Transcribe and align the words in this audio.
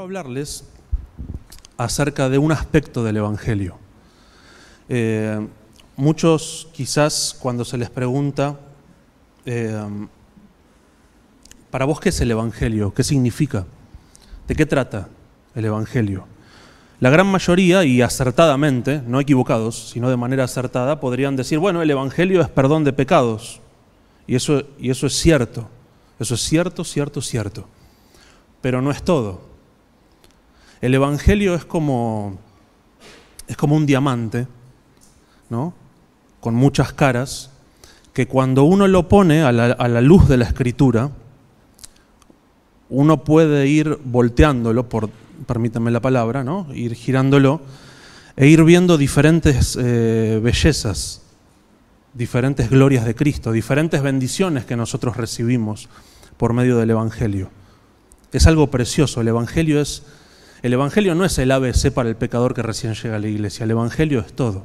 quiero 0.00 0.06
hablarles 0.06 0.64
acerca 1.76 2.30
de 2.30 2.38
un 2.38 2.52
aspecto 2.52 3.04
del 3.04 3.18
Evangelio. 3.18 3.76
Eh, 4.88 5.46
muchos 5.94 6.68
quizás 6.72 7.36
cuando 7.38 7.66
se 7.66 7.76
les 7.76 7.90
pregunta, 7.90 8.58
eh, 9.44 9.78
¿para 11.70 11.84
vos 11.84 12.00
qué 12.00 12.08
es 12.08 12.20
el 12.22 12.30
Evangelio? 12.30 12.94
¿Qué 12.94 13.04
significa? 13.04 13.66
¿De 14.48 14.54
qué 14.54 14.64
trata 14.64 15.10
el 15.54 15.66
Evangelio? 15.66 16.24
La 16.98 17.10
gran 17.10 17.26
mayoría, 17.26 17.84
y 17.84 18.00
acertadamente, 18.00 19.02
no 19.06 19.20
equivocados, 19.20 19.90
sino 19.90 20.08
de 20.08 20.16
manera 20.16 20.44
acertada, 20.44 20.98
podrían 20.98 21.36
decir, 21.36 21.58
bueno, 21.58 21.82
el 21.82 21.90
Evangelio 21.90 22.40
es 22.40 22.48
perdón 22.48 22.84
de 22.84 22.94
pecados. 22.94 23.60
Y 24.26 24.34
eso, 24.34 24.62
y 24.78 24.88
eso 24.88 25.06
es 25.06 25.12
cierto. 25.12 25.68
Eso 26.18 26.36
es 26.36 26.40
cierto, 26.40 26.84
cierto, 26.84 27.20
cierto. 27.20 27.66
Pero 28.62 28.80
no 28.80 28.90
es 28.90 29.02
todo. 29.02 29.49
El 30.80 30.94
Evangelio 30.94 31.54
es 31.54 31.64
como, 31.64 32.38
es 33.46 33.56
como 33.56 33.76
un 33.76 33.84
diamante, 33.84 34.46
¿no? 35.50 35.74
Con 36.40 36.54
muchas 36.54 36.92
caras, 36.92 37.50
que 38.14 38.26
cuando 38.26 38.64
uno 38.64 38.88
lo 38.88 39.08
pone 39.08 39.42
a 39.42 39.52
la, 39.52 40.00
luz 40.00 40.28
de 40.28 40.38
la 40.38 40.46
escritura, 40.46 41.10
uno 42.88 43.24
puede 43.24 43.66
ir 43.68 43.98
volteándolo, 44.04 44.88
por, 44.88 45.10
permítanme 45.46 45.90
la 45.90 46.00
palabra, 46.00 46.42
¿no? 46.42 46.66
ir 46.74 46.94
girándolo 46.94 47.60
e 48.36 48.48
ir 48.48 48.64
viendo 48.64 48.96
diferentes 48.96 49.78
eh, 49.80 50.40
bellezas, 50.42 51.22
diferentes 52.14 52.70
glorias 52.70 53.04
de 53.04 53.14
Cristo, 53.14 53.52
diferentes 53.52 54.02
bendiciones 54.02 54.64
que 54.64 54.76
nosotros 54.76 55.16
recibimos 55.16 55.88
por 56.36 56.52
medio 56.52 56.78
del 56.78 56.90
Evangelio. 56.90 57.50
Es 58.32 58.46
algo 58.46 58.70
precioso, 58.70 59.20
el 59.20 59.28
Evangelio 59.28 59.80
es 59.80 60.02
el 60.62 60.72
Evangelio 60.72 61.14
no 61.14 61.24
es 61.24 61.38
el 61.38 61.50
ABC 61.50 61.90
para 61.92 62.08
el 62.08 62.16
pecador 62.16 62.54
que 62.54 62.62
recién 62.62 62.94
llega 62.94 63.16
a 63.16 63.18
la 63.18 63.28
iglesia, 63.28 63.64
el 63.64 63.70
Evangelio 63.70 64.20
es 64.20 64.32
todo. 64.32 64.64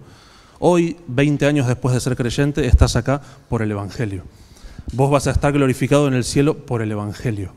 Hoy, 0.59 0.97
20 1.07 1.45
años 1.45 1.67
después 1.67 1.93
de 1.93 2.01
ser 2.01 2.15
creyente, 2.15 2.65
estás 2.65 2.95
acá 2.95 3.21
por 3.49 3.61
el 3.61 3.71
Evangelio. 3.71 4.23
Vos 4.93 5.11
vas 5.11 5.27
a 5.27 5.31
estar 5.31 5.51
glorificado 5.51 6.07
en 6.07 6.13
el 6.13 6.23
cielo 6.23 6.65
por 6.65 6.81
el 6.81 6.91
Evangelio. 6.91 7.53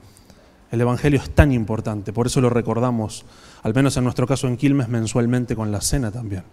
El 0.71 0.81
Evangelio 0.81 1.21
es 1.21 1.31
tan 1.31 1.53
importante, 1.53 2.13
por 2.13 2.27
eso 2.27 2.41
lo 2.41 2.51
recordamos, 2.51 3.25
al 3.63 3.75
menos 3.75 3.97
en 3.97 4.05
nuestro 4.05 4.27
caso 4.27 4.49
en 4.49 4.57
Quilmes, 4.57 4.89
mensualmente 4.89 5.57
con 5.57 5.73
la 5.73 5.81
cena 5.81 6.11
también. 6.11 6.45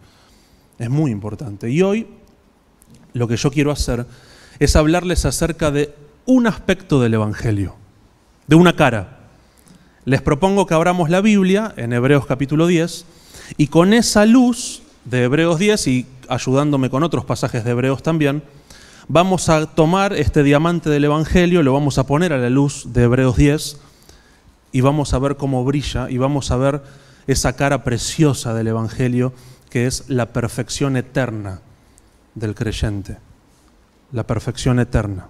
Es 0.78 0.90
muy 0.90 1.12
importante. 1.12 1.70
Y 1.70 1.82
hoy 1.82 2.08
lo 3.14 3.28
que 3.28 3.38
yo 3.38 3.52
quiero 3.52 3.72
hacer 3.72 4.06
es 4.60 4.76
hablarles 4.76 5.26
acerca 5.26 5.72
de 5.72 5.94
un 6.26 6.48
aspecto 6.48 7.02
del 7.02 7.14
Evangelio, 7.14 7.76
de 8.48 8.56
una 8.56 8.76
cara 8.76 9.25
les 10.06 10.22
propongo 10.22 10.68
que 10.68 10.76
abramos 10.76 11.10
la 11.10 11.20
Biblia 11.20 11.74
en 11.78 11.92
Hebreos 11.92 12.28
capítulo 12.28 12.68
10 12.68 13.06
y 13.58 13.68
con 13.68 13.92
esa 13.92 14.28
luz 14.28 14.84
de 15.04 15.24
Hebreos 15.24 15.58
10 15.58 15.88
y 15.88 16.06
ayudándome 16.30 16.92
con 16.92 17.02
otros 17.02 17.26
pasajes 17.26 17.64
de 17.64 17.72
Hebreos 17.72 18.04
también, 18.04 18.44
vamos 19.08 19.50
a 19.50 19.66
tomar 19.66 20.14
este 20.14 20.44
diamante 20.44 20.92
del 20.92 21.06
Evangelio, 21.06 21.64
lo 21.64 21.74
vamos 21.74 21.98
a 21.98 22.06
poner 22.06 22.34
a 22.34 22.38
la 22.38 22.52
luz 22.52 22.94
de 22.94 23.04
Hebreos 23.04 23.36
10 23.36 23.80
y 24.72 24.82
vamos 24.82 25.12
a 25.16 25.20
ver 25.20 25.38
cómo 25.38 25.66
brilla 25.66 26.08
y 26.10 26.20
vamos 26.20 26.52
a 26.52 26.58
ver 26.58 26.84
esa 27.26 27.56
cara 27.56 27.84
preciosa 27.84 28.54
del 28.54 28.68
Evangelio 28.68 29.34
que 29.72 29.88
es 29.88 30.08
la 30.08 30.28
perfección 30.28 30.98
eterna 30.98 31.62
del 32.36 32.54
creyente, 32.54 33.18
la 34.12 34.28
perfección 34.28 34.80
eterna. 34.80 35.30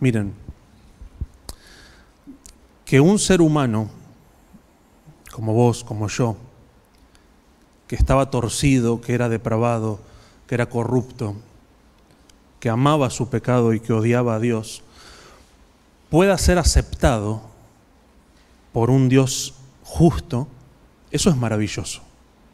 Miren, 0.00 0.34
que 2.90 3.00
un 3.00 3.20
ser 3.20 3.40
humano, 3.40 3.88
como 5.30 5.54
vos, 5.54 5.84
como 5.84 6.08
yo, 6.08 6.36
que 7.86 7.94
estaba 7.94 8.30
torcido, 8.30 9.00
que 9.00 9.14
era 9.14 9.28
depravado, 9.28 10.00
que 10.48 10.56
era 10.56 10.68
corrupto, 10.68 11.36
que 12.58 12.68
amaba 12.68 13.08
su 13.10 13.28
pecado 13.30 13.74
y 13.74 13.78
que 13.78 13.92
odiaba 13.92 14.34
a 14.34 14.40
Dios, 14.40 14.82
pueda 16.08 16.36
ser 16.36 16.58
aceptado 16.58 17.42
por 18.72 18.90
un 18.90 19.08
Dios 19.08 19.54
justo, 19.84 20.48
eso 21.12 21.30
es 21.30 21.36
maravilloso. 21.36 22.02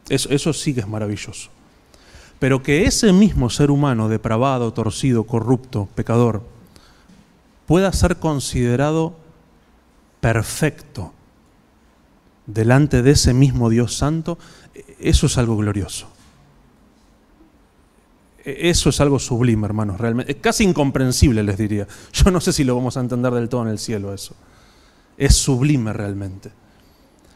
Eso, 0.07 0.53
sí 0.53 0.75
que 0.75 0.81
es 0.81 0.87
maravilloso. 0.87 1.49
Pero 2.37 2.61
que 2.61 2.85
ese 2.85 3.11
mismo 3.11 3.49
ser 3.49 3.71
humano 3.71 4.07
depravado, 4.07 4.71
torcido, 4.71 5.23
corrupto, 5.23 5.89
pecador, 5.95 6.43
pueda 7.65 7.91
ser 7.91 8.17
considerado 8.17 9.25
perfecto 10.19 11.13
delante 12.45 13.01
de 13.01 13.11
ese 13.11 13.33
mismo 13.33 13.69
Dios 13.69 13.95
santo, 13.95 14.37
eso 14.99 15.27
es 15.27 15.37
algo 15.37 15.57
glorioso. 15.57 16.07
Eso 18.43 18.89
es 18.89 19.01
algo 19.01 19.19
sublime, 19.19 19.65
hermanos, 19.65 19.99
realmente. 19.99 20.31
Es 20.31 20.37
casi 20.39 20.63
incomprensible, 20.63 21.43
les 21.43 21.57
diría. 21.57 21.85
Yo 22.13 22.31
no 22.31 22.39
sé 22.39 22.53
si 22.53 22.63
lo 22.63 22.75
vamos 22.75 22.95
a 22.95 23.01
entender 23.01 23.33
del 23.33 23.49
todo 23.49 23.63
en 23.63 23.67
el 23.67 23.77
cielo 23.77 24.13
eso. 24.13 24.35
Es 25.17 25.35
sublime 25.35 25.91
realmente. 25.91 26.51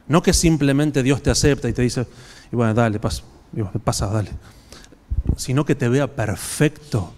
No 0.08 0.24
que 0.24 0.32
simplemente 0.32 1.04
Dios 1.04 1.22
te 1.22 1.30
acepta 1.30 1.68
y 1.68 1.74
te 1.74 1.82
dice, 1.82 2.08
y 2.52 2.56
bueno, 2.56 2.74
dale, 2.74 3.00
pasa, 3.00 3.24
pasa, 3.84 4.08
dale. 4.08 4.32
Sino 5.36 5.66
que 5.66 5.76
te 5.76 5.90
vea 5.90 6.16
perfecto 6.16 7.14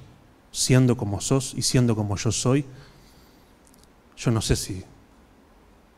siendo 0.52 0.98
como 0.98 1.22
sos 1.22 1.54
y 1.56 1.62
siendo 1.62 1.96
como 1.96 2.16
yo 2.18 2.32
soy. 2.32 2.66
Yo 4.18 4.32
no 4.32 4.42
sé 4.42 4.56
si 4.56 4.84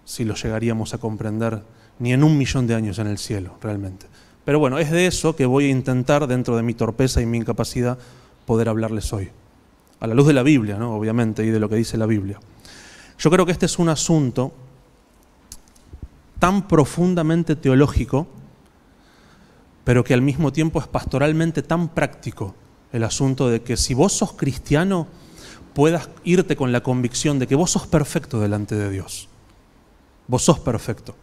si 0.06 0.24
lo 0.24 0.36
llegaríamos 0.36 0.94
a 0.94 1.00
comprender 1.00 1.62
ni 2.00 2.14
en 2.14 2.24
un 2.24 2.38
millón 2.38 2.68
de 2.68 2.76
años 2.76 3.00
en 3.00 3.08
el 3.08 3.18
cielo, 3.18 3.58
realmente. 3.62 4.08
Pero 4.46 4.60
bueno, 4.60 4.78
es 4.78 4.92
de 4.92 5.08
eso 5.08 5.36
que 5.36 5.46
voy 5.46 5.66
a 5.66 5.70
intentar, 5.70 6.28
dentro 6.28 6.56
de 6.56 6.64
mi 6.64 6.74
torpeza 6.74 7.22
y 7.22 7.26
mi 7.26 7.38
incapacidad, 7.38 7.98
poder 8.46 8.70
hablarles 8.70 9.12
hoy. 9.12 9.30
A 10.00 10.08
la 10.08 10.14
luz 10.14 10.28
de 10.28 10.34
la 10.34 10.44
Biblia, 10.44 10.78
¿no? 10.78 10.96
obviamente, 10.96 11.44
y 11.44 11.50
de 11.50 11.60
lo 11.60 11.68
que 11.68 11.76
dice 11.76 11.98
la 11.98 12.06
Biblia. 12.06 12.40
Yo 13.18 13.32
creo 13.32 13.46
que 13.46 13.52
este 13.52 13.66
es 13.66 13.80
un 13.80 13.90
asunto 13.90 14.54
tan 16.38 16.68
profundamente 16.68 17.56
teológico, 17.56 18.28
pero 19.84 20.04
que 20.04 20.14
al 20.14 20.22
mismo 20.22 20.52
tiempo 20.52 20.80
es 20.80 20.88
pastoralmente 20.88 21.64
tan 21.64 21.90
práctico 21.90 22.56
el 22.92 23.04
asunto 23.04 23.50
de 23.50 23.62
que 23.62 23.78
si 23.78 23.94
vos 23.94 24.14
sos 24.14 24.34
cristiano, 24.34 25.08
puedas 25.74 26.10
irte 26.24 26.56
con 26.56 26.72
la 26.72 26.82
convicción 26.82 27.40
de 27.40 27.48
que 27.48 27.56
vos 27.56 27.72
sos 27.72 27.88
perfecto 27.88 28.40
delante 28.40 28.76
de 28.76 28.90
Dios. 28.90 29.28
Vos 30.28 30.44
sos 30.44 30.59
perfecto. 30.59 31.16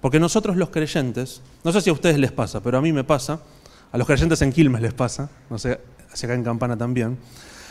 Porque 0.00 0.18
nosotros 0.18 0.56
los 0.56 0.70
creyentes, 0.70 1.42
no 1.62 1.72
sé 1.72 1.80
si 1.80 1.90
a 1.90 1.92
ustedes 1.92 2.18
les 2.18 2.32
pasa, 2.32 2.62
pero 2.62 2.78
a 2.78 2.80
mí 2.80 2.92
me 2.92 3.04
pasa, 3.04 3.40
a 3.92 3.98
los 3.98 4.06
creyentes 4.06 4.40
en 4.42 4.52
Quilmes 4.52 4.80
les 4.80 4.94
pasa, 4.94 5.28
no 5.50 5.58
sé, 5.58 5.80
hacia 6.10 6.26
acá 6.26 6.34
en 6.34 6.44
Campana 6.44 6.76
también, 6.76 7.18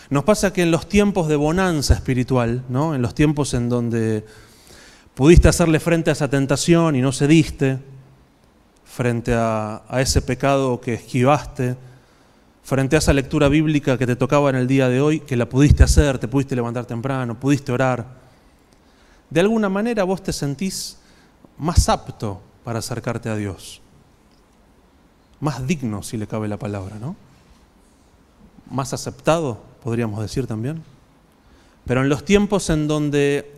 nos 0.10 0.24
pasa 0.24 0.54
que 0.54 0.64
en 0.64 0.72
los 0.72 0.88
tiempos 0.88 1.28
de 1.28 1.36
bonanza 1.36 1.94
espiritual, 1.94 2.64
¿no? 2.70 2.96
en 2.96 3.02
los 3.02 3.14
tiempos 3.14 3.54
en 3.54 3.70
donde 3.70 4.26
pudiste 5.16 5.48
hacerle 5.48 5.80
frente 5.80 6.10
a 6.10 6.14
esa 6.14 6.28
tentación 6.28 6.96
y 6.96 7.02
no 7.02 7.12
cediste, 7.12 7.80
frente 8.86 9.34
a, 9.34 9.84
a 9.88 10.02
ese 10.02 10.22
pecado 10.22 10.82
que 10.82 10.96
esquivaste, 10.96 11.78
frente 12.64 12.96
a 12.96 13.00
esa 13.00 13.14
lectura 13.14 13.50
bíblica 13.50 13.98
que 13.98 14.06
te 14.06 14.16
tocaba 14.16 14.50
en 14.50 14.56
el 14.56 14.68
día 14.68 14.90
de 14.90 15.02
hoy, 15.02 15.20
que 15.22 15.36
la 15.36 15.48
pudiste 15.48 15.84
hacer, 15.84 16.20
te 16.20 16.28
pudiste 16.28 16.56
levantar 16.56 16.86
temprano, 16.86 17.40
pudiste 17.40 17.72
orar, 17.72 18.06
de 19.30 19.40
alguna 19.40 19.70
manera 19.70 20.04
vos 20.04 20.24
te 20.24 20.34
sentís 20.34 20.98
más 21.58 21.90
apto 21.90 22.42
para 22.64 22.80
acercarte 22.80 23.30
a 23.30 23.36
Dios. 23.36 23.82
Más 25.40 25.66
digno, 25.66 26.04
si 26.04 26.18
le 26.18 26.28
cabe 26.28 26.48
la 26.48 26.58
palabra, 26.58 26.98
¿no? 27.00 27.16
Más 28.70 28.94
aceptado, 28.94 29.60
podríamos 29.84 30.22
decir 30.22 30.48
también. 30.48 30.84
Pero 31.86 32.02
en 32.02 32.10
los 32.10 32.26
tiempos 32.26 32.70
en 32.70 32.88
donde 32.88 33.52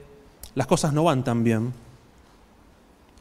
las 0.55 0.67
cosas 0.67 0.93
no 0.93 1.03
van 1.03 1.23
tan 1.23 1.43
bien, 1.43 1.73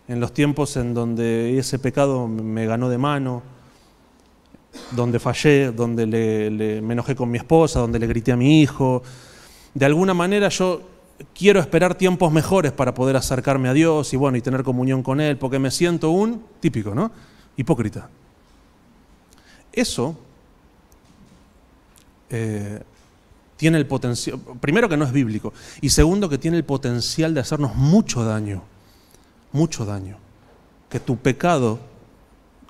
en 0.08 0.20
los 0.20 0.34
tiempos 0.34 0.76
en 0.76 0.92
donde 0.92 1.58
ese 1.58 1.78
pecado 1.78 2.26
me 2.26 2.66
ganó 2.66 2.88
de 2.88 2.98
mano, 2.98 3.42
donde 4.92 5.18
fallé, 5.18 5.72
donde 5.72 6.80
me 6.82 6.92
enojé 6.92 7.14
con 7.14 7.30
mi 7.30 7.38
esposa, 7.38 7.80
donde 7.80 7.98
le 7.98 8.06
grité 8.06 8.32
a 8.32 8.36
mi 8.36 8.60
hijo, 8.60 9.02
de 9.74 9.86
alguna 9.86 10.14
manera 10.14 10.48
yo 10.48 10.82
quiero 11.34 11.60
esperar 11.60 11.94
tiempos 11.94 12.32
mejores 12.32 12.72
para 12.72 12.94
poder 12.94 13.16
acercarme 13.16 13.68
a 13.68 13.72
Dios 13.72 14.12
y 14.12 14.16
bueno, 14.16 14.38
y 14.38 14.42
tener 14.42 14.62
comunión 14.62 15.02
con 15.02 15.20
Él, 15.20 15.36
porque 15.36 15.58
me 15.58 15.70
siento 15.70 16.10
un 16.10 16.44
típico, 16.60 16.94
¿no? 16.94 17.10
Hipócrita. 17.56 18.08
Eso 19.72 20.16
eh, 22.28 22.82
tiene 23.56 23.78
el 23.78 23.86
potencial, 23.86 24.38
primero 24.60 24.88
que 24.88 24.96
no 24.96 25.04
es 25.04 25.12
bíblico, 25.12 25.52
y 25.80 25.90
segundo 25.90 26.28
que 26.28 26.38
tiene 26.38 26.56
el 26.56 26.64
potencial 26.64 27.34
de 27.34 27.40
hacernos 27.40 27.74
mucho 27.74 28.24
daño, 28.24 28.62
mucho 29.52 29.84
daño. 29.84 30.16
Que 30.88 30.98
tu 30.98 31.16
pecado, 31.18 31.78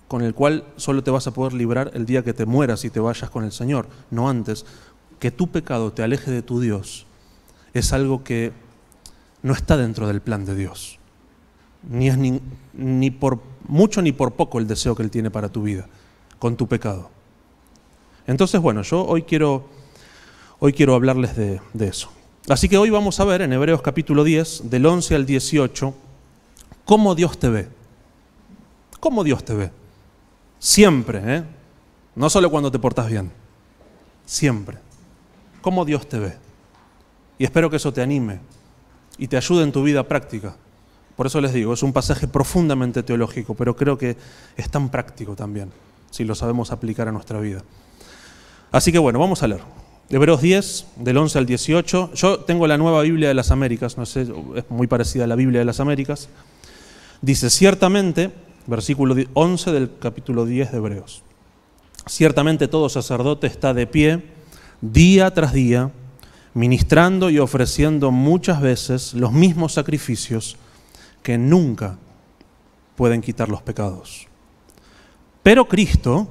con 0.08 0.23
el 0.23 0.35
cual 0.35 0.64
solo 0.76 1.02
te 1.02 1.11
vas 1.11 1.26
a 1.26 1.31
poder 1.32 1.52
librar 1.52 1.91
el 1.94 2.05
día 2.05 2.23
que 2.23 2.35
te 2.35 2.44
mueras 2.44 2.85
y 2.85 2.91
te 2.91 3.00
vayas 3.00 3.31
con 3.31 3.44
el 3.44 3.52
Señor, 3.52 3.88
no 4.11 4.29
antes, 4.29 4.67
que 5.19 5.31
tu 5.31 5.49
pecado 5.49 5.93
te 5.93 6.02
aleje 6.02 6.31
de 6.31 6.43
tu 6.43 6.61
Dios 6.61 7.06
es 7.75 7.93
algo 7.93 8.25
que 8.25 8.52
no 9.43 9.52
está 9.52 9.76
dentro 9.76 10.06
del 10.06 10.20
plan 10.20 10.44
de 10.44 10.55
Dios. 10.55 10.99
ni 11.88 12.08
es 12.08 12.19
ni, 12.19 12.40
ni 12.75 13.11
por 13.11 13.40
mucho 13.67 14.02
ni 14.02 14.12
por 14.12 14.32
poco 14.32 14.58
el 14.58 14.67
deseo 14.67 14.94
que 14.94 15.02
Él 15.02 15.11
tiene 15.11 15.31
para 15.31 15.49
tu 15.49 15.62
vida, 15.62 15.88
con 16.38 16.56
tu 16.56 16.67
pecado. 16.67 17.11
Entonces, 18.26 18.61
bueno, 18.61 18.82
yo 18.82 19.05
hoy 19.06 19.22
quiero, 19.22 19.69
hoy 20.58 20.72
quiero 20.72 20.94
hablarles 20.94 21.37
de, 21.37 21.61
de 21.72 21.87
eso. 21.87 22.11
Así 22.49 22.69
que 22.69 22.76
hoy 22.76 22.90
vamos 22.90 23.20
a 23.20 23.25
ver 23.25 23.43
en 23.43 23.52
Hebreos 23.52 23.81
capítulo 23.82 24.25
10, 24.25 24.70
del 24.70 24.87
11 24.87 25.14
al 25.14 25.26
18, 25.26 25.94
cómo 26.84 27.14
Dios 27.14 27.38
te 27.38 27.49
ve. 27.49 27.69
¿Cómo 28.99 29.25
Dios 29.25 29.44
te 29.44 29.55
ve? 29.55 29.70
Siempre, 30.58 31.37
¿eh? 31.37 31.44
No 32.14 32.28
solo 32.28 32.50
cuando 32.50 32.70
te 32.70 32.78
portas 32.78 33.08
bien, 33.08 33.31
siempre. 34.26 34.78
¿Cómo 35.62 35.84
Dios 35.84 36.08
te 36.08 36.19
ve? 36.19 36.37
Y 37.40 37.44
espero 37.44 37.70
que 37.70 37.76
eso 37.76 37.90
te 37.90 38.02
anime 38.02 38.38
y 39.16 39.26
te 39.26 39.38
ayude 39.38 39.62
en 39.62 39.72
tu 39.72 39.82
vida 39.82 40.06
práctica. 40.06 40.56
Por 41.16 41.26
eso 41.26 41.40
les 41.40 41.54
digo, 41.54 41.72
es 41.72 41.82
un 41.82 41.90
pasaje 41.90 42.28
profundamente 42.28 43.02
teológico, 43.02 43.54
pero 43.54 43.75
creo 43.75 43.96
que 43.96 44.19
es 44.58 44.69
tan 44.69 44.90
práctico 44.90 45.34
también, 45.34 45.70
si 46.10 46.25
lo 46.25 46.34
sabemos 46.34 46.70
aplicar 46.70 47.08
a 47.08 47.12
nuestra 47.12 47.40
vida. 47.40 47.62
Así 48.70 48.92
que 48.92 48.98
bueno, 48.98 49.19
vamos 49.19 49.42
a 49.42 49.48
leer. 49.48 49.62
Hebreos 50.10 50.42
10, 50.42 50.87
del 50.96 51.16
11 51.16 51.38
al 51.38 51.46
18. 51.46 52.10
Yo 52.12 52.40
tengo 52.40 52.66
la 52.66 52.76
nueva 52.76 53.00
Biblia 53.00 53.28
de 53.28 53.34
las 53.34 53.50
Américas, 53.50 53.96
no 53.96 54.04
sé, 54.04 54.26
es 54.56 54.64
muy 54.69 54.87
parecida 54.87 55.25
a 55.25 55.26
la 55.26 55.34
Biblia 55.34 55.60
de 55.60 55.64
las 55.64 55.81
Américas. 55.81 56.28
Dice, 57.22 57.48
ciertamente, 57.48 58.32
versículo 58.66 59.16
11 59.32 59.72
del 59.72 59.90
capítulo 59.98 60.44
10 60.44 60.72
de 60.72 60.76
Hebreos, 60.76 61.22
ciertamente 62.06 62.69
todo 62.69 62.90
sacerdote 62.90 63.46
está 63.46 63.72
de 63.72 63.87
pie 63.87 64.25
día 64.82 65.32
tras 65.32 65.54
día, 65.54 65.90
ministrando 66.55 67.31
y 67.31 67.38
ofreciendo 67.38 68.11
muchas 68.11 68.61
veces 68.61 69.14
los 69.14 69.32
mismos 69.32 69.75
sacrificios 69.75 70.56
que 71.23 71.38
nunca 71.38 71.99
pueden 72.97 73.20
quitar 73.20 73.49
los 73.49 73.62
pecados. 73.62 74.26
Pero 75.43 75.69
Cristo, 75.69 76.29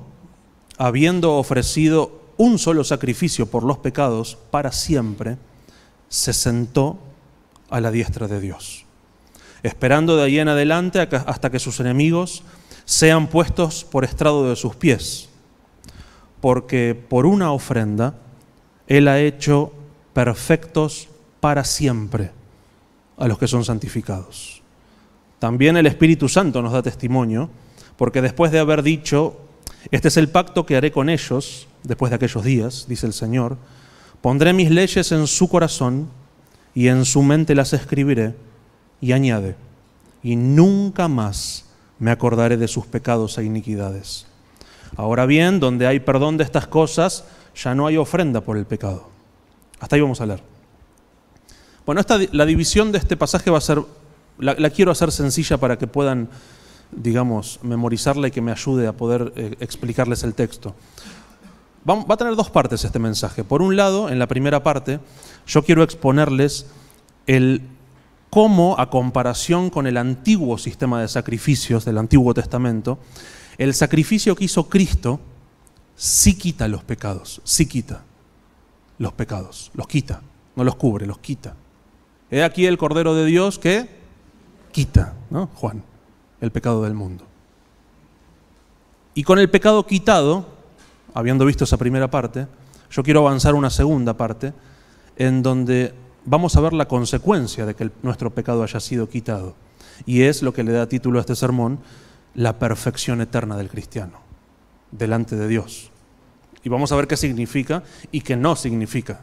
habiendo 0.77 1.35
ofrecido 1.35 2.19
un 2.37 2.59
solo 2.59 2.83
sacrificio 2.83 3.47
por 3.47 3.63
los 3.63 3.79
pecados 3.79 4.37
para 4.51 4.71
siempre, 4.71 5.37
se 6.09 6.33
sentó 6.33 6.99
a 7.69 7.81
la 7.81 7.91
diestra 7.91 8.27
de 8.27 8.39
Dios, 8.39 8.85
esperando 9.63 10.15
de 10.17 10.23
ahí 10.23 10.39
en 10.39 10.47
adelante 10.47 10.99
hasta 10.99 11.49
que 11.49 11.59
sus 11.59 11.79
enemigos 11.79 12.43
sean 12.85 13.27
puestos 13.27 13.83
por 13.83 14.03
estrado 14.03 14.49
de 14.49 14.55
sus 14.55 14.75
pies, 14.75 15.29
porque 16.41 16.95
por 16.95 17.25
una 17.25 17.51
ofrenda 17.51 18.15
Él 18.87 19.07
ha 19.07 19.19
hecho 19.19 19.73
perfectos 20.13 21.07
para 21.39 21.63
siempre 21.63 22.31
a 23.17 23.27
los 23.27 23.37
que 23.37 23.47
son 23.47 23.63
santificados. 23.63 24.61
También 25.39 25.77
el 25.77 25.87
Espíritu 25.87 26.27
Santo 26.27 26.61
nos 26.61 26.73
da 26.73 26.81
testimonio, 26.81 27.49
porque 27.97 28.21
después 28.21 28.51
de 28.51 28.59
haber 28.59 28.83
dicho, 28.83 29.37
este 29.91 30.09
es 30.09 30.17
el 30.17 30.29
pacto 30.29 30.65
que 30.65 30.75
haré 30.75 30.91
con 30.91 31.09
ellos 31.09 31.67
después 31.83 32.09
de 32.09 32.15
aquellos 32.15 32.43
días, 32.43 32.85
dice 32.87 33.05
el 33.05 33.13
Señor, 33.13 33.57
pondré 34.21 34.53
mis 34.53 34.69
leyes 34.69 35.11
en 35.11 35.27
su 35.27 35.47
corazón 35.47 36.09
y 36.73 36.87
en 36.87 37.05
su 37.05 37.23
mente 37.23 37.55
las 37.55 37.73
escribiré. 37.73 38.35
Y 39.01 39.13
añade, 39.13 39.55
y 40.21 40.35
nunca 40.35 41.07
más 41.07 41.65
me 41.99 42.11
acordaré 42.11 42.57
de 42.57 42.67
sus 42.67 42.85
pecados 42.85 43.37
e 43.37 43.45
iniquidades. 43.45 44.25
Ahora 44.97 45.25
bien, 45.25 45.61
donde 45.61 45.87
hay 45.87 46.01
perdón 46.01 46.35
de 46.35 46.43
estas 46.43 46.67
cosas, 46.67 47.23
ya 47.55 47.75
no 47.75 47.87
hay 47.87 47.95
ofrenda 47.95 48.41
por 48.41 48.57
el 48.57 48.65
pecado. 48.65 49.09
Hasta 49.79 49.95
ahí 49.95 50.01
vamos 50.01 50.21
a 50.21 50.25
leer. 50.25 50.43
Bueno, 51.85 52.01
la 52.31 52.45
división 52.45 52.91
de 52.91 52.99
este 52.99 53.17
pasaje 53.17 53.49
va 53.49 53.57
a 53.57 53.61
ser, 53.61 53.81
la, 54.37 54.53
la 54.55 54.69
quiero 54.69 54.91
hacer 54.91 55.11
sencilla 55.11 55.57
para 55.57 55.77
que 55.77 55.87
puedan 55.87 56.29
digamos, 56.91 57.59
memorizarla 57.63 58.27
y 58.27 58.31
que 58.31 58.41
me 58.41 58.51
ayude 58.51 58.87
a 58.87 58.93
poder 58.93 59.33
eh, 59.35 59.55
explicarles 59.59 60.23
el 60.23 60.33
texto. 60.33 60.75
Va, 61.87 61.95
va, 62.03 62.15
a 62.15 62.17
tener 62.17 62.35
dos 62.35 62.49
partes 62.49 62.83
este 62.83 62.99
mensaje. 62.99 63.43
Por 63.43 63.61
un 63.61 63.75
lado, 63.75 64.09
en 64.09 64.19
la 64.19 64.27
primera 64.27 64.63
parte, 64.63 64.99
yo 65.47 65.63
quiero 65.63 65.83
exponerles 65.83 66.67
el 67.27 67.61
cómo, 68.29 68.75
a 68.79 68.89
comparación 68.89 69.69
con 69.69 69.87
el 69.87 69.97
antiguo 69.97 70.57
sistema 70.57 71.01
de 71.01 71.07
sacrificios 71.07 71.85
del 71.85 71.97
Antiguo 71.97 72.33
Testamento, 72.33 72.99
el 73.57 73.73
sacrificio 73.73 74.35
que 74.35 74.45
hizo 74.45 74.69
Cristo 74.69 75.19
sí 75.95 76.37
quita 76.37 76.67
los 76.67 76.83
pecados, 76.83 77.41
sí 77.43 77.65
quita 77.65 78.03
los 78.99 79.13
pecados, 79.13 79.71
los 79.73 79.87
quita, 79.87 80.21
no 80.55 80.63
los 80.63 80.75
cubre, 80.75 81.07
los 81.07 81.17
quita. 81.17 81.55
He 82.29 82.43
aquí 82.43 82.67
el 82.67 82.77
Cordero 82.77 83.15
de 83.15 83.25
Dios 83.25 83.57
que 83.57 83.89
quita, 84.71 85.15
¿no? 85.31 85.49
Juan 85.55 85.83
el 86.41 86.51
pecado 86.51 86.83
del 86.83 86.93
mundo. 86.93 87.25
Y 89.13 89.23
con 89.23 89.39
el 89.39 89.49
pecado 89.49 89.85
quitado, 89.85 90.45
habiendo 91.13 91.45
visto 91.45 91.63
esa 91.63 91.77
primera 91.77 92.09
parte, 92.09 92.47
yo 92.91 93.03
quiero 93.03 93.21
avanzar 93.21 93.55
una 93.55 93.69
segunda 93.69 94.15
parte 94.15 94.53
en 95.17 95.43
donde 95.43 95.93
vamos 96.25 96.55
a 96.55 96.61
ver 96.61 96.73
la 96.73 96.87
consecuencia 96.87 97.65
de 97.65 97.75
que 97.75 97.91
nuestro 98.03 98.29
pecado 98.29 98.63
haya 98.63 98.79
sido 98.79 99.09
quitado. 99.09 99.55
Y 100.05 100.21
es 100.21 100.41
lo 100.41 100.53
que 100.53 100.63
le 100.63 100.71
da 100.71 100.87
título 100.87 101.19
a 101.19 101.21
este 101.21 101.35
sermón, 101.35 101.79
la 102.35 102.57
perfección 102.57 103.19
eterna 103.21 103.57
del 103.57 103.69
cristiano, 103.69 104.19
delante 104.91 105.35
de 105.35 105.47
Dios. 105.47 105.91
Y 106.63 106.69
vamos 106.69 106.91
a 106.91 106.95
ver 106.95 107.07
qué 107.07 107.17
significa 107.17 107.83
y 108.11 108.21
qué 108.21 108.35
no 108.35 108.55
significa 108.55 109.21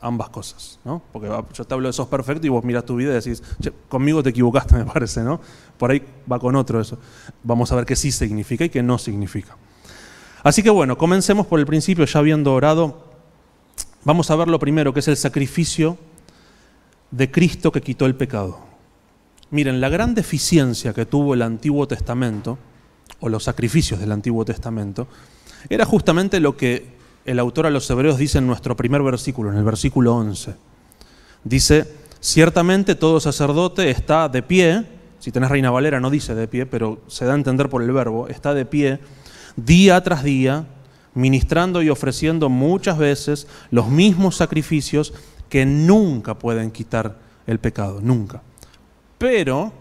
ambas 0.00 0.28
cosas, 0.28 0.78
¿no? 0.84 1.02
Porque 1.12 1.28
yo 1.28 1.64
te 1.64 1.74
hablo 1.74 1.88
de 1.88 1.92
sos 1.92 2.08
perfecto 2.08 2.46
y 2.46 2.50
vos 2.50 2.62
miras 2.64 2.84
tu 2.84 2.96
vida 2.96 3.10
y 3.10 3.14
decís, 3.14 3.42
conmigo 3.88 4.22
te 4.22 4.30
equivocaste, 4.30 4.76
me 4.78 4.84
parece, 4.84 5.22
¿no? 5.22 5.40
Por 5.76 5.90
ahí 5.90 6.02
va 6.30 6.38
con 6.38 6.54
otro 6.56 6.80
eso. 6.80 6.98
Vamos 7.42 7.72
a 7.72 7.76
ver 7.76 7.86
qué 7.86 7.96
sí 7.96 8.12
significa 8.12 8.64
y 8.64 8.68
qué 8.68 8.82
no 8.82 8.98
significa. 8.98 9.56
Así 10.42 10.62
que 10.62 10.70
bueno, 10.70 10.96
comencemos 10.96 11.46
por 11.46 11.58
el 11.58 11.66
principio, 11.66 12.04
ya 12.04 12.20
habiendo 12.20 12.54
orado, 12.54 13.04
vamos 14.04 14.30
a 14.30 14.36
ver 14.36 14.48
lo 14.48 14.58
primero, 14.58 14.92
que 14.92 15.00
es 15.00 15.08
el 15.08 15.16
sacrificio 15.16 15.98
de 17.10 17.30
Cristo 17.30 17.72
que 17.72 17.80
quitó 17.80 18.06
el 18.06 18.14
pecado. 18.14 18.60
Miren, 19.50 19.80
la 19.80 19.88
gran 19.88 20.14
deficiencia 20.14 20.92
que 20.92 21.06
tuvo 21.06 21.34
el 21.34 21.42
Antiguo 21.42 21.88
Testamento, 21.88 22.58
o 23.20 23.28
los 23.28 23.44
sacrificios 23.44 23.98
del 23.98 24.12
Antiguo 24.12 24.44
Testamento, 24.44 25.08
era 25.68 25.84
justamente 25.84 26.40
lo 26.40 26.56
que 26.56 26.98
el 27.24 27.38
autor 27.38 27.66
a 27.66 27.70
los 27.70 27.88
hebreos 27.90 28.16
dice 28.16 28.38
en 28.38 28.46
nuestro 28.46 28.76
primer 28.76 29.02
versículo, 29.02 29.50
en 29.50 29.58
el 29.58 29.64
versículo 29.64 30.14
11. 30.16 30.54
Dice, 31.44 31.86
ciertamente 32.20 32.94
todo 32.94 33.20
sacerdote 33.20 33.90
está 33.90 34.28
de 34.28 34.42
pie, 34.42 34.86
si 35.18 35.30
tenés 35.32 35.50
Reina 35.50 35.70
Valera 35.70 36.00
no 36.00 36.10
dice 36.10 36.34
de 36.34 36.48
pie, 36.48 36.66
pero 36.66 37.00
se 37.06 37.24
da 37.24 37.32
a 37.32 37.36
entender 37.36 37.68
por 37.68 37.82
el 37.82 37.92
verbo, 37.92 38.28
está 38.28 38.54
de 38.54 38.64
pie 38.64 39.00
día 39.56 40.02
tras 40.02 40.22
día, 40.22 40.66
ministrando 41.14 41.82
y 41.82 41.90
ofreciendo 41.90 42.48
muchas 42.48 42.96
veces 42.96 43.46
los 43.70 43.88
mismos 43.88 44.36
sacrificios 44.36 45.12
que 45.48 45.66
nunca 45.66 46.38
pueden 46.38 46.70
quitar 46.70 47.18
el 47.46 47.58
pecado, 47.58 48.00
nunca. 48.00 48.42
Pero, 49.18 49.72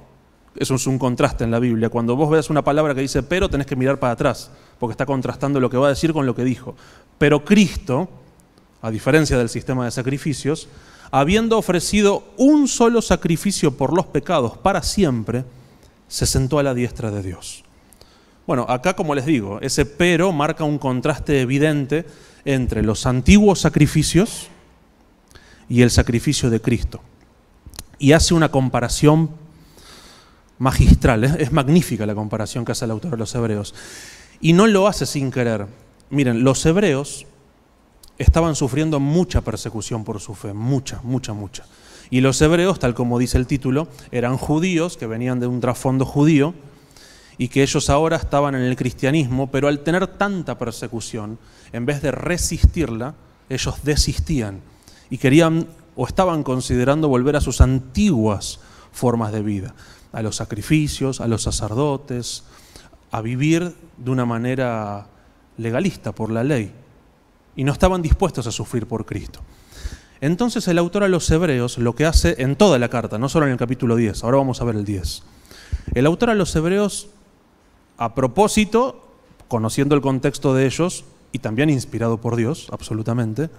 eso 0.56 0.76
es 0.76 0.88
un 0.88 0.98
contraste 0.98 1.44
en 1.44 1.52
la 1.52 1.60
Biblia, 1.60 1.90
cuando 1.90 2.16
vos 2.16 2.30
veas 2.30 2.50
una 2.50 2.64
palabra 2.64 2.96
que 2.96 3.02
dice 3.02 3.24
pero, 3.24 3.50
tenés 3.50 3.68
que 3.68 3.76
mirar 3.76 4.00
para 4.00 4.14
atrás, 4.14 4.52
porque 4.80 4.92
está 4.92 5.06
contrastando 5.06 5.60
lo 5.60 5.70
que 5.70 5.78
va 5.78 5.88
a 5.88 5.90
decir 5.90 6.14
con 6.14 6.26
lo 6.26 6.36
que 6.36 6.44
dijo. 6.44 6.76
Pero 7.18 7.44
Cristo, 7.44 8.10
a 8.82 8.92
diferencia 8.92 9.38
del 9.38 9.50
sistema 9.50 9.86
de 9.86 9.92
sacrificios, 9.92 10.68
habiendo 11.12 11.58
ofrecido 11.58 12.24
un 12.38 12.68
solo 12.68 13.02
sacrificio 13.02 13.76
por 13.76 13.96
los 13.96 14.06
pecados 14.08 14.58
para 14.58 14.84
siempre, 14.84 15.46
se 16.08 16.26
sentó 16.26 16.60
a 16.60 16.64
la 16.64 16.74
diestra 16.74 17.12
de 17.12 17.24
Dios. 17.24 17.64
Bueno, 18.46 18.66
acá 18.70 18.96
como 18.96 19.14
les 19.14 19.26
digo, 19.26 19.60
ese 19.62 19.86
pero 19.86 20.32
marca 20.32 20.64
un 20.64 20.78
contraste 20.78 21.42
evidente 21.42 22.06
entre 22.46 22.82
los 22.82 23.06
antiguos 23.06 23.60
sacrificios 23.60 24.48
y 25.68 25.82
el 25.82 25.92
sacrificio 25.92 26.50
de 26.50 26.62
Cristo. 26.62 27.02
Y 28.00 28.14
hace 28.14 28.34
una 28.34 28.50
comparación 28.50 29.32
magistral, 30.60 31.24
es 31.24 31.52
magnífica 31.52 32.06
la 32.06 32.16
comparación 32.16 32.64
que 32.64 32.72
hace 32.72 32.86
el 32.86 32.92
autor 32.92 33.12
de 33.12 33.18
los 33.18 33.36
Hebreos. 33.36 33.76
Y 34.40 34.54
no 34.54 34.68
lo 34.68 34.88
hace 34.88 35.06
sin 35.06 35.32
querer. 35.32 35.68
Miren, 36.10 36.44
los 36.44 36.66
hebreos 36.66 37.26
estaban 38.18 38.56
sufriendo 38.56 39.00
mucha 39.00 39.42
persecución 39.42 40.04
por 40.04 40.20
su 40.20 40.36
fe, 40.36 40.54
mucha, 40.54 41.02
mucha, 41.04 41.34
mucha. 41.34 41.66
Y 42.10 42.22
los 42.22 42.42
hebreos, 42.42 42.80
tal 42.80 42.94
como 42.94 43.20
dice 43.20 43.38
el 43.38 43.48
título, 43.48 43.88
eran 44.12 44.38
judíos 44.38 44.98
que 44.98 45.08
venían 45.08 45.40
de 45.40 45.48
un 45.48 45.60
trasfondo 45.60 46.06
judío 46.06 46.54
y 47.38 47.50
que 47.50 47.62
ellos 47.62 47.90
ahora 47.90 48.18
estaban 48.18 48.56
en 48.56 48.62
el 48.62 48.76
cristianismo, 48.76 49.52
pero 49.52 49.68
al 49.68 49.82
tener 49.82 50.08
tanta 50.08 50.58
persecución, 50.58 51.38
en 51.74 51.86
vez 51.86 52.02
de 52.02 52.12
resistirla, 52.12 53.16
ellos 53.50 53.76
desistían 53.84 54.62
y 55.10 55.18
querían 55.18 55.68
o 55.96 56.08
estaban 56.08 56.44
considerando 56.44 57.08
volver 57.10 57.36
a 57.36 57.42
sus 57.42 57.62
antiguas 57.62 58.60
formas 58.92 59.32
de 59.32 59.42
vida, 59.42 59.76
a 60.14 60.22
los 60.22 60.38
sacrificios, 60.38 61.22
a 61.22 61.28
los 61.28 61.44
sacerdotes, 61.44 62.44
a 63.12 63.22
vivir 63.22 63.76
de 63.98 64.12
una 64.12 64.26
manera 64.26 65.08
legalista 65.58 66.12
por 66.12 66.32
la 66.32 66.44
ley 66.44 66.72
y 67.56 67.64
no 67.64 67.72
estaban 67.72 68.02
dispuestos 68.02 68.48
a 68.48 68.52
sufrir 68.52 68.88
por 68.88 69.06
Cristo. 69.06 69.42
Entonces 70.22 70.68
el 70.68 70.78
autor 70.78 71.04
a 71.04 71.08
los 71.08 71.30
hebreos 71.30 71.78
lo 71.78 71.94
que 71.94 72.06
hace 72.06 72.42
en 72.42 72.56
toda 72.56 72.80
la 72.80 72.90
carta, 72.90 73.18
no 73.18 73.30
solo 73.30 73.46
en 73.46 73.52
el 73.52 73.58
capítulo 73.58 73.96
10, 73.96 74.24
ahora 74.24 74.38
vamos 74.38 74.62
a 74.62 74.64
ver 74.64 74.76
el 74.76 74.86
10, 74.86 75.24
El 75.94 76.06
autor 76.06 76.32
a 76.32 76.36
los 76.36 76.56
hebreos, 76.56 77.10
a 77.98 78.16
propósito, 78.16 79.04
conociendo 79.48 79.96
el 79.96 80.02
contexto 80.02 80.54
de 80.54 80.66
ellos 80.66 81.06
y 81.32 81.40
también 81.40 81.70
inspirado 81.70 82.20
por 82.20 82.36
Dios, 82.36 82.68
absolutamente, 82.72 83.50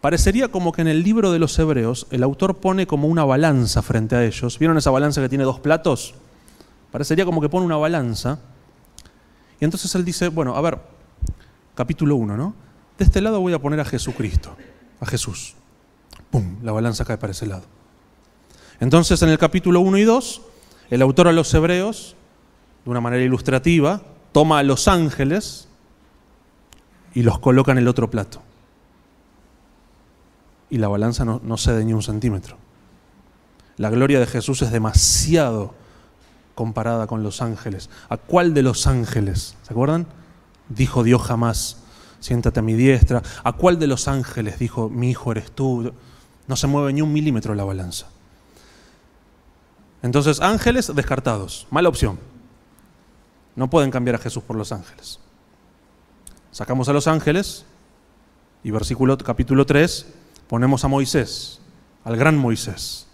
parecería 0.00 0.48
como 0.48 0.72
que 0.72 0.82
en 0.82 0.88
el 0.88 1.02
libro 1.02 1.30
de 1.30 1.38
los 1.38 1.58
hebreos 1.58 2.06
el 2.10 2.22
autor 2.22 2.56
pone 2.56 2.86
como 2.86 3.08
una 3.08 3.24
balanza 3.24 3.82
frente 3.82 4.16
a 4.16 4.24
ellos. 4.24 4.58
¿Vieron 4.58 4.78
esa 4.78 4.90
balanza 4.90 5.20
que 5.20 5.28
tiene 5.28 5.44
dos 5.44 5.60
platos? 5.60 6.14
Parecería 6.90 7.24
como 7.24 7.40
que 7.40 7.48
pone 7.48 7.66
una 7.66 7.76
balanza. 7.76 8.38
Y 9.62 9.64
entonces 9.64 9.94
él 9.94 10.04
dice, 10.04 10.26
bueno, 10.26 10.56
a 10.56 10.60
ver, 10.60 10.80
capítulo 11.76 12.16
1, 12.16 12.36
¿no? 12.36 12.52
De 12.98 13.04
este 13.04 13.20
lado 13.20 13.38
voy 13.40 13.52
a 13.52 13.60
poner 13.60 13.78
a 13.78 13.84
Jesucristo, 13.84 14.56
a 14.98 15.06
Jesús. 15.06 15.54
¡Pum! 16.32 16.56
La 16.64 16.72
balanza 16.72 17.04
cae 17.04 17.16
para 17.16 17.30
ese 17.30 17.46
lado. 17.46 17.62
Entonces 18.80 19.22
en 19.22 19.28
el 19.28 19.38
capítulo 19.38 19.78
1 19.78 19.98
y 19.98 20.02
2, 20.02 20.42
el 20.90 21.00
autor 21.00 21.28
a 21.28 21.32
los 21.32 21.54
hebreos, 21.54 22.16
de 22.84 22.90
una 22.90 23.00
manera 23.00 23.22
ilustrativa, 23.22 24.02
toma 24.32 24.58
a 24.58 24.64
los 24.64 24.88
ángeles 24.88 25.68
y 27.14 27.22
los 27.22 27.38
coloca 27.38 27.70
en 27.70 27.78
el 27.78 27.86
otro 27.86 28.10
plato 28.10 28.42
y 30.72 30.78
la 30.78 30.88
balanza 30.88 31.24
no, 31.24 31.56
cede 31.58 31.84
ni 31.84 31.92
un 31.92 32.02
centímetro. 32.02 32.56
La 33.76 33.90
gloria 33.90 34.18
de 34.18 34.26
Jesús 34.26 34.62
es 34.62 34.72
demasiado 34.72 35.74
comparada 36.54 37.06
con 37.06 37.22
los 37.22 37.42
ángeles. 37.42 37.90
¿A 38.08 38.16
cuál 38.16 38.54
de 38.54 38.62
los 38.62 38.86
ángeles? 38.86 39.56
¿Se 39.62 39.72
acuerdan? 39.72 40.06
Dijo 40.68 41.02
Dios 41.02 41.22
jamás, 41.22 41.78
siéntate 42.20 42.60
a 42.60 42.62
mi 42.62 42.74
diestra. 42.74 43.22
¿A 43.44 43.52
cuál 43.52 43.78
de 43.78 43.86
los 43.86 44.08
ángeles 44.08 44.58
dijo, 44.58 44.88
mi 44.88 45.10
hijo 45.10 45.32
eres 45.32 45.50
tú? 45.52 45.92
No 46.46 46.56
se 46.56 46.66
mueve 46.66 46.92
ni 46.92 47.02
un 47.02 47.12
milímetro 47.12 47.54
la 47.54 47.64
balanza. 47.64 48.06
Entonces, 50.02 50.40
ángeles 50.40 50.92
descartados. 50.94 51.66
Mala 51.70 51.88
opción. 51.88 52.18
No 53.54 53.68
pueden 53.70 53.90
cambiar 53.90 54.16
a 54.16 54.18
Jesús 54.18 54.42
por 54.42 54.56
los 54.56 54.72
ángeles. 54.72 55.20
Sacamos 56.50 56.88
a 56.88 56.92
los 56.92 57.06
ángeles 57.06 57.64
y 58.64 58.70
versículo 58.70 59.16
capítulo 59.18 59.64
3 59.64 60.06
ponemos 60.48 60.84
a 60.84 60.88
Moisés, 60.88 61.60
al 62.04 62.16
gran 62.16 62.36
Moisés, 62.36 63.06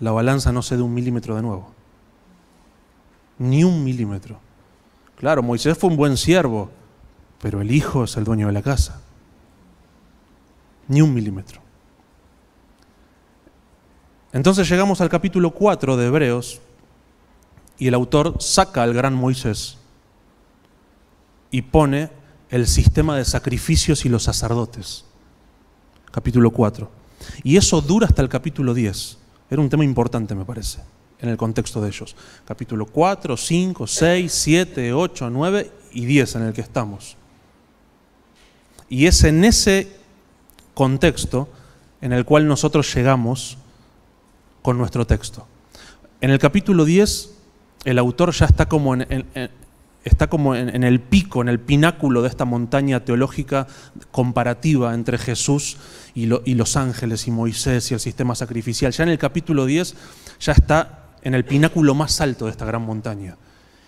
la 0.00 0.10
balanza 0.12 0.50
no 0.50 0.62
cede 0.62 0.82
un 0.82 0.94
milímetro 0.94 1.36
de 1.36 1.42
nuevo. 1.42 1.72
Ni 3.38 3.64
un 3.64 3.84
milímetro. 3.84 4.40
Claro, 5.16 5.42
Moisés 5.42 5.76
fue 5.76 5.90
un 5.90 5.96
buen 5.96 6.16
siervo, 6.16 6.70
pero 7.40 7.60
el 7.60 7.70
hijo 7.70 8.04
es 8.04 8.16
el 8.16 8.24
dueño 8.24 8.46
de 8.46 8.54
la 8.54 8.62
casa. 8.62 9.00
Ni 10.88 11.02
un 11.02 11.12
milímetro. 11.12 11.60
Entonces 14.32 14.68
llegamos 14.68 15.00
al 15.00 15.08
capítulo 15.08 15.50
4 15.50 15.96
de 15.96 16.06
Hebreos 16.06 16.60
y 17.78 17.88
el 17.88 17.94
autor 17.94 18.36
saca 18.40 18.82
al 18.82 18.94
gran 18.94 19.14
Moisés 19.14 19.78
y 21.50 21.62
pone 21.62 22.10
el 22.48 22.66
sistema 22.66 23.16
de 23.16 23.24
sacrificios 23.24 24.04
y 24.04 24.08
los 24.08 24.22
sacerdotes. 24.22 25.04
Capítulo 26.10 26.50
4. 26.50 26.90
Y 27.42 27.56
eso 27.56 27.80
dura 27.80 28.06
hasta 28.06 28.22
el 28.22 28.28
capítulo 28.28 28.72
10. 28.72 29.19
Era 29.50 29.60
un 29.60 29.68
tema 29.68 29.84
importante, 29.84 30.34
me 30.34 30.44
parece, 30.44 30.78
en 31.18 31.28
el 31.28 31.36
contexto 31.36 31.80
de 31.80 31.88
ellos. 31.88 32.14
Capítulo 32.44 32.86
4, 32.86 33.36
5, 33.36 33.86
6, 33.86 34.32
7, 34.32 34.92
8, 34.92 35.30
9 35.30 35.70
y 35.92 36.04
10 36.06 36.36
en 36.36 36.42
el 36.42 36.52
que 36.52 36.60
estamos. 36.60 37.16
Y 38.88 39.06
es 39.06 39.24
en 39.24 39.44
ese 39.44 39.92
contexto 40.74 41.48
en 42.00 42.12
el 42.12 42.24
cual 42.24 42.46
nosotros 42.46 42.94
llegamos 42.94 43.58
con 44.62 44.78
nuestro 44.78 45.06
texto. 45.06 45.46
En 46.20 46.30
el 46.30 46.38
capítulo 46.38 46.84
10, 46.84 47.30
el 47.84 47.98
autor 47.98 48.32
ya 48.32 48.46
está 48.46 48.68
como 48.68 48.94
en, 48.94 49.26
está 50.04 50.28
como 50.28 50.54
en, 50.54 50.82
el 50.82 51.00
pico, 51.00 51.42
en 51.42 51.48
el 51.48 51.60
pináculo 51.60 52.22
de 52.22 52.28
esta 52.28 52.44
montaña 52.44 53.04
teológica 53.04 53.66
comparativa 54.10 54.94
entre 54.94 55.18
Jesús 55.18 55.76
y, 56.14 56.26
los 56.26 56.76
ángeles 56.76 57.26
y 57.26 57.30
Moisés 57.30 57.90
y 57.90 57.94
el 57.94 58.00
sistema 58.00 58.34
sacrificial. 58.34 58.92
Ya 58.92 59.04
en 59.04 59.10
el 59.10 59.18
capítulo 59.18 59.66
10 59.66 59.94
ya 60.40 60.52
está 60.52 61.10
en 61.22 61.34
el 61.34 61.44
pináculo 61.44 61.94
más 61.94 62.20
alto 62.20 62.46
de 62.46 62.52
esta 62.52 62.64
gran 62.64 62.82
montaña. 62.82 63.36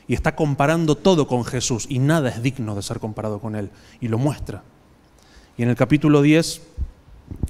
Y 0.06 0.14
está 0.14 0.36
comparando 0.36 0.96
todo 0.96 1.26
con 1.26 1.44
Jesús 1.44 1.86
y 1.88 1.98
nada 1.98 2.28
es 2.28 2.42
digno 2.42 2.74
de 2.74 2.82
ser 2.82 2.98
comparado 3.00 3.40
con 3.40 3.56
Él. 3.56 3.70
Y 4.00 4.08
lo 4.08 4.18
muestra. 4.18 4.62
Y 5.56 5.62
en 5.62 5.70
el 5.70 5.76
capítulo 5.76 6.20
10, 6.20 6.60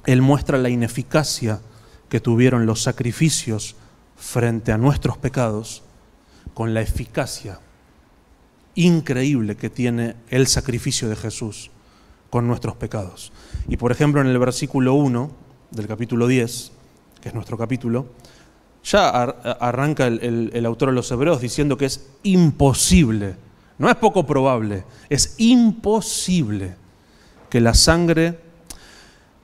Él 0.07 0.23
muestra 0.23 0.59
la 0.59 0.69
ineficacia 0.69 1.61
que 2.09 2.21
tuvieron 2.21 2.67
los 2.67 2.83
sacrificios 2.83 3.75
frente 4.17 4.71
a 4.71 4.79
nuestros 4.79 5.17
pecados 5.17 5.83
con 6.55 6.75
la 6.75 6.83
eficacia 6.83 7.59
increíble 8.75 9.57
que 9.57 9.71
tiene 9.71 10.17
el 10.29 10.47
sacrificio 10.47 11.09
de 11.09 11.17
Jesús 11.17 11.71
con 12.31 12.47
nuestros 12.47 12.77
pecados. 12.77 13.33
Y 13.69 13.77
por 13.77 13.93
ejemplo 13.93 14.21
en 14.21 14.27
el 14.27 14.39
versículo 14.39 14.95
1 14.95 15.31
del 15.71 15.87
capítulo 15.87 16.27
10, 16.27 16.73
que 17.21 17.29
es 17.29 17.35
nuestro 17.35 17.59
capítulo, 17.59 18.07
ya 18.85 19.11
arranca 19.11 20.07
el, 20.07 20.67
autor 20.67 20.89
de 20.89 20.95
los 20.95 21.11
Hebreos 21.11 21.41
diciendo 21.41 21.77
que 21.77 21.85
es 21.85 22.09
imposible, 22.23 23.37
no 23.79 23.89
es 23.89 23.97
poco 23.97 24.27
probable, 24.27 24.85
es 25.09 25.35
imposible 25.39 26.75
que 27.49 27.61
la 27.61 27.75
sangre, 27.75 28.39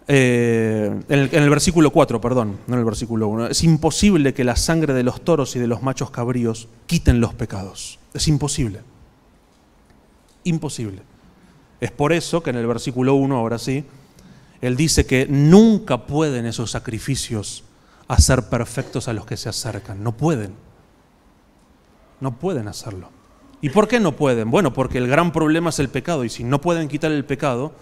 eh, 0.08 0.90
en, 1.08 1.18
el, 1.18 1.28
en, 1.32 1.42
el, 1.42 1.50
versículo 1.50 1.90
4, 1.90 2.20
perdón, 2.20 2.58
no 2.66 2.75
en 2.75 2.80
el 2.80 2.85
versículo 2.85 3.28
1, 3.28 3.49
es 3.49 3.62
imposible 3.62 4.35
que 4.35 4.44
la 4.44 4.56
sangre 4.56 4.94
de 4.94 5.02
los 5.02 5.20
toros 5.20 5.54
y 5.54 5.58
de 5.58 5.66
los 5.66 5.82
machos 5.82 6.11
cabríos 6.11 6.68
quiten 6.87 7.20
los 7.20 7.35
pecados. 7.35 8.00
Es 8.14 8.26
imposible 8.26 8.80
imposible. 10.45 11.02
Es 11.80 11.90
por 11.90 12.12
eso 12.12 12.42
que 12.42 12.50
en 12.50 12.57
el 12.57 12.66
versículo 12.66 13.14
1, 13.14 13.37
ahora 13.37 13.59
sí, 13.59 13.85
él 14.61 14.76
dice 14.76 15.07
que 15.07 15.26
nunca 15.28 16.07
pueden 16.07 16.47
esos 16.47 16.71
sacrificios 16.71 17.64
hacer 18.09 18.49
perfectos 18.49 19.07
a 19.09 19.12
los 19.12 19.26
que 19.26 19.37
se 19.37 19.49
acercan. 19.49 20.02
No 20.02 20.12
pueden. 20.12 20.54
No 22.21 22.37
pueden 22.38 22.66
hacerlo. 22.66 23.11
¿Y 23.61 23.71
por 23.71 23.87
qué 23.87 24.00
no 24.00 24.12
pueden? 24.12 24.50
Bueno, 24.50 24.73
porque 24.73 24.99
el 24.99 25.07
gran 25.07 25.33
problema 25.33 25.71
es 25.71 25.78
el 25.78 25.88
pecado. 25.88 26.25
Y 26.25 26.28
si 26.28 26.42
no 26.42 26.61
pueden 26.61 26.88
quitar 26.88 27.12
el 27.12 27.25
pecado, 27.25 27.73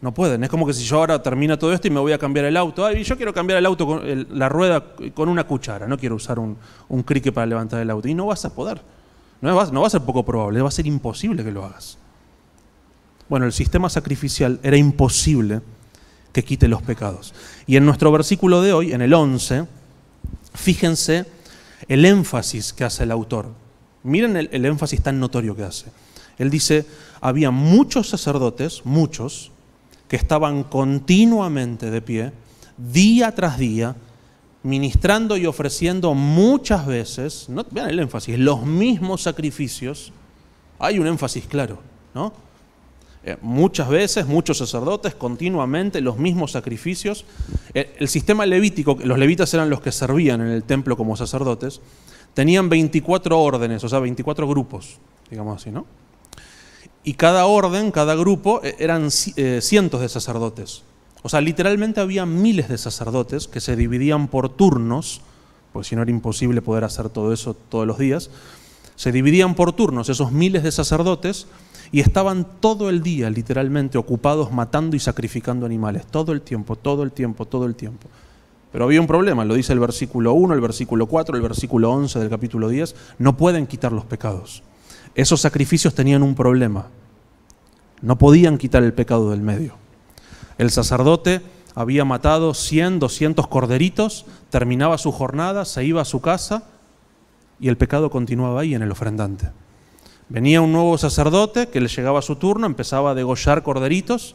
no 0.00 0.12
pueden. 0.14 0.44
Es 0.44 0.50
como 0.50 0.66
que 0.66 0.72
si 0.72 0.84
yo 0.84 0.98
ahora 0.98 1.22
termino 1.22 1.58
todo 1.58 1.72
esto 1.72 1.88
y 1.88 1.90
me 1.90 2.00
voy 2.00 2.12
a 2.12 2.18
cambiar 2.18 2.46
el 2.46 2.56
auto. 2.56 2.84
Ay, 2.84 3.02
yo 3.02 3.16
quiero 3.16 3.34
cambiar 3.34 3.58
el 3.58 3.66
auto, 3.66 3.86
con 3.86 4.26
la 4.38 4.48
rueda 4.48 4.94
con 5.14 5.28
una 5.28 5.44
cuchara. 5.44 5.86
No 5.86 5.98
quiero 5.98 6.14
usar 6.14 6.38
un, 6.38 6.56
un 6.88 7.02
crique 7.02 7.32
para 7.32 7.46
levantar 7.46 7.80
el 7.80 7.90
auto. 7.90 8.08
Y 8.08 8.14
no 8.14 8.26
vas 8.26 8.44
a 8.44 8.54
poder. 8.54 8.80
No 9.40 9.54
va, 9.54 9.66
no 9.66 9.80
va 9.82 9.86
a 9.86 9.90
ser 9.90 10.02
poco 10.02 10.24
probable, 10.24 10.62
va 10.62 10.68
a 10.68 10.72
ser 10.72 10.86
imposible 10.86 11.44
que 11.44 11.50
lo 11.50 11.64
hagas. 11.64 11.98
Bueno, 13.28 13.46
el 13.46 13.52
sistema 13.52 13.88
sacrificial 13.88 14.60
era 14.62 14.76
imposible 14.76 15.60
que 16.32 16.44
quite 16.44 16.68
los 16.68 16.82
pecados. 16.82 17.34
Y 17.66 17.76
en 17.76 17.84
nuestro 17.84 18.12
versículo 18.12 18.62
de 18.62 18.72
hoy, 18.72 18.92
en 18.92 19.02
el 19.02 19.12
11, 19.12 19.66
fíjense 20.54 21.26
el 21.88 22.04
énfasis 22.04 22.72
que 22.72 22.84
hace 22.84 23.02
el 23.04 23.10
autor. 23.10 23.52
Miren 24.02 24.36
el, 24.36 24.48
el, 24.52 24.64
énfasis 24.64 25.02
tan 25.02 25.18
notorio 25.18 25.56
que 25.56 25.64
hace. 25.64 25.86
Él 26.38 26.50
dice, 26.50 26.86
había 27.20 27.50
muchos 27.50 28.08
sacerdotes, 28.08 28.82
muchos, 28.84 29.50
que 30.08 30.16
estaban 30.16 30.62
continuamente 30.62 31.90
de 31.90 32.02
pie, 32.02 32.32
día 32.76 33.34
tras 33.34 33.58
día, 33.58 33.96
ministrando 34.66 35.36
y 35.36 35.46
ofreciendo 35.46 36.12
muchas 36.14 36.86
veces, 36.86 37.46
vean 37.70 37.88
el 37.88 38.00
énfasis, 38.00 38.36
los 38.38 38.66
mismos 38.66 39.22
sacrificios, 39.22 40.12
hay 40.78 40.98
un 40.98 41.06
énfasis 41.06 41.46
claro, 41.46 41.78
¿no? 42.14 42.32
Eh, 43.24 43.36
muchas 43.42 43.88
veces, 43.88 44.26
muchos 44.26 44.58
sacerdotes, 44.58 45.14
continuamente, 45.14 46.00
los 46.00 46.18
mismos 46.18 46.52
sacrificios. 46.52 47.24
Eh, 47.74 47.96
el, 47.98 48.08
sistema 48.08 48.44
levítico, 48.44 48.98
los 49.02 49.18
levitas 49.18 49.52
eran 49.54 49.70
los 49.70 49.80
que 49.80 49.92
servían 49.92 50.40
en 50.40 50.48
el 50.48 50.64
templo 50.64 50.96
como 50.96 51.16
sacerdotes, 51.16 51.80
tenían 52.34 52.68
24 52.68 53.40
órdenes, 53.40 53.82
o 53.84 53.88
sea, 53.88 54.00
24 54.00 54.46
grupos, 54.48 54.98
digamos 55.30 55.60
así, 55.60 55.70
¿no? 55.70 55.86
Y 57.04 57.14
cada 57.14 57.46
orden, 57.46 57.92
cada 57.92 58.16
grupo, 58.16 58.60
eh, 58.64 58.76
eran 58.80 59.10
cientos 59.10 60.00
de 60.00 60.08
sacerdotes. 60.08 60.82
O 61.26 61.28
sea, 61.28 61.40
literalmente 61.40 62.00
había 62.00 62.24
miles 62.24 62.68
de 62.68 62.78
sacerdotes 62.78 63.48
que 63.48 63.60
se 63.60 63.74
dividían 63.74 64.28
por 64.28 64.48
turnos, 64.48 65.22
porque 65.72 65.88
si 65.88 65.96
no 65.96 66.02
era 66.02 66.10
imposible 66.12 66.62
poder 66.62 66.84
hacer 66.84 67.08
todo 67.08 67.32
eso 67.32 67.54
todos 67.54 67.84
los 67.84 67.98
días, 67.98 68.30
se 68.94 69.10
dividían 69.10 69.56
por 69.56 69.72
turnos 69.72 70.08
esos 70.08 70.30
miles 70.30 70.62
de 70.62 70.70
sacerdotes 70.70 71.48
y 71.90 71.98
estaban 71.98 72.46
todo 72.60 72.90
el 72.90 73.02
día 73.02 73.28
literalmente 73.28 73.98
ocupados 73.98 74.52
matando 74.52 74.94
y 74.94 75.00
sacrificando 75.00 75.66
animales, 75.66 76.06
todo 76.06 76.30
el 76.30 76.42
tiempo, 76.42 76.76
todo 76.76 77.02
el 77.02 77.10
tiempo, 77.10 77.44
todo 77.44 77.66
el 77.66 77.74
tiempo. 77.74 78.06
Pero 78.70 78.84
había 78.84 79.00
un 79.00 79.08
problema, 79.08 79.44
lo 79.44 79.54
dice 79.54 79.72
el 79.72 79.80
versículo 79.80 80.32
1, 80.32 80.54
el 80.54 80.60
versículo 80.60 81.06
4, 81.06 81.34
el 81.34 81.42
versículo 81.42 81.90
11 81.90 82.20
del 82.20 82.30
capítulo 82.30 82.68
10, 82.68 82.94
no 83.18 83.36
pueden 83.36 83.66
quitar 83.66 83.90
los 83.90 84.04
pecados. 84.04 84.62
Esos 85.16 85.40
sacrificios 85.40 85.92
tenían 85.92 86.22
un 86.22 86.36
problema, 86.36 86.86
no 88.00 88.16
podían 88.16 88.58
quitar 88.58 88.84
el 88.84 88.92
pecado 88.92 89.30
del 89.30 89.40
medio. 89.40 89.85
El 90.58 90.70
sacerdote 90.70 91.42
había 91.74 92.04
matado 92.04 92.54
100, 92.54 92.98
200 92.98 93.46
corderitos, 93.48 94.24
terminaba 94.50 94.96
su 94.96 95.12
jornada, 95.12 95.64
se 95.64 95.84
iba 95.84 96.00
a 96.00 96.06
su 96.06 96.20
casa 96.20 96.64
y 97.60 97.68
el 97.68 97.76
pecado 97.76 98.10
continuaba 98.10 98.62
ahí 98.62 98.74
en 98.74 98.82
el 98.82 98.90
ofrendante. 98.90 99.50
Venía 100.28 100.60
un 100.60 100.72
nuevo 100.72 100.98
sacerdote 100.98 101.68
que 101.68 101.80
le 101.80 101.88
llegaba 101.88 102.18
a 102.18 102.22
su 102.22 102.36
turno, 102.36 102.66
empezaba 102.66 103.10
a 103.10 103.14
degollar 103.14 103.62
corderitos 103.62 104.34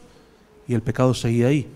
y 0.66 0.74
el 0.74 0.82
pecado 0.82 1.14
seguía 1.14 1.48
ahí. 1.48 1.68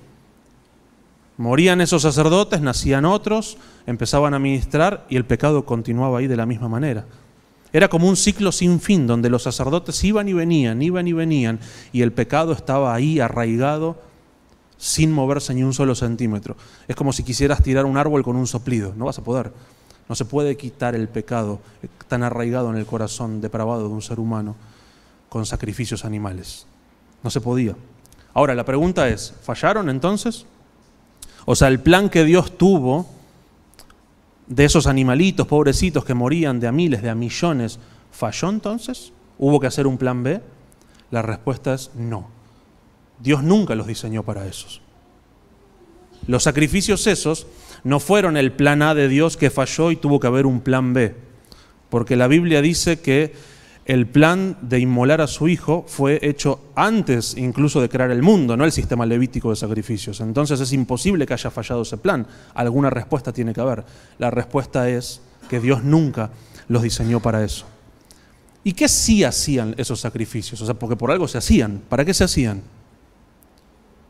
Morían 1.36 1.82
esos 1.82 2.02
sacerdotes, 2.02 2.62
nacían 2.62 3.04
otros, 3.04 3.58
empezaban 3.86 4.32
a 4.32 4.38
ministrar 4.38 5.04
y 5.10 5.16
el 5.16 5.26
pecado 5.26 5.66
continuaba 5.66 6.18
ahí 6.18 6.28
de 6.28 6.36
la 6.36 6.46
misma 6.46 6.68
manera. 6.68 7.04
Era 7.72 7.88
como 7.88 8.08
un 8.08 8.16
ciclo 8.16 8.52
sin 8.52 8.80
fin 8.80 9.06
donde 9.06 9.28
los 9.28 9.42
sacerdotes 9.42 10.02
iban 10.02 10.28
y 10.28 10.32
venían, 10.32 10.80
iban 10.80 11.08
y 11.08 11.12
venían 11.12 11.60
y 11.92 12.02
el 12.02 12.12
pecado 12.12 12.52
estaba 12.52 12.94
ahí 12.94 13.20
arraigado 13.20 13.96
sin 14.78 15.12
moverse 15.12 15.54
ni 15.54 15.62
un 15.62 15.74
solo 15.74 15.94
centímetro. 15.94 16.56
Es 16.88 16.96
como 16.96 17.12
si 17.12 17.22
quisieras 17.22 17.62
tirar 17.62 17.84
un 17.84 17.96
árbol 17.96 18.22
con 18.22 18.36
un 18.36 18.46
soplido, 18.46 18.94
no 18.96 19.06
vas 19.06 19.18
a 19.18 19.24
poder. 19.24 19.52
No 20.08 20.14
se 20.14 20.24
puede 20.24 20.56
quitar 20.56 20.94
el 20.94 21.08
pecado 21.08 21.60
tan 22.08 22.22
arraigado 22.22 22.70
en 22.70 22.76
el 22.76 22.86
corazón 22.86 23.40
depravado 23.40 23.88
de 23.88 23.94
un 23.94 24.02
ser 24.02 24.20
humano 24.20 24.54
con 25.28 25.46
sacrificios 25.46 26.04
animales. 26.04 26.66
No 27.22 27.30
se 27.30 27.40
podía. 27.40 27.74
Ahora, 28.34 28.54
la 28.54 28.64
pregunta 28.64 29.08
es, 29.08 29.34
¿fallaron 29.42 29.88
entonces? 29.88 30.46
O 31.44 31.56
sea, 31.56 31.68
el 31.68 31.80
plan 31.80 32.08
que 32.08 32.24
Dios 32.24 32.56
tuvo 32.56 33.06
de 34.46 34.64
esos 34.64 34.86
animalitos 34.86 35.46
pobrecitos 35.46 36.04
que 36.04 36.14
morían 36.14 36.60
de 36.60 36.68
a 36.68 36.72
miles, 36.72 37.02
de 37.02 37.10
a 37.10 37.14
millones, 37.14 37.78
¿falló 38.12 38.48
entonces? 38.50 39.12
¿Hubo 39.38 39.58
que 39.58 39.66
hacer 39.66 39.86
un 39.86 39.98
plan 39.98 40.22
B? 40.22 40.40
La 41.10 41.22
respuesta 41.22 41.74
es 41.74 41.90
no. 41.94 42.35
Dios 43.18 43.42
nunca 43.42 43.74
los 43.74 43.86
diseñó 43.86 44.22
para 44.22 44.46
esos. 44.46 44.80
Los 46.26 46.42
sacrificios 46.42 47.06
esos 47.06 47.46
no 47.84 48.00
fueron 48.00 48.36
el 48.36 48.52
plan 48.52 48.82
A 48.82 48.94
de 48.94 49.08
Dios 49.08 49.36
que 49.36 49.50
falló 49.50 49.90
y 49.90 49.96
tuvo 49.96 50.18
que 50.18 50.26
haber 50.26 50.46
un 50.46 50.60
plan 50.60 50.92
B. 50.92 51.14
Porque 51.88 52.16
la 52.16 52.26
Biblia 52.26 52.62
dice 52.62 53.00
que 53.00 53.32
el 53.84 54.08
plan 54.08 54.58
de 54.62 54.80
inmolar 54.80 55.20
a 55.20 55.28
su 55.28 55.46
hijo 55.46 55.84
fue 55.86 56.18
hecho 56.22 56.60
antes 56.74 57.36
incluso 57.36 57.80
de 57.80 57.88
crear 57.88 58.10
el 58.10 58.22
mundo, 58.22 58.56
no 58.56 58.64
el 58.64 58.72
sistema 58.72 59.06
levítico 59.06 59.50
de 59.50 59.56
sacrificios. 59.56 60.20
Entonces 60.20 60.58
es 60.58 60.72
imposible 60.72 61.24
que 61.24 61.34
haya 61.34 61.50
fallado 61.50 61.82
ese 61.82 61.96
plan. 61.96 62.26
Alguna 62.54 62.90
respuesta 62.90 63.32
tiene 63.32 63.54
que 63.54 63.60
haber. 63.60 63.84
La 64.18 64.32
respuesta 64.32 64.90
es 64.90 65.20
que 65.48 65.60
Dios 65.60 65.84
nunca 65.84 66.30
los 66.66 66.82
diseñó 66.82 67.20
para 67.20 67.44
eso. 67.44 67.66
¿Y 68.64 68.72
qué 68.72 68.88
sí 68.88 69.22
hacían 69.22 69.76
esos 69.78 70.00
sacrificios? 70.00 70.60
O 70.60 70.66
sea, 70.66 70.74
porque 70.74 70.96
por 70.96 71.12
algo 71.12 71.28
se 71.28 71.38
hacían. 71.38 71.80
¿Para 71.88 72.04
qué 72.04 72.12
se 72.12 72.24
hacían? 72.24 72.62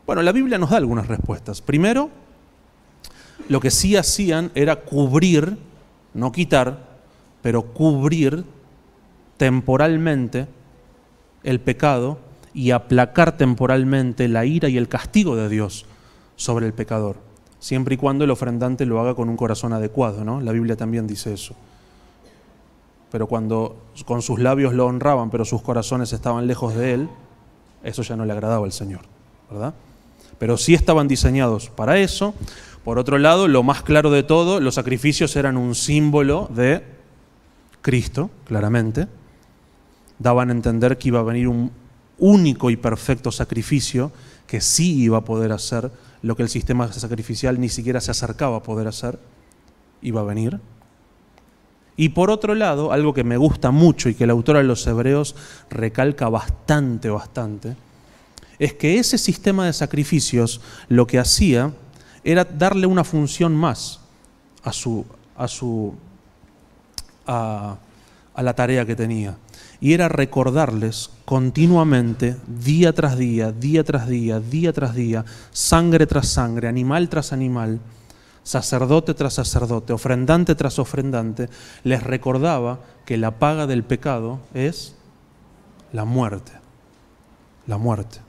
Bueno, 0.07 0.21
la 0.21 0.31
Biblia 0.31 0.57
nos 0.57 0.69
da 0.69 0.77
algunas 0.77 1.07
respuestas. 1.07 1.61
Primero, 1.61 2.09
lo 3.49 3.59
que 3.59 3.69
sí 3.69 3.97
hacían 3.97 4.51
era 4.55 4.77
cubrir, 4.77 5.57
no 6.13 6.31
quitar, 6.31 6.79
pero 7.41 7.73
cubrir 7.73 8.45
temporalmente 9.35 10.47
el 11.43 11.59
pecado 11.59 12.19
y 12.53 12.71
aplacar 12.71 13.35
temporalmente 13.35 14.29
la 14.29 14.45
ira 14.45 14.69
y 14.69 14.77
el 14.77 14.87
castigo 14.87 15.35
de 15.35 15.49
Dios 15.49 15.85
sobre 16.37 16.65
el 16.65 16.73
pecador, 16.73 17.17
siempre 17.59 17.95
y 17.95 17.97
cuando 17.97 18.23
el 18.23 18.31
ofrendante 18.31 18.85
lo 18.85 19.01
haga 19.01 19.13
con 19.13 19.27
un 19.27 19.35
corazón 19.35 19.73
adecuado, 19.73 20.23
¿no? 20.23 20.39
La 20.39 20.53
Biblia 20.53 20.77
también 20.77 21.05
dice 21.05 21.33
eso. 21.33 21.53
Pero 23.11 23.27
cuando 23.27 23.75
con 24.05 24.21
sus 24.21 24.39
labios 24.39 24.73
lo 24.73 24.85
honraban, 24.85 25.29
pero 25.29 25.43
sus 25.43 25.61
corazones 25.61 26.13
estaban 26.13 26.47
lejos 26.47 26.75
de 26.75 26.93
él, 26.93 27.09
eso 27.83 28.03
ya 28.03 28.15
no 28.15 28.23
le 28.23 28.31
agradaba 28.31 28.65
al 28.65 28.71
Señor, 28.71 29.01
¿verdad? 29.51 29.73
Pero 30.39 30.57
sí 30.57 30.73
estaban 30.73 31.07
diseñados 31.07 31.69
para 31.69 31.97
eso, 31.99 32.33
por 32.87 32.99
otro 32.99 33.17
lado, 33.17 33.49
lo 33.49 33.63
más 33.63 33.83
claro 33.83 34.11
de 34.11 34.23
todo, 34.23 34.61
los 34.61 34.75
sacrificios 34.75 35.35
eran 35.35 35.57
un 35.57 35.75
símbolo 35.75 36.49
de 36.55 36.85
Cristo, 37.81 38.29
claramente. 38.45 39.09
Daban 40.19 40.47
a 40.47 40.53
entender 40.53 40.97
que 40.97 41.09
iba 41.09 41.19
a 41.19 41.23
venir 41.23 41.49
un 41.49 41.69
único 42.17 42.69
y 42.69 42.77
perfecto 42.77 43.29
sacrificio 43.29 44.13
que 44.47 44.61
sí 44.61 45.01
iba 45.01 45.17
a 45.17 45.25
poder 45.25 45.51
hacer 45.51 45.91
lo 46.21 46.37
que 46.37 46.43
el 46.43 46.49
sistema 46.49 46.89
sacrificial 46.93 47.59
ni 47.59 47.67
siquiera 47.67 47.99
se 47.99 48.11
acercaba 48.11 48.55
a 48.55 48.63
poder 48.63 48.87
hacer, 48.87 49.19
iba 50.01 50.21
a 50.21 50.23
venir. 50.23 50.61
Y 51.97 52.09
por 52.09 52.29
otro 52.29 52.55
lado, 52.55 52.93
algo 52.93 53.13
que 53.13 53.25
me 53.25 53.35
gusta 53.35 53.71
mucho 53.71 54.07
y 54.07 54.15
que 54.15 54.23
el 54.23 54.29
autor 54.29 54.55
de 54.55 54.63
los 54.63 54.87
Hebreos 54.87 55.35
recalca 55.69 56.29
bastante, 56.29 57.09
bastante, 57.09 57.75
es 58.59 58.73
que 58.73 58.99
ese 58.99 59.17
sistema 59.17 59.65
de 59.65 59.73
sacrificios 59.73 60.61
lo 60.87 61.05
que 61.05 61.19
hacía 61.19 61.73
era 62.23 62.43
darle 62.43 62.87
una 62.87 63.03
función 63.03 63.55
más 63.55 63.99
a, 64.63 64.73
su, 64.73 65.05
a, 65.35 65.47
su, 65.47 65.93
a, 67.25 67.77
la 68.35 68.53
tarea 68.53 68.85
que 68.85 68.95
tenía. 68.95 69.37
Y 69.79 69.93
era 69.93 70.09
recordarles 70.09 71.11
continuamente, 71.25 72.35
día 72.47 72.93
tras 72.93 73.17
día, 73.17 73.51
día 73.51 73.83
tras 73.83 74.07
día, 74.07 74.39
día 74.39 74.73
tras 74.73 74.95
día, 74.95 75.23
sangre 75.51 76.07
tras 76.07 76.27
sangre, 76.27 76.67
animal 76.67 77.09
tras 77.09 77.31
animal, 77.31 77.79
sacerdote 78.41 79.13
tras 79.13 79.35
sacerdote, 79.35 79.93
ofrendante 79.93 80.55
tras 80.55 80.79
ofrendante, 80.79 81.49
les 81.83 82.01
recordaba 82.01 82.79
que 83.05 83.17
la 83.17 83.37
paga 83.37 83.67
del 83.67 83.83
pecado 83.83 84.39
es 84.55 84.95
la 85.93 86.05
muerte. 86.05 86.53
La 87.67 87.77
muerte 87.77 88.26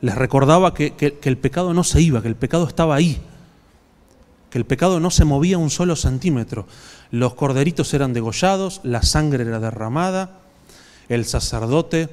les 0.00 0.14
recordaba 0.14 0.74
que, 0.74 1.18
el 1.22 1.38
pecado 1.38 1.72
no 1.72 1.84
se 1.84 2.00
iba, 2.00 2.22
que 2.22 2.28
el 2.28 2.36
pecado 2.36 2.66
estaba 2.66 2.94
ahí, 2.94 3.18
que 4.50 4.58
el 4.58 4.64
pecado 4.64 5.00
no 5.00 5.10
se 5.10 5.24
movía 5.24 5.58
un 5.58 5.70
solo 5.70 5.96
centímetro. 5.96 6.66
Los 7.10 7.34
corderitos 7.34 7.92
eran 7.94 8.12
degollados, 8.12 8.80
la 8.82 9.02
sangre 9.02 9.44
era 9.44 9.60
derramada, 9.60 10.38
el 11.08 11.24
sacerdote 11.24 12.08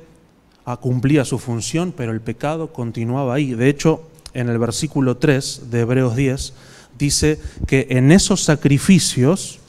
cumplía 0.80 1.26
su 1.26 1.40
función, 1.40 1.94
pero 1.96 2.12
el 2.12 2.22
pecado 2.22 2.72
continuaba 2.72 3.34
ahí. 3.34 3.54
De 3.54 3.68
hecho, 3.68 4.10
en 4.34 4.50
el 4.50 4.58
versículo 4.60 5.18
3 5.18 5.64
de 5.70 5.80
Hebreos 5.82 6.16
10 6.16 6.54
dice 6.98 7.40
que 7.68 7.88
en 7.90 8.12
esos 8.12 8.44
sacrificios 8.44 9.60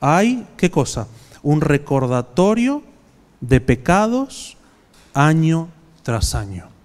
hay, 0.00 0.46
¿qué 0.56 0.70
cosa? 0.70 1.06
Un 1.42 1.60
recordatorio 1.60 2.82
de 3.40 3.60
pecados 3.60 4.56
año 5.12 5.68
tras 6.02 6.34
año 6.34 6.75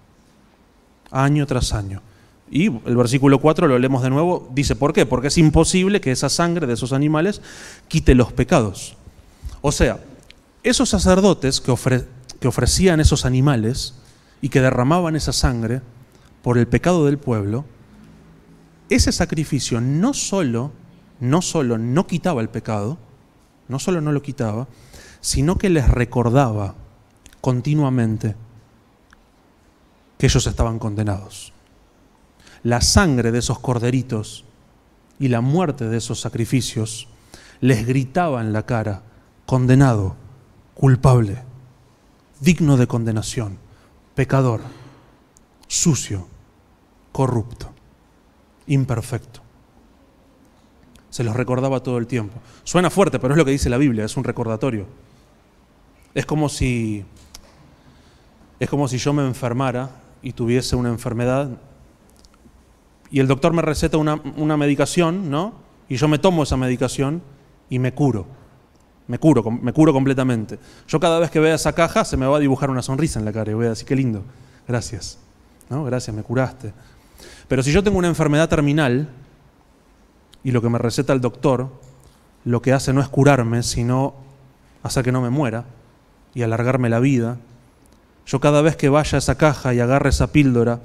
año 1.12 1.46
tras 1.46 1.72
año. 1.72 2.02
Y 2.50 2.66
el 2.66 2.96
versículo 2.96 3.40
4 3.40 3.66
lo 3.66 3.78
leemos 3.78 4.02
de 4.02 4.10
nuevo, 4.10 4.48
dice, 4.52 4.76
¿por 4.76 4.92
qué? 4.92 5.06
Porque 5.06 5.28
es 5.28 5.38
imposible 5.38 6.00
que 6.00 6.10
esa 6.10 6.28
sangre 6.28 6.66
de 6.66 6.74
esos 6.74 6.92
animales 6.92 7.40
quite 7.88 8.14
los 8.14 8.32
pecados. 8.32 8.96
O 9.62 9.72
sea, 9.72 10.00
esos 10.62 10.90
sacerdotes 10.90 11.60
que, 11.60 11.74
que 12.40 12.48
ofrecían 12.48 13.00
esos 13.00 13.24
animales 13.24 13.94
y 14.42 14.48
que 14.50 14.60
derramaban 14.60 15.16
esa 15.16 15.32
sangre 15.32 15.80
por 16.42 16.58
el 16.58 16.66
pecado 16.66 17.06
del 17.06 17.16
pueblo, 17.16 17.64
ese 18.90 19.12
sacrificio 19.12 19.80
no 19.80 20.12
solo, 20.12 20.72
no 21.20 21.40
solo 21.40 21.78
no 21.78 22.06
quitaba 22.06 22.42
el 22.42 22.50
pecado, 22.50 22.98
no 23.68 23.78
solo 23.78 24.02
no 24.02 24.12
lo 24.12 24.20
quitaba, 24.20 24.68
sino 25.22 25.56
que 25.56 25.70
les 25.70 25.88
recordaba 25.88 26.74
continuamente 27.40 28.34
que 30.22 30.26
ellos 30.26 30.46
estaban 30.46 30.78
condenados. 30.78 31.52
La 32.62 32.80
sangre 32.80 33.32
de 33.32 33.40
esos 33.40 33.58
corderitos 33.58 34.44
y 35.18 35.26
la 35.26 35.40
muerte 35.40 35.88
de 35.88 35.96
esos 35.96 36.20
sacrificios 36.20 37.08
les 37.60 37.84
gritaba 37.84 38.40
en 38.40 38.52
la 38.52 38.64
cara, 38.64 39.02
condenado, 39.46 40.14
culpable, 40.74 41.42
digno 42.38 42.76
de 42.76 42.86
condenación, 42.86 43.58
pecador, 44.14 44.60
sucio, 45.66 46.28
corrupto, 47.10 47.72
imperfecto. 48.68 49.40
Se 51.10 51.24
los 51.24 51.34
recordaba 51.34 51.82
todo 51.82 51.98
el 51.98 52.06
tiempo. 52.06 52.38
Suena 52.62 52.90
fuerte, 52.90 53.18
pero 53.18 53.34
es 53.34 53.38
lo 53.38 53.44
que 53.44 53.50
dice 53.50 53.68
la 53.68 53.76
Biblia, 53.76 54.04
es 54.04 54.16
un 54.16 54.22
recordatorio. 54.22 54.86
Es 56.14 56.26
como 56.26 56.48
si 56.48 57.04
es 58.60 58.70
como 58.70 58.86
si 58.86 58.98
yo 58.98 59.12
me 59.12 59.26
enfermara 59.26 60.01
y 60.22 60.32
tuviese 60.32 60.76
una 60.76 60.88
enfermedad 60.88 61.50
y 63.12 63.20
el 63.20 63.28
doctor 63.28 63.52
me 63.52 63.60
receta 63.60 63.98
una, 63.98 64.56
medicación, 64.56 65.30
¿no? 65.30 65.52
Y 65.86 65.96
yo 65.96 66.08
me 66.08 66.18
tomo 66.18 66.44
esa 66.44 66.56
medicación 66.56 67.22
y 67.68 67.78
me 67.78 67.92
curo. 67.92 68.26
Me 69.06 69.18
curo, 69.18 69.42
me 69.50 69.74
curo 69.74 69.92
completamente. 69.92 70.58
Yo 70.88 70.98
cada 70.98 71.18
vez 71.18 71.30
que 71.30 71.38
vea 71.38 71.54
esa 71.54 71.74
caja 71.74 72.06
se 72.06 72.16
me 72.16 72.24
va 72.24 72.38
a 72.38 72.40
dibujar 72.40 72.70
una 72.70 72.80
sonrisa 72.80 73.18
en 73.18 73.26
la 73.26 73.32
cara 73.32 73.50
y 73.50 73.54
voy 73.54 73.66
a 73.66 73.70
decir, 73.70 73.86
qué 73.86 73.94
lindo, 73.94 74.24
gracias. 74.66 75.18
¿No? 75.68 75.84
Gracias, 75.84 76.16
me 76.16 76.22
curaste. 76.22 76.72
Pero 77.48 77.62
si 77.62 77.70
yo 77.70 77.82
tengo 77.82 77.98
una 77.98 78.08
enfermedad 78.08 78.48
terminal 78.48 79.10
y 80.42 80.50
lo 80.50 80.62
que 80.62 80.70
me 80.70 80.78
receta 80.78 81.12
el 81.12 81.20
doctor, 81.20 81.68
lo 82.46 82.62
que 82.62 82.72
hace 82.72 82.94
no 82.94 83.02
es 83.02 83.10
curarme, 83.10 83.62
sino 83.62 84.14
hacer 84.82 85.04
que 85.04 85.12
no 85.12 85.20
me 85.20 85.28
muera 85.28 85.66
y 86.32 86.42
alargarme 86.42 86.88
la 86.88 86.98
vida 86.98 87.36
yo 88.26 88.40
cada 88.40 88.62
vez 88.62 88.76
que 88.76 88.88
vaya 88.88 89.16
a 89.16 89.18
esa 89.18 89.36
caja 89.36 89.74
y 89.74 89.80
agarre 89.80 90.10
esa 90.10 90.32
píldora 90.32 90.80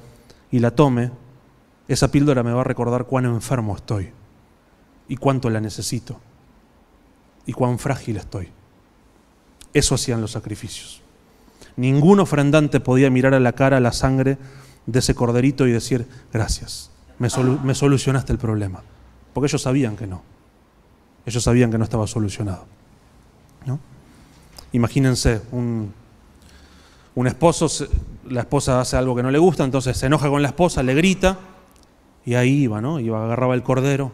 y 0.51 0.59
la 0.59 0.71
tome, 0.71 1.11
esa 1.87 2.09
píldora 2.11 2.43
me 2.43 2.51
va 2.51 2.61
a 2.61 2.65
recordar 2.65 3.05
cuán 3.05 3.25
enfermo 3.25 3.75
estoy 3.75 4.11
y 5.07 5.17
cuánto 5.17 5.49
la 5.49 5.61
necesito 5.61 6.19
y 7.45 7.53
cuán 7.53 7.79
frágil 7.79 8.17
estoy. 8.17 8.49
Eso 9.73 9.95
hacían 9.95 10.21
los 10.21 10.31
sacrificios. 10.31 11.01
Ningún 11.75 12.19
ofrendante 12.19 12.79
podía 12.79 13.09
mirar 13.09 13.33
a 13.33 13.39
la 13.39 13.53
cara 13.53 13.79
la 13.79 13.91
sangre 13.91 14.37
de 14.85 14.99
ese 14.99 15.15
corderito 15.15 15.67
y 15.67 15.71
decir, 15.71 16.07
gracias, 16.33 16.91
me, 17.19 17.29
solucionaste 17.29 18.33
el 18.33 18.39
problema. 18.39 18.81
Porque 19.33 19.47
ellos 19.47 19.61
sabían 19.61 19.95
que 19.95 20.07
no. 20.07 20.23
Ellos 21.25 21.43
sabían 21.43 21.71
que 21.71 21.77
no 21.77 21.83
estaba 21.83 22.07
solucionado. 22.07 22.65
Imagínense, 24.73 25.41
un, 25.51 25.93
un 27.17 27.25
esposo, 27.25 27.67
la 28.29 28.41
esposa 28.41 28.79
hace 28.79 28.95
algo 28.95 29.15
que 29.15 29.23
no 29.23 29.31
le 29.31 29.39
gusta, 29.39 29.63
entonces 29.63 29.97
se 29.97 30.05
enoja 30.05 30.29
con 30.29 30.43
la 30.43 30.49
esposa, 30.49 30.83
le 30.83 30.93
grita, 30.93 31.39
y 32.23 32.35
ahí 32.35 32.61
iba, 32.61 32.79
¿no? 32.79 32.99
Iba, 32.99 33.25
agarraba 33.25 33.55
el 33.55 33.63
cordero 33.63 34.11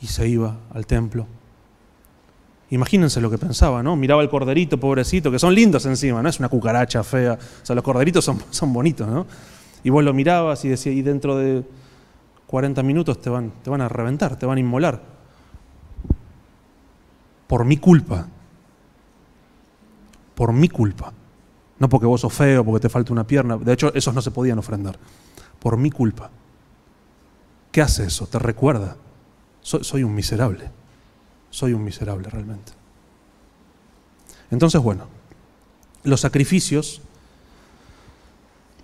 y 0.00 0.06
se 0.06 0.28
iba 0.28 0.58
al 0.72 0.86
templo. 0.86 1.26
Imagínense 2.70 3.20
lo 3.20 3.28
que 3.32 3.38
pensaba, 3.38 3.82
¿no? 3.82 3.96
Miraba 3.96 4.22
el 4.22 4.28
corderito, 4.28 4.78
pobrecito, 4.78 5.32
que 5.32 5.40
son 5.40 5.56
lindos 5.56 5.86
encima, 5.86 6.22
¿no? 6.22 6.28
Es 6.28 6.38
una 6.38 6.48
cucaracha 6.48 7.02
fea. 7.02 7.32
O 7.32 7.66
sea, 7.66 7.74
los 7.74 7.82
corderitos 7.82 8.24
son, 8.24 8.40
son 8.50 8.72
bonitos, 8.72 9.08
¿no? 9.08 9.26
Y 9.82 9.90
vos 9.90 10.04
lo 10.04 10.14
mirabas 10.14 10.64
y 10.64 10.68
decías, 10.68 10.94
y 10.94 11.02
dentro 11.02 11.36
de 11.36 11.64
40 12.46 12.80
minutos 12.84 13.20
te 13.20 13.28
van, 13.28 13.50
te 13.64 13.70
van 13.70 13.80
a 13.80 13.88
reventar, 13.88 14.38
te 14.38 14.46
van 14.46 14.58
a 14.58 14.60
inmolar. 14.60 15.02
Por 17.48 17.64
mi 17.64 17.76
culpa. 17.76 18.28
Por 20.36 20.52
mi 20.52 20.68
culpa. 20.68 21.12
No 21.78 21.88
porque 21.88 22.06
vos 22.06 22.20
sos 22.20 22.32
feo, 22.32 22.64
porque 22.64 22.80
te 22.80 22.88
falta 22.88 23.12
una 23.12 23.26
pierna. 23.26 23.56
De 23.56 23.72
hecho, 23.72 23.92
esos 23.94 24.14
no 24.14 24.22
se 24.22 24.30
podían 24.30 24.58
ofrendar. 24.58 24.98
Por 25.58 25.76
mi 25.76 25.90
culpa. 25.90 26.30
¿Qué 27.70 27.82
hace 27.82 28.04
eso? 28.04 28.26
Te 28.26 28.38
recuerda. 28.38 28.96
Soy, 29.60 29.84
soy 29.84 30.02
un 30.02 30.14
miserable. 30.14 30.70
Soy 31.50 31.72
un 31.72 31.84
miserable 31.84 32.28
realmente. 32.28 32.72
Entonces, 34.50 34.80
bueno, 34.80 35.06
los 36.04 36.20
sacrificios 36.20 37.02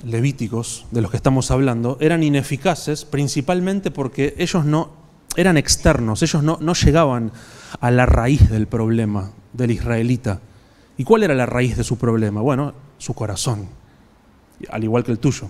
levíticos 0.05 0.87
de 0.91 1.01
los 1.01 1.11
que 1.11 1.17
estamos 1.17 1.51
hablando 1.51 1.97
eran 2.01 2.23
ineficaces 2.23 3.05
principalmente 3.05 3.91
porque 3.91 4.35
ellos 4.39 4.65
no 4.65 4.91
eran 5.37 5.57
externos, 5.57 6.23
ellos 6.23 6.43
no, 6.43 6.59
no 6.61 6.75
llegaban 6.75 7.33
a 7.81 7.91
la 7.91 8.07
raíz 8.07 8.51
del 8.51 8.67
problema 8.67 9.33
del 9.53 9.73
israelita. 9.73 10.41
¿Y 10.97 11.05
cuál 11.05 11.25
era 11.25 11.35
la 11.35 11.47
raíz 11.47 11.77
de 11.77 11.85
su 11.85 11.99
problema? 11.99 12.41
Bueno, 12.41 12.73
su 13.05 13.13
corazón, 13.13 13.69
al 14.71 14.83
igual 14.83 15.05
que 15.05 15.13
el 15.13 15.19
tuyo. 15.19 15.49